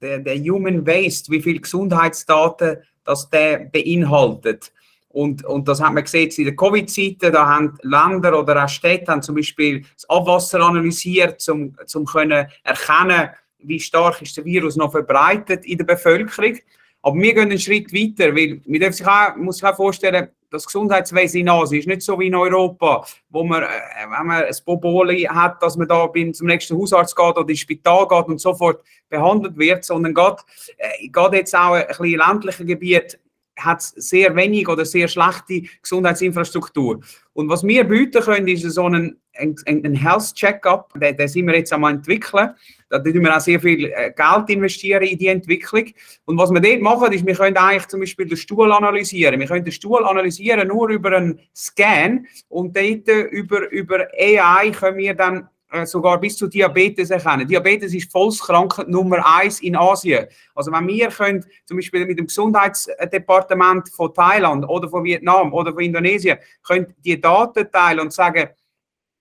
der, 0.00 0.20
der 0.20 0.38
Human 0.38 0.86
Waste, 0.86 1.30
wie 1.30 1.42
viele 1.42 1.60
Gesundheitsdaten 1.60 2.78
das 3.04 3.28
der 3.28 3.66
beinhaltet. 3.70 4.72
Und, 5.08 5.44
und 5.44 5.68
das 5.68 5.82
hat 5.82 5.92
man 5.92 6.04
gesehen 6.04 6.30
in 6.30 6.44
der 6.44 6.56
Covid-Zeit, 6.56 7.34
da 7.34 7.46
haben 7.46 7.76
Länder 7.82 8.38
oder 8.38 8.64
auch 8.64 8.68
Städte 8.68 9.12
haben 9.12 9.22
zum 9.22 9.34
Beispiel 9.34 9.84
das 9.94 10.08
Abwasser 10.08 10.60
analysiert, 10.60 11.46
um, 11.48 11.74
um 11.94 12.04
können 12.06 12.46
erkennen, 12.64 13.30
wie 13.58 13.80
stark 13.80 14.22
ist 14.22 14.36
der 14.36 14.44
Virus 14.44 14.76
noch 14.76 14.92
verbreitet 14.92 15.64
in 15.64 15.78
der 15.78 15.84
Bevölkerung. 15.84 16.58
Aber 17.02 17.16
wir 17.16 17.34
gehen 17.34 17.50
einen 17.50 17.58
Schritt 17.58 17.92
weiter, 17.92 18.34
weil 18.34 18.60
man 18.66 18.80
darf 18.80 18.94
sich 18.94 19.06
auch, 19.06 19.36
muss 19.36 19.58
sich 19.58 19.64
auch 19.64 19.76
vorstellen, 19.76 20.28
das 20.50 20.66
Gesundheitswesen 20.66 21.40
in 21.40 21.48
Asien 21.48 21.80
ist 21.80 21.88
nicht 21.88 22.02
so 22.02 22.18
wie 22.18 22.28
in 22.28 22.34
Europa, 22.34 23.04
wo 23.28 23.44
man, 23.44 23.62
äh, 23.62 23.66
wenn 24.10 24.26
man 24.26 24.44
ein 24.44 24.54
Boboli 24.64 25.22
hat, 25.22 25.62
dass 25.62 25.76
man 25.76 25.88
da 25.88 26.06
beim, 26.06 26.32
zum 26.32 26.46
nächsten 26.46 26.76
Hausarzt 26.76 27.16
geht 27.16 27.36
oder 27.36 27.48
ins 27.48 27.60
Spital 27.60 28.06
geht 28.08 28.26
und 28.26 28.40
sofort 28.40 28.82
behandelt 29.08 29.56
wird, 29.56 29.84
sondern 29.84 30.14
gerade, 30.14 30.42
äh, 30.78 31.08
gerade 31.08 31.38
jetzt 31.38 31.54
auch 31.54 31.74
ein 31.74 31.86
bisschen 31.86 32.18
ländliche 32.18 32.64
Gebiet 32.64 33.18
hat 33.58 33.82
sehr 33.82 34.34
wenig 34.36 34.68
oder 34.68 34.84
sehr 34.84 35.08
schlechte 35.08 35.62
Gesundheitsinfrastruktur. 35.82 37.00
Und 37.32 37.48
was 37.48 37.64
wir 37.64 37.84
bieten 37.84 38.22
können, 38.22 38.48
ist 38.48 38.62
so 38.62 38.84
einen, 38.84 39.18
einen 39.38 39.94
Health 39.94 40.34
Checkup, 40.34 40.92
den, 41.00 41.16
den 41.16 41.28
sind 41.28 41.46
wir 41.46 41.56
jetzt 41.56 41.72
am 41.72 41.84
entwickeln. 41.84 42.50
Da 42.88 42.98
tun 43.00 43.14
wir 43.14 43.36
auch 43.36 43.40
sehr 43.40 43.60
viel 43.60 43.86
äh, 43.86 44.12
Geld 44.12 44.48
investieren 44.48 45.02
in 45.02 45.18
die 45.18 45.26
Entwicklung. 45.26 45.86
Und 46.24 46.38
was 46.38 46.50
wir 46.50 46.60
dort 46.60 46.80
machen, 46.80 47.12
ist, 47.12 47.26
wir 47.26 47.34
können 47.34 47.56
eigentlich 47.56 47.86
zum 47.88 48.00
Beispiel 48.00 48.26
den 48.26 48.36
Stuhl 48.36 48.70
analysieren. 48.70 49.40
Wir 49.40 49.46
können 49.46 49.64
den 49.64 49.72
Stuhl 49.72 50.04
analysieren 50.04 50.68
nur 50.68 50.88
über 50.88 51.16
einen 51.16 51.40
Scan 51.54 52.26
und 52.48 52.76
dort 52.76 53.08
über, 53.30 53.70
über 53.70 54.06
AI 54.18 54.70
können 54.70 54.98
wir 54.98 55.14
dann 55.14 55.48
äh, 55.70 55.84
sogar 55.84 56.20
bis 56.20 56.36
zu 56.36 56.46
Diabetes 56.46 57.10
erkennen. 57.10 57.46
Diabetes 57.46 57.92
ist 57.92 58.12
Volkskrankheit 58.12 58.88
Nummer 58.88 59.18
eins 59.26 59.60
in 59.60 59.74
Asien. 59.74 60.26
Also 60.54 60.70
wenn 60.70 60.86
wir 60.86 61.08
können, 61.08 61.44
zum 61.64 61.76
Beispiel 61.76 62.06
mit 62.06 62.18
dem 62.18 62.26
Gesundheitsdepartement 62.26 63.88
von 63.88 64.14
Thailand 64.14 64.68
oder 64.68 64.88
von 64.88 65.02
Vietnam 65.02 65.52
oder 65.52 65.72
von 65.72 65.82
Indonesien, 65.82 66.38
können 66.62 66.94
die 67.04 67.20
Daten 67.20 67.68
teilen 67.70 67.98
und 67.98 68.12
sagen, 68.12 68.48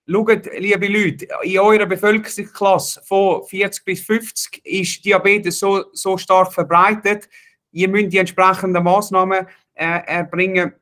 Schaut, 0.07 0.47
liebe 0.59 0.87
Leute, 0.87 1.27
in 1.41 1.57
eurer 1.57 1.87
Bevölkerungsklasse 1.87 3.01
von 3.03 3.43
40 3.43 3.83
bis 3.83 4.01
50 4.01 4.63
ist 4.63 5.03
Diabetes 5.03 5.57
so, 5.57 5.85
so 5.93 6.15
stark 6.15 6.53
verbreitet. 6.53 7.27
Ihr 7.71 7.89
müsst 7.89 8.13
die 8.13 8.19
entsprechenden 8.19 8.83
Maßnahmen 8.83 9.47
äh, 9.73 9.99
erbringen 10.05 10.73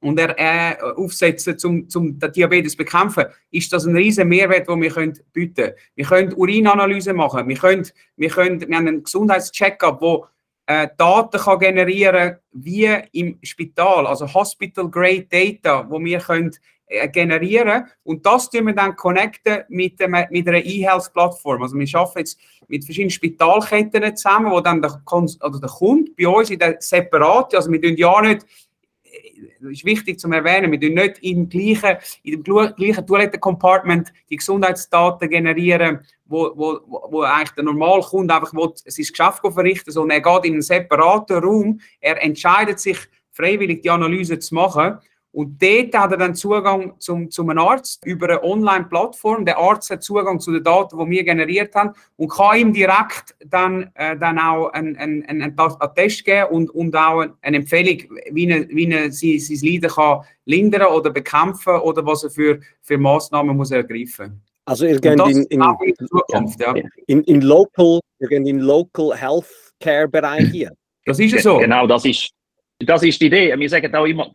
und 0.00 0.18
er, 0.18 0.38
äh, 0.38 0.82
aufsetzen, 0.96 1.58
um 1.64 1.88
zum 1.88 2.18
den 2.18 2.32
Diabetes 2.32 2.72
zu 2.72 2.78
bekämpfen, 2.78 3.26
ist 3.50 3.70
das 3.74 3.84
ein 3.84 3.94
riesen 3.94 4.26
Mehrwert, 4.26 4.66
den 4.66 4.80
wir 4.80 5.12
bieten 5.34 5.54
können. 5.54 5.74
Wir 5.94 6.06
können 6.06 6.32
Urinanalyse 6.32 7.12
machen, 7.12 7.46
wir, 7.46 7.58
können, 7.58 7.86
wir, 8.16 8.30
können, 8.30 8.58
wir 8.58 8.74
haben 8.74 8.88
einen 8.88 9.04
Gesundheitscheckup, 9.04 10.00
wo 10.00 10.26
äh, 10.66 10.88
Daten 10.96 11.40
kann 11.40 11.58
generieren 11.58 12.36
wie 12.52 12.88
im 13.12 13.38
Spital, 13.42 14.06
also 14.06 14.32
Hospital-Grade 14.32 15.26
Data, 15.30 15.86
wo 15.88 15.98
wir 16.00 16.18
können 16.20 16.52
äh, 16.86 17.08
generieren 17.08 17.86
und 18.04 18.24
das 18.24 18.48
tun 18.50 18.66
wir 18.66 18.74
dann 18.74 18.94
connecten 18.96 19.64
mit, 19.68 19.98
dem, 19.98 20.16
mit 20.30 20.46
einer 20.46 20.64
E-Health-Plattform. 20.64 21.62
Also 21.62 21.76
wir 21.76 21.88
arbeiten 21.94 22.18
jetzt 22.18 22.38
mit 22.68 22.84
verschiedenen 22.84 23.10
Spitalketten 23.10 24.16
zusammen, 24.16 24.50
wo 24.50 24.60
dann 24.60 24.80
der, 24.80 25.02
oder 25.10 25.60
der 25.60 25.70
Kunde 25.70 26.12
bei 26.16 26.28
uns 26.28 26.50
in 26.50 26.58
der 26.58 26.76
separate, 26.80 27.56
also 27.56 27.70
wir 27.70 27.80
tun 27.80 27.96
ja 27.96 28.20
nicht 28.20 28.46
ist 29.70 29.84
wichtig 29.84 30.18
zu 30.18 30.30
erwähnen, 30.30 30.70
wir 30.72 30.80
tun 30.80 30.94
nicht 30.94 31.18
im 31.22 31.48
gleichen, 31.48 31.98
in 32.22 32.42
dem 32.42 32.74
gleichen 32.76 33.06
Toiletten-Compartment 33.06 34.12
die 34.30 34.36
Gesundheitsdaten 34.36 35.28
generieren, 35.28 36.00
wo, 36.26 36.52
wo, 36.54 36.80
wo 37.10 37.22
eigentlich 37.22 37.50
der 37.52 37.64
Normalkunde 37.64 38.34
einfach 38.34 38.52
will, 38.54 38.72
sein 38.74 39.06
Geschäft 39.06 39.40
verrichten 39.42 39.90
sondern 39.90 40.18
er 40.18 40.22
geht 40.22 40.44
in 40.46 40.54
einen 40.54 40.62
separaten 40.62 41.38
Raum, 41.38 41.80
er 42.00 42.22
entscheidet 42.22 42.80
sich 42.80 42.98
freiwillig 43.30 43.82
die 43.82 43.90
Analyse 43.90 44.38
zu 44.38 44.54
machen 44.54 44.98
und 45.32 45.62
dort 45.62 45.94
hat 45.94 46.12
er 46.12 46.18
dann 46.18 46.34
Zugang 46.34 46.92
zum, 46.98 47.30
zum 47.30 47.48
Arzt 47.58 48.04
über 48.04 48.28
eine 48.28 48.44
Online-Plattform. 48.44 49.46
Der 49.46 49.58
Arzt 49.58 49.88
hat 49.88 50.02
Zugang 50.02 50.38
zu 50.40 50.52
den 50.52 50.62
Daten, 50.62 50.98
die 50.98 51.10
wir 51.10 51.24
generiert 51.24 51.74
haben 51.74 51.92
und 52.16 52.30
kann 52.30 52.58
ihm 52.58 52.72
direkt 52.74 53.34
dann, 53.46 53.90
äh, 53.94 54.16
dann 54.18 54.38
auch 54.38 54.68
einen, 54.68 54.94
einen, 54.96 55.24
einen, 55.24 55.42
einen 55.42 55.94
Test 55.96 56.26
geben 56.26 56.48
und, 56.50 56.70
und 56.70 56.94
auch 56.94 57.24
eine 57.40 57.56
Empfehlung, 57.56 58.18
wie 58.30 58.46
er, 58.46 58.68
wie 58.68 58.92
er 58.92 59.10
sein, 59.10 59.38
sein 59.38 59.58
Leiden 59.62 59.90
kann 59.90 60.20
lindern 60.44 60.92
oder 60.92 61.10
bekämpfen 61.10 61.76
oder 61.76 62.04
was 62.04 62.24
er 62.24 62.30
für, 62.30 62.60
für 62.82 62.98
Massnahmen 62.98 63.56
muss 63.56 63.70
ergreifen 63.70 64.42
Also 64.66 64.86
ihr 64.86 65.00
geht 65.00 65.18
in, 65.18 65.44
in, 65.44 65.62
in, 65.62 66.08
Zukunft, 66.08 66.60
ja. 66.60 66.74
in, 67.06 67.22
in, 67.24 67.40
local, 67.40 68.00
in 68.18 68.58
local 68.58 69.16
Healthcare 69.16 70.08
Bereich 70.08 70.50
hier. 70.50 70.72
Das 71.06 71.18
ist 71.18 71.32
ja 71.32 71.40
so. 71.40 71.58
Genau, 71.58 71.86
das 71.86 72.04
ist 72.04 72.30
das 72.86 73.02
ist 73.02 73.20
die 73.20 73.26
Idee. 73.26 73.58
Wir 73.58 73.68
sagen 73.68 73.94
auch 73.94 74.06
immer, 74.06 74.30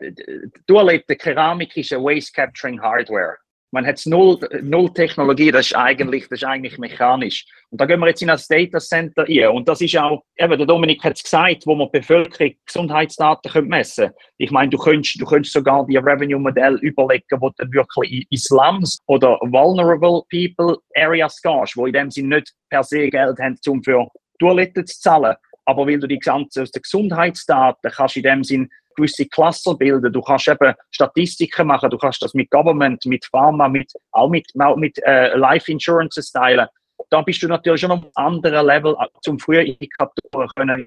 Toilette, 0.68 1.16
Keramik 1.16 1.76
ist 1.78 1.94
eine 1.94 2.04
Waste 2.04 2.32
Capturing 2.34 2.82
Hardware. 2.82 3.38
Man 3.72 3.86
hat 3.86 4.02
null, 4.06 4.40
null 4.62 4.94
Technologie, 4.94 5.52
das 5.52 5.68
ist, 5.68 5.76
eigentlich, 5.76 6.30
das 6.30 6.40
ist 6.40 6.46
eigentlich 6.46 6.78
mechanisch. 6.78 7.46
Und 7.70 7.82
da 7.82 7.86
gehen 7.86 8.00
wir 8.00 8.08
jetzt 8.08 8.22
in 8.22 8.30
das 8.30 8.48
Data 8.48 8.80
Center 8.80 9.26
ein. 9.28 9.50
Und 9.50 9.68
das 9.68 9.82
ist 9.82 9.98
auch, 9.98 10.24
eben, 10.38 10.58
der 10.58 10.66
Dominik 10.66 11.04
hat 11.04 11.18
es 11.18 11.24
gesagt, 11.24 11.64
wo 11.66 11.76
man 11.76 11.92
Bevölkerung 11.92 12.54
Gesundheitsdaten 12.66 13.68
messen 13.68 14.06
können. 14.06 14.16
Ich 14.38 14.52
meine, 14.52 14.70
du 14.70 14.78
könntest, 14.78 15.20
du 15.20 15.26
könntest 15.26 15.52
sogar 15.52 15.86
die 15.86 15.98
Revenue-Modell 15.98 16.76
überlegen, 16.76 17.42
wo 17.42 17.50
du 17.50 17.72
wirklich 17.74 18.26
in 18.30 18.38
Slums 18.38 19.00
oder 19.08 19.38
Vulnerable 19.42 20.24
People 20.30 20.78
Areas 20.96 21.42
gehst, 21.42 21.76
wo 21.76 21.88
in 21.88 21.94
dem 21.94 22.10
Sinne 22.10 22.38
nicht 22.38 22.54
per 22.70 22.84
se 22.84 23.10
Geld 23.10 23.38
haben, 23.38 23.60
um 23.68 23.84
für 23.84 24.08
Toiletten 24.40 24.88
zu 24.88 24.98
zahlen 25.02 25.36
aber 25.68 25.86
weil 25.86 26.00
du 26.00 26.08
die 26.08 26.20
ganze 26.20 26.64
aus 26.64 26.72
den 26.72 26.82
Gesundheitsdaten 26.82 27.92
kannst 27.92 28.16
in 28.16 28.24
dem 28.24 28.44
Sinn 28.44 28.70
gewisse 28.96 29.28
Cluster 29.28 29.76
bilden, 29.76 30.12
du 30.12 30.22
kannst 30.22 30.48
eben 30.48 30.74
Statistiken 30.92 31.68
machen, 31.68 31.90
du 31.90 31.98
kannst 31.98 32.22
das 32.22 32.34
mit 32.34 32.50
Government, 32.50 33.06
mit 33.06 33.26
Pharma, 33.26 33.68
mit, 33.68 33.92
auch 34.12 34.30
mit, 34.30 34.48
auch 34.60 34.78
mit 34.78 34.98
äh, 35.06 35.36
Life 35.36 35.72
Insurances 35.72 36.32
teilen. 36.32 36.68
Da 37.10 37.22
bist 37.22 37.44
du 37.44 37.48
natürlich 37.48 37.82
schon 37.82 37.92
auf 37.92 38.02
einem 38.02 38.12
anderen 38.16 38.66
Level 38.66 38.96
äh, 39.00 39.06
zum 39.22 39.38
frühen 39.40 39.68
Indikatoren 39.68 40.50
können 40.56 40.86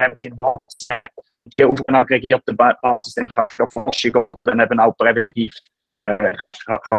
die 1.59 1.65
auf 1.65 1.81
einer 1.89 2.01
aggregierten 2.01 2.57
Basis 2.57 3.15
dann 3.15 3.71
Forschung 3.71 4.15
und 4.15 4.29
dann 4.45 4.61
eben 4.61 4.81
auch 4.81 4.97
präventiv 4.97 5.55
äh, 6.07 6.35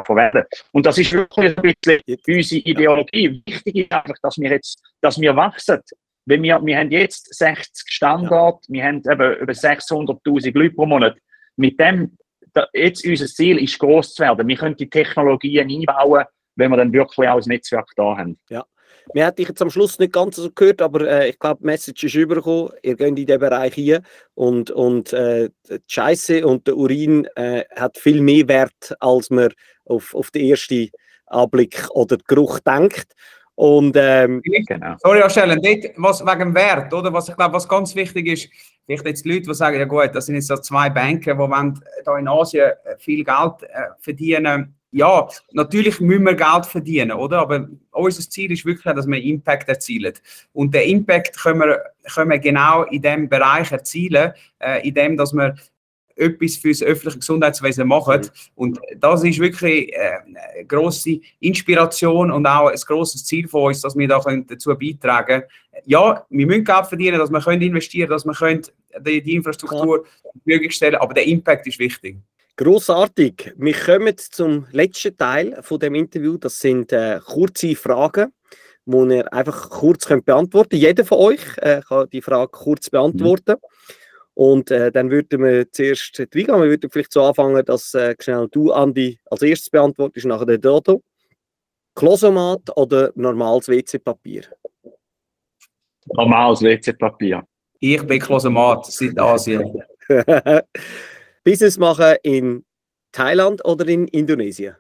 verwenden. 0.06 0.44
Und 0.72 0.86
das 0.86 0.98
ist 0.98 1.14
wirklich 1.14 1.58
ein 1.58 1.62
bisschen 1.62 2.02
unsere 2.28 2.62
Ideologie. 2.62 3.44
Wichtig 3.46 3.76
ist 3.76 3.92
einfach, 3.92 4.16
dass 4.22 4.38
wir 4.38 4.50
jetzt, 4.52 4.82
dass 5.02 5.20
wir 5.20 5.36
wachsen. 5.36 5.82
Wenn 6.26 6.44
wir, 6.44 6.60
wir 6.64 6.78
haben 6.78 6.92
jetzt 6.92 7.34
60 7.36 7.92
Standorte, 7.92 8.68
ja. 8.68 8.74
wir 8.74 8.84
haben 8.84 8.98
eben 8.98 9.42
über 9.42 9.54
600.000 9.54 10.58
Leute 10.58 10.76
pro 10.76 10.86
Monat. 10.86 11.18
Mit 11.56 11.80
dem, 11.80 12.18
da, 12.54 12.68
jetzt 12.74 13.06
unser 13.06 13.28
Ziel 13.28 13.58
ist 13.58 13.80
groß 13.80 14.14
zu 14.14 14.24
werden. 14.24 14.48
Wir 14.48 14.58
können 14.58 14.76
die 14.76 14.90
Technologien 14.90 15.70
einbauen, 15.70 16.26
wenn 16.56 16.72
wir 16.72 16.78
dann 16.78 16.94
wirklich 16.94 17.28
auch 17.28 17.38
ein 17.38 17.48
Netzwerk 17.48 17.90
da 17.96 18.18
haben. 18.18 18.38
Ja. 18.50 18.66
Wir 19.14 19.26
hätten 19.26 19.38
dich 19.38 19.50
jetzt 19.50 19.62
am 19.62 19.70
Schluss 19.70 20.00
nicht 20.00 20.14
ganz 20.14 20.36
so 20.36 20.50
gehört, 20.52 20.82
aber 20.82 21.08
äh, 21.08 21.30
ich 21.30 21.40
glaube, 21.40 21.60
die 21.62 21.66
Message 21.66 22.04
ist 22.04 22.16
übergekommen. 22.16 22.72
Ihr 22.82 22.96
geht 22.96 23.08
in 23.08 23.16
diesen 23.16 23.40
Bereich 23.40 23.74
hier 23.74 24.02
und, 24.36 24.72
und 24.72 25.12
äh, 25.12 25.50
die 25.70 25.80
Scheiße 25.88 26.46
und 26.46 26.68
der 26.68 26.78
Urin 26.78 27.26
äh, 27.36 27.64
hat 27.76 27.98
viel 27.98 28.22
mehr 28.22 28.48
Wert, 28.48 28.96
als 29.00 29.30
man 29.30 29.50
auf, 29.86 30.14
auf 30.14 30.32
den 30.32 30.50
ersten 30.50 30.90
Anblick 31.26 31.90
oder 31.92 32.18
Geruch 32.28 32.60
denkt. 32.60 33.14
Und, 33.62 33.96
ähm, 33.96 34.42
genau. 34.42 34.96
Sorry, 34.98 35.22
Stellen, 35.30 35.62
dort, 35.62 35.94
was 35.98 36.26
wegen 36.26 36.40
dem 36.40 36.56
Wert, 36.56 36.92
oder? 36.92 37.14
Was 37.14 37.30
ich 37.30 37.36
glaube, 37.36 37.54
was 37.54 37.70
ganz 37.70 37.96
wichtig 37.96 38.26
ist, 38.26 38.50
vielleicht 38.88 39.06
jetzt 39.06 39.24
die 39.24 39.30
Leute, 39.30 39.44
die 39.44 39.54
sagen, 39.54 39.78
ja 39.78 39.86
gut, 39.86 40.10
das 40.16 40.26
sind 40.26 40.34
jetzt 40.34 40.48
so 40.48 40.58
zwei 40.58 40.90
Banken, 40.90 41.34
die 41.34 41.38
wollen 41.38 41.80
da 42.04 42.18
in 42.18 42.28
Asien 42.28 42.72
viel 42.98 43.24
Geld 43.24 43.62
äh, 43.62 43.90
verdienen 44.00 44.76
ja, 44.94 45.26
natürlich 45.54 46.02
müssen 46.02 46.26
wir 46.26 46.36
Geld 46.36 46.66
verdienen, 46.66 47.14
oder? 47.14 47.40
Aber 47.40 47.66
unser 47.92 48.30
Ziel 48.30 48.52
ist 48.52 48.66
wirklich, 48.66 48.94
dass 48.94 49.08
wir 49.08 49.24
Impact 49.24 49.70
erzielen. 49.70 50.14
Und 50.52 50.74
den 50.74 50.90
Impact 50.90 51.38
können 51.42 51.62
wir, 51.62 51.82
können 52.14 52.30
wir 52.30 52.40
genau 52.40 52.84
in 52.84 53.02
dem 53.02 53.30
Bereich 53.30 53.72
erzielen, 53.72 54.34
äh, 54.60 54.86
indem 54.86 55.16
dass 55.16 55.32
wir 55.32 55.56
etwas 56.16 56.58
für 56.58 56.70
das 56.70 56.82
öffentliche 56.82 57.20
Gesundheitswesen 57.20 57.88
machen. 57.88 58.30
Und 58.56 58.80
das 58.98 59.24
ist 59.24 59.40
wirklich 59.40 59.94
äh, 59.94 60.20
eine 60.26 60.66
grosse 60.66 61.20
Inspiration 61.40 62.32
und 62.32 62.46
auch 62.46 62.68
ein 62.68 62.80
grosses 62.86 63.26
Ziel 63.26 63.48
von 63.48 63.68
uns, 63.68 63.82
dass 63.82 63.98
wir 63.98 64.08
da 64.08 64.20
dazu 64.20 64.76
beitragen 64.78 65.42
können. 65.42 65.84
Ja, 65.86 66.26
wir 66.30 66.46
müssen 66.46 66.66
Geld 66.66 66.88
verdienen, 66.88 67.18
dass 67.18 67.32
wir 67.32 67.42
können 67.42 67.62
investieren 67.62 68.08
können, 68.08 68.18
dass 68.18 68.26
wir 68.26 68.34
können 68.34 68.62
die, 69.06 69.22
die 69.22 69.36
Infrastruktur 69.36 70.06
möglich 70.46 70.74
stellen 70.74 70.96
aber 70.96 71.14
der 71.14 71.26
Impact 71.28 71.68
ist 71.68 71.80
wichtig. 71.80 72.18
Großartig. 72.58 73.54
Wir 73.58 73.74
kommen 73.74 74.16
zum 74.18 74.68
letzten 74.72 75.18
Teil 75.18 75.58
von 75.62 75.80
dem 75.80 75.96
Interview. 75.96 76.38
Das 76.38 76.60
sind 76.60 76.92
äh, 76.92 77.20
kurze 77.26 77.76
Fragen, 77.76 78.34
die 78.86 79.16
ihr 79.16 79.34
einfach 79.34 79.70
kurz 79.70 80.06
könnt 80.06 80.26
beantworten 80.26 80.70
könnt. 80.70 80.84
Jeder 80.84 81.06
von 81.06 81.18
euch 81.20 81.42
äh, 81.58 81.82
kann 81.88 82.10
die 82.12 82.22
Frage 82.22 82.52
kurz 82.52 82.90
beantworten. 82.90 83.54
Mhm. 83.54 83.71
Und 84.34 84.72
äh, 84.72 84.92
dann 84.92 85.12
würden 85.12 85.44
wir 85.44 85.72
zuerst 85.72 86.18
reingehen. 86.20 86.48
Wir 86.48 86.70
würden 86.70 86.90
vielleicht 86.90 87.14
so 87.14 87.24
anfangen, 87.24 87.64
dass 87.66 87.94
äh, 87.94 88.16
schnell 88.20 88.48
du, 88.50 88.72
Andi, 88.72 89.20
als 89.30 89.42
erstes 89.42 89.70
beantwortest, 89.70 90.26
nachher 90.26 90.46
der 90.46 90.58
Dodo. 90.58 91.04
Klosomat 91.96 92.76
oder 92.78 93.12
normales 93.16 93.68
WC-Papier? 93.68 94.44
Normales 96.14 96.62
WC-Papier. 96.62 97.44
Ich 97.80 98.02
bin 98.04 98.20
Klosomat, 98.20 98.86
seit 98.86 99.20
Asien. 99.20 99.84
Business 101.44 101.78
machen 101.78 102.16
in 102.24 102.64
Thailand 103.12 103.64
oder 103.66 103.88
in 103.88 104.08
Indonesien? 104.08 104.76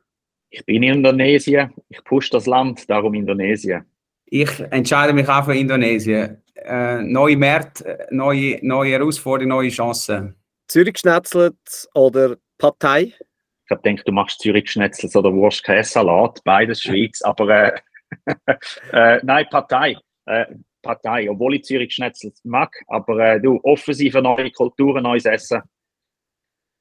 Ich 0.49 0.65
bin 0.65 0.83
in 0.83 0.95
Indonesien. 0.95 1.73
Ich 1.89 2.03
push 2.03 2.29
das 2.29 2.45
Land, 2.45 2.89
darum 2.89 3.13
Indonesien. 3.13 3.85
Ich 4.25 4.59
entscheide 4.71 5.13
mich 5.13 5.27
auch 5.27 5.45
für 5.45 5.55
Indonesien 5.55 6.41
äh, 6.65 7.01
neue 7.01 7.37
Märkte, 7.37 8.07
neue, 8.11 8.59
neue 8.61 8.91
Herausforderungen, 8.91 9.49
neue 9.49 9.69
Chancen. 9.69 10.35
Zürich 10.67 10.97
Schnetzelt 10.97 11.57
oder 11.93 12.37
Partei? 12.57 13.13
Ich 13.69 13.77
denke, 13.83 14.03
du 14.03 14.11
machst 14.11 14.39
Zürich 14.41 14.71
Schnetzelt 14.71 15.15
oder 15.15 15.33
Wurst 15.33 15.65
Salat, 15.83 16.41
beides 16.43 16.81
Schweiz, 16.81 17.21
aber 17.21 17.73
äh, 17.73 17.79
äh, 18.91 19.19
nein, 19.23 19.45
Partei. 19.49 19.97
Äh, 20.25 20.45
Partei, 20.81 21.29
obwohl 21.29 21.55
ich 21.55 21.63
Zürich 21.63 21.93
Schnetzelt 21.93 22.35
mag, 22.43 22.73
aber 22.87 23.19
äh, 23.19 23.41
du, 23.41 23.59
offensive 23.63 24.21
neue 24.21 24.51
Kulturen, 24.51 25.03
neues 25.03 25.25
Essen. 25.25 25.61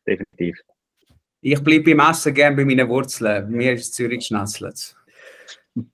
Definitiv. 0.06 0.58
Ich 1.42 1.62
bleibe 1.62 1.94
beim 1.94 2.10
Essen 2.10 2.34
gerne 2.34 2.56
bei 2.56 2.64
meinen 2.64 2.88
Wurzeln. 2.88 3.50
Mir 3.50 3.72
ist 3.72 3.94
Zürich 3.94 4.26
Schnetzelt. 4.26 4.96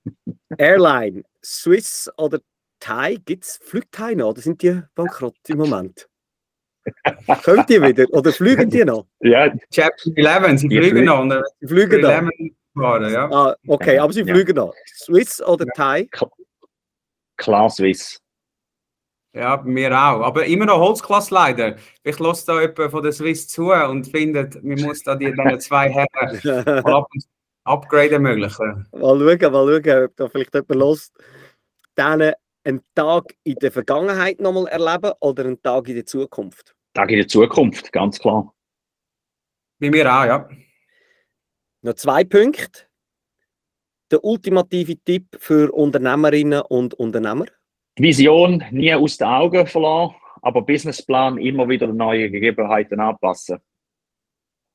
Airline, 0.57 1.23
Swiss 1.43 2.09
oder 2.17 2.39
Thai, 2.79 3.17
gibt 3.25 3.43
es 3.43 3.59
Flugthai 3.63 4.13
noch 4.13 4.29
oder 4.29 4.41
sind 4.41 4.61
die 4.61 4.81
bankrott 4.95 5.35
im 5.47 5.57
Moment? 5.57 6.07
Könnt 7.43 7.69
ihr 7.69 7.81
wieder? 7.81 8.05
Oder 8.11 8.31
fliegen 8.31 8.69
die 8.69 8.85
noch? 8.85 9.07
Ja, 9.19 9.53
Chapter 9.71 10.11
11, 10.15 10.61
sie 10.61 10.67
fliegen 10.67 11.05
noch. 11.05 11.43
Sie 11.59 11.67
fliegen 11.67 12.01
noch. 12.01 12.29
Fahren, 12.73 13.11
ja. 13.11 13.29
Ah, 13.31 13.55
okay, 13.67 13.97
aber 13.97 14.13
sie 14.13 14.21
ja. 14.21 14.33
fliegen 14.33 14.55
noch. 14.55 14.73
Swiss 14.85 15.41
oder 15.41 15.65
ja. 15.65 15.71
Thai? 15.75 16.09
Klar 17.35 17.69
Swiss. 17.69 18.21
Ja, 19.33 19.61
mir 19.63 19.91
auch. 19.91 20.21
Aber 20.21 20.45
immer 20.45 20.65
noch 20.65 20.79
Holzklasse 20.79 21.33
leider. 21.33 21.75
Ich 22.03 22.17
lasse 22.19 22.45
da 22.45 22.61
jemanden 22.61 22.89
von 22.89 23.03
der 23.03 23.11
Swiss 23.11 23.47
zu 23.47 23.71
und 23.71 24.07
finde, 24.07 24.49
man 24.61 24.81
muss 24.81 25.03
da 25.03 25.15
die 25.15 25.33
dann 25.33 25.59
zwei 25.59 25.89
Herren 25.89 26.85
ab 26.85 27.07
Upgrade 27.65 28.11
ermöglichen. 28.13 28.87
Mal 28.91 29.01
schauen, 29.01 29.51
mal 29.51 29.81
schauen, 29.83 30.05
ob 30.05 30.15
da 30.15 30.29
vielleicht 30.29 30.53
jemand 30.53 30.75
los 30.75 31.11
denen 31.97 32.33
einen 32.67 32.81
Tag 32.93 33.33
in 33.43 33.55
der 33.55 33.71
Vergangenheit 33.71 34.41
nochmal 34.41 34.67
erleben 34.67 35.13
oder 35.21 35.45
einen 35.45 35.61
Tag 35.61 35.87
in 35.87 35.95
der 35.95 36.05
Zukunft? 36.05 36.75
Tag 36.93 37.09
in 37.11 37.17
der 37.17 37.27
Zukunft, 37.27 37.91
ganz 37.93 38.19
klar. 38.19 38.53
Bei 39.79 39.89
mir 39.89 40.05
auch, 40.05 40.25
ja. 40.25 40.49
Noch 41.81 41.93
zwei 41.93 42.23
Punkte. 42.23 42.81
Der 44.11 44.23
ultimative 44.23 44.97
Tipp 44.97 45.25
für 45.39 45.71
Unternehmerinnen 45.71 46.61
und 46.61 46.93
Unternehmer? 46.95 47.45
Vision 47.95 48.63
nie 48.71 48.93
aus 48.93 49.17
den 49.17 49.27
Augen 49.27 49.65
verlassen, 49.65 50.15
aber 50.41 50.61
Businessplan 50.61 51.37
immer 51.37 51.67
wieder 51.67 51.87
neue 51.87 52.29
Gegebenheiten 52.29 52.99
anpassen 52.99 53.59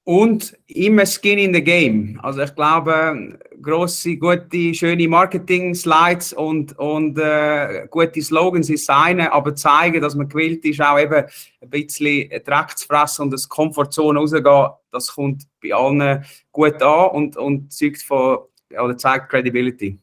und 0.04 0.56
immer 0.66 1.06
Skin 1.06 1.38
in 1.38 1.54
the 1.54 1.62
Game. 1.62 2.18
Also 2.22 2.42
ich 2.42 2.54
glaube, 2.54 3.38
große, 3.60 4.16
gute, 4.16 4.74
schöne 4.74 5.06
Marketing-Slides 5.06 6.32
und, 6.32 6.76
und 6.78 7.18
äh, 7.18 7.86
gute 7.88 8.20
Slogans 8.20 8.68
ist 8.68 8.90
eine, 8.90 9.32
aber 9.32 9.54
zeigen, 9.54 10.00
dass 10.00 10.14
man 10.14 10.28
gewillt 10.28 10.64
ist, 10.64 10.80
auch 10.80 10.98
eben 10.98 11.24
ein 11.60 11.70
bisschen 11.70 12.28
Dreck 12.44 12.76
zu 12.76 12.86
fressen 12.86 13.22
und 13.22 13.30
das 13.30 13.48
Komfortzone 13.48 14.18
rauszugehen, 14.18 14.70
das 14.90 15.14
kommt 15.14 15.44
bei 15.62 15.72
allen 15.72 16.24
gut 16.50 16.82
an 16.82 17.10
und, 17.10 17.36
und 17.36 17.72
zeugt 17.72 18.02
von, 18.02 18.38
oder 18.70 18.96
zeigt 18.96 19.30
Credibility. 19.30 19.98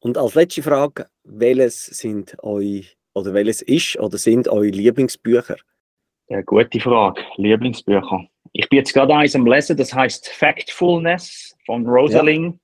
Und 0.00 0.18
als 0.18 0.34
letzte 0.34 0.62
Frage, 0.62 1.08
welches 1.24 1.86
sind 1.86 2.36
euch, 2.42 2.96
oder 3.14 3.32
welches 3.32 3.62
ist 3.62 3.98
oder 3.98 4.18
sind 4.18 4.48
eure 4.48 4.68
Lieblingsbücher? 4.68 5.56
Ja, 6.30 6.42
gute 6.42 6.78
Frage. 6.78 7.22
Lieblingsbücher. 7.36 8.26
Ich 8.52 8.68
bin 8.68 8.80
jetzt 8.80 8.92
gerade 8.92 9.14
eins 9.14 9.34
am 9.34 9.46
Lesen, 9.46 9.78
das 9.78 9.94
heißt 9.94 10.28
Factfulness 10.28 11.56
von 11.64 11.86
Rosling. 11.86 12.60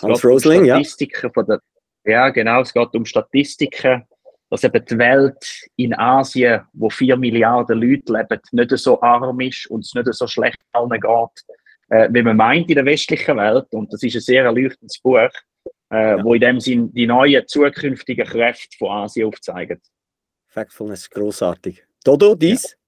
Ja. 0.00 0.08
Hans 0.08 0.24
Rosling, 0.24 0.60
um 0.60 0.66
Statistiken 0.66 1.26
ja. 1.26 1.30
Von 1.32 1.46
der, 1.46 1.60
ja, 2.04 2.30
genau. 2.30 2.62
Es 2.62 2.72
geht 2.72 2.94
um 2.94 3.04
Statistiken, 3.04 4.04
dass 4.48 4.64
eben 4.64 4.84
die 4.86 4.98
Welt 4.98 5.68
in 5.76 5.94
Asien, 5.94 6.62
wo 6.72 6.88
vier 6.88 7.18
Milliarden 7.18 7.78
Leute 7.78 8.12
leben, 8.12 8.40
nicht 8.52 8.70
so 8.78 9.00
arm 9.02 9.38
ist 9.40 9.66
und 9.66 9.80
es 9.80 9.94
nicht 9.94 10.12
so 10.14 10.26
schlecht 10.26 10.58
allen 10.72 10.88
geht, 10.88 11.44
äh, 11.90 12.08
wie 12.10 12.22
man 12.22 12.38
meint 12.38 12.70
in 12.70 12.76
der 12.76 12.86
westlichen 12.86 13.36
Welt. 13.36 13.66
Und 13.72 13.92
das 13.92 14.02
ist 14.02 14.14
ein 14.14 14.20
sehr 14.22 14.44
erleuchtendes 14.44 14.98
Buch, 14.98 15.18
äh, 15.18 15.30
ja. 15.90 16.24
wo 16.24 16.32
in 16.32 16.40
dem 16.40 16.58
Sinn 16.58 16.90
die 16.94 17.06
neuen 17.06 17.46
zukünftigen 17.46 18.26
Kräfte 18.26 18.78
von 18.78 18.90
Asien 18.90 19.28
aufzeigen. 19.28 19.80
Factfulness, 20.48 21.10
großartig. 21.10 21.84
Dodo, 22.02 22.34
dies? 22.34 22.78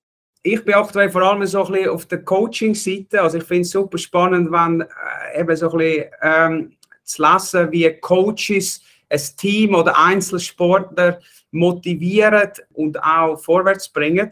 Ich 0.47 0.75
aktuell 0.75 1.11
vor 1.11 1.23
allem 1.23 1.45
so 1.45 1.65
ein 1.65 1.73
bisschen 1.73 1.89
auf 1.89 2.07
der 2.07 2.23
Coaching-Seite. 2.23 3.21
Also 3.21 3.39
ich 3.39 3.45
finde 3.45 3.63
es 3.63 3.71
super 3.71 3.99
spannend, 3.99 4.53
wenn 4.53 4.83
äh, 4.83 5.41
eben 5.41 5.57
so 5.57 5.71
ein 5.73 5.79
bisschen 5.79 6.05
ähm, 6.23 6.77
zu 7.03 7.23
lesen, 7.23 7.73
wie 7.73 7.93
Coaches 8.01 8.81
ein 9.09 9.21
Team 9.37 9.75
oder 9.75 9.99
Einzelsportler 9.99 11.19
motivieren 11.51 12.49
und 12.75 13.03
auch 13.03 13.37
vorwärts 13.37 13.89
bringen. 13.89 14.31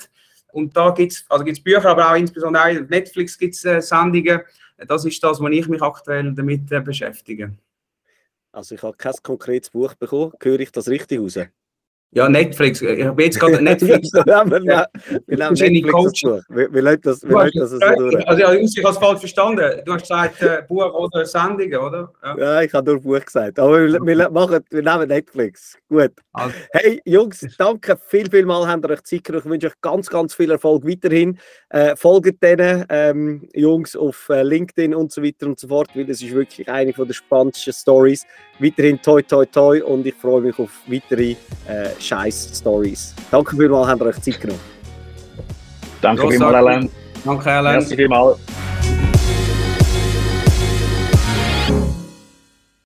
Und 0.52 0.76
da 0.76 0.90
gibt 0.90 1.12
es 1.12 1.24
also 1.28 1.44
gibt's 1.44 1.60
Bücher, 1.60 1.86
aber 1.86 2.12
auch 2.12 2.16
insbesondere 2.16 2.80
auf 2.80 2.88
Netflix 2.88 3.36
gibt 3.36 3.56
es 3.56 3.64
äh, 3.64 3.80
Sendungen. 3.80 4.40
Das 4.86 5.04
ist 5.04 5.22
das, 5.22 5.40
wo 5.40 5.48
ich 5.48 5.66
mich 5.66 5.82
aktuell 5.82 6.32
damit 6.32 6.70
äh, 6.70 6.80
beschäftige. 6.80 7.54
Also 8.52 8.76
ich 8.76 8.82
habe 8.84 8.96
kein 8.96 9.14
konkretes 9.20 9.70
Buch 9.70 9.94
bekommen. 9.94 10.32
Höre 10.40 10.60
ich 10.60 10.70
das 10.70 10.86
richtig 10.86 11.18
raus? 11.18 11.40
Ja, 12.14 12.28
Netflix. 12.28 12.80
Ich 12.80 13.04
habe 13.04 13.24
jetzt 13.24 13.40
gerade 13.40 13.60
Netflix. 13.60 14.10
ja, 14.14 14.48
wir, 14.48 14.62
wir, 14.62 14.86
wir 15.26 15.36
Netflix 15.36 15.90
Coach. 15.90 16.22
Wie, 16.48 16.72
wie 16.72 16.78
läuft 16.78 17.06
das, 17.06 17.24
wie 17.24 17.32
läuft 17.32 17.56
das 17.56 17.70
so 17.70 17.78
durch? 17.78 18.28
Also, 18.28 18.40
ich 18.52 18.84
habe 18.84 18.90
es 18.90 18.98
falsch 18.98 19.18
verstanden. 19.18 19.82
Du 19.84 19.92
hast 19.92 20.02
gesagt 20.02 20.40
äh, 20.42 20.62
Buch 20.68 20.94
oder 20.94 21.26
Sendungen, 21.26 21.76
oder? 21.76 22.12
Ja, 22.22 22.38
ja 22.38 22.62
ich 22.62 22.72
habe 22.72 22.92
nur 22.92 23.00
Buch 23.00 23.24
gesagt. 23.24 23.58
Aber 23.58 23.80
wir, 23.80 24.00
wir, 24.00 24.30
machen, 24.30 24.60
wir 24.70 24.82
nehmen 24.82 25.08
Netflix. 25.08 25.76
Gut. 25.88 26.12
Also. 26.32 26.54
Hey, 26.72 27.02
Jungs, 27.04 27.44
danke 27.58 27.98
viel, 28.06 28.30
viel 28.30 28.46
mal, 28.46 28.66
habt 28.66 28.84
ihr 28.84 28.90
euch 28.90 29.02
Zeit 29.02 29.24
genommen. 29.24 29.44
Ich 29.46 29.50
wünsche 29.50 29.66
euch 29.66 29.80
ganz, 29.80 30.08
ganz 30.08 30.34
viel 30.34 30.52
Erfolg 30.52 30.86
weiterhin. 30.86 31.38
Äh, 31.70 31.96
folgt 31.96 32.40
denen, 32.40 32.84
ähm, 32.90 33.48
Jungs, 33.54 33.96
auf 33.96 34.28
äh, 34.28 34.44
LinkedIn 34.44 34.94
und 34.94 35.10
so 35.10 35.20
weiter 35.20 35.46
und 35.46 35.58
so 35.58 35.66
fort, 35.66 35.88
weil 35.94 36.06
das 36.06 36.22
ist 36.22 36.32
wirklich 36.32 36.68
eine 36.68 36.92
von 36.92 37.08
der 37.08 37.14
spannendsten 37.14 37.72
Stories. 37.72 38.24
Weiterhin 38.60 39.02
toi, 39.02 39.20
toi, 39.20 39.44
toi 39.46 39.82
und 39.82 40.06
ich 40.06 40.14
freue 40.14 40.42
mich 40.42 40.56
auf 40.60 40.70
weitere 40.86 41.34
äh, 41.66 41.88
Scheiß-Stories. 42.04 43.14
Danke 43.30 43.56
vielmals, 43.56 43.88
habt 43.88 44.02
ihr 44.02 44.06
euch 44.06 44.20
Zeit 44.20 44.40
genommen. 44.40 44.60
Danke 46.00 46.28
vielmals, 46.28 46.54
Alan. 46.54 46.90
Danke, 47.24 47.50
Alan. 47.50 47.76
Merci 47.76 47.96
vielmals. 47.96 48.38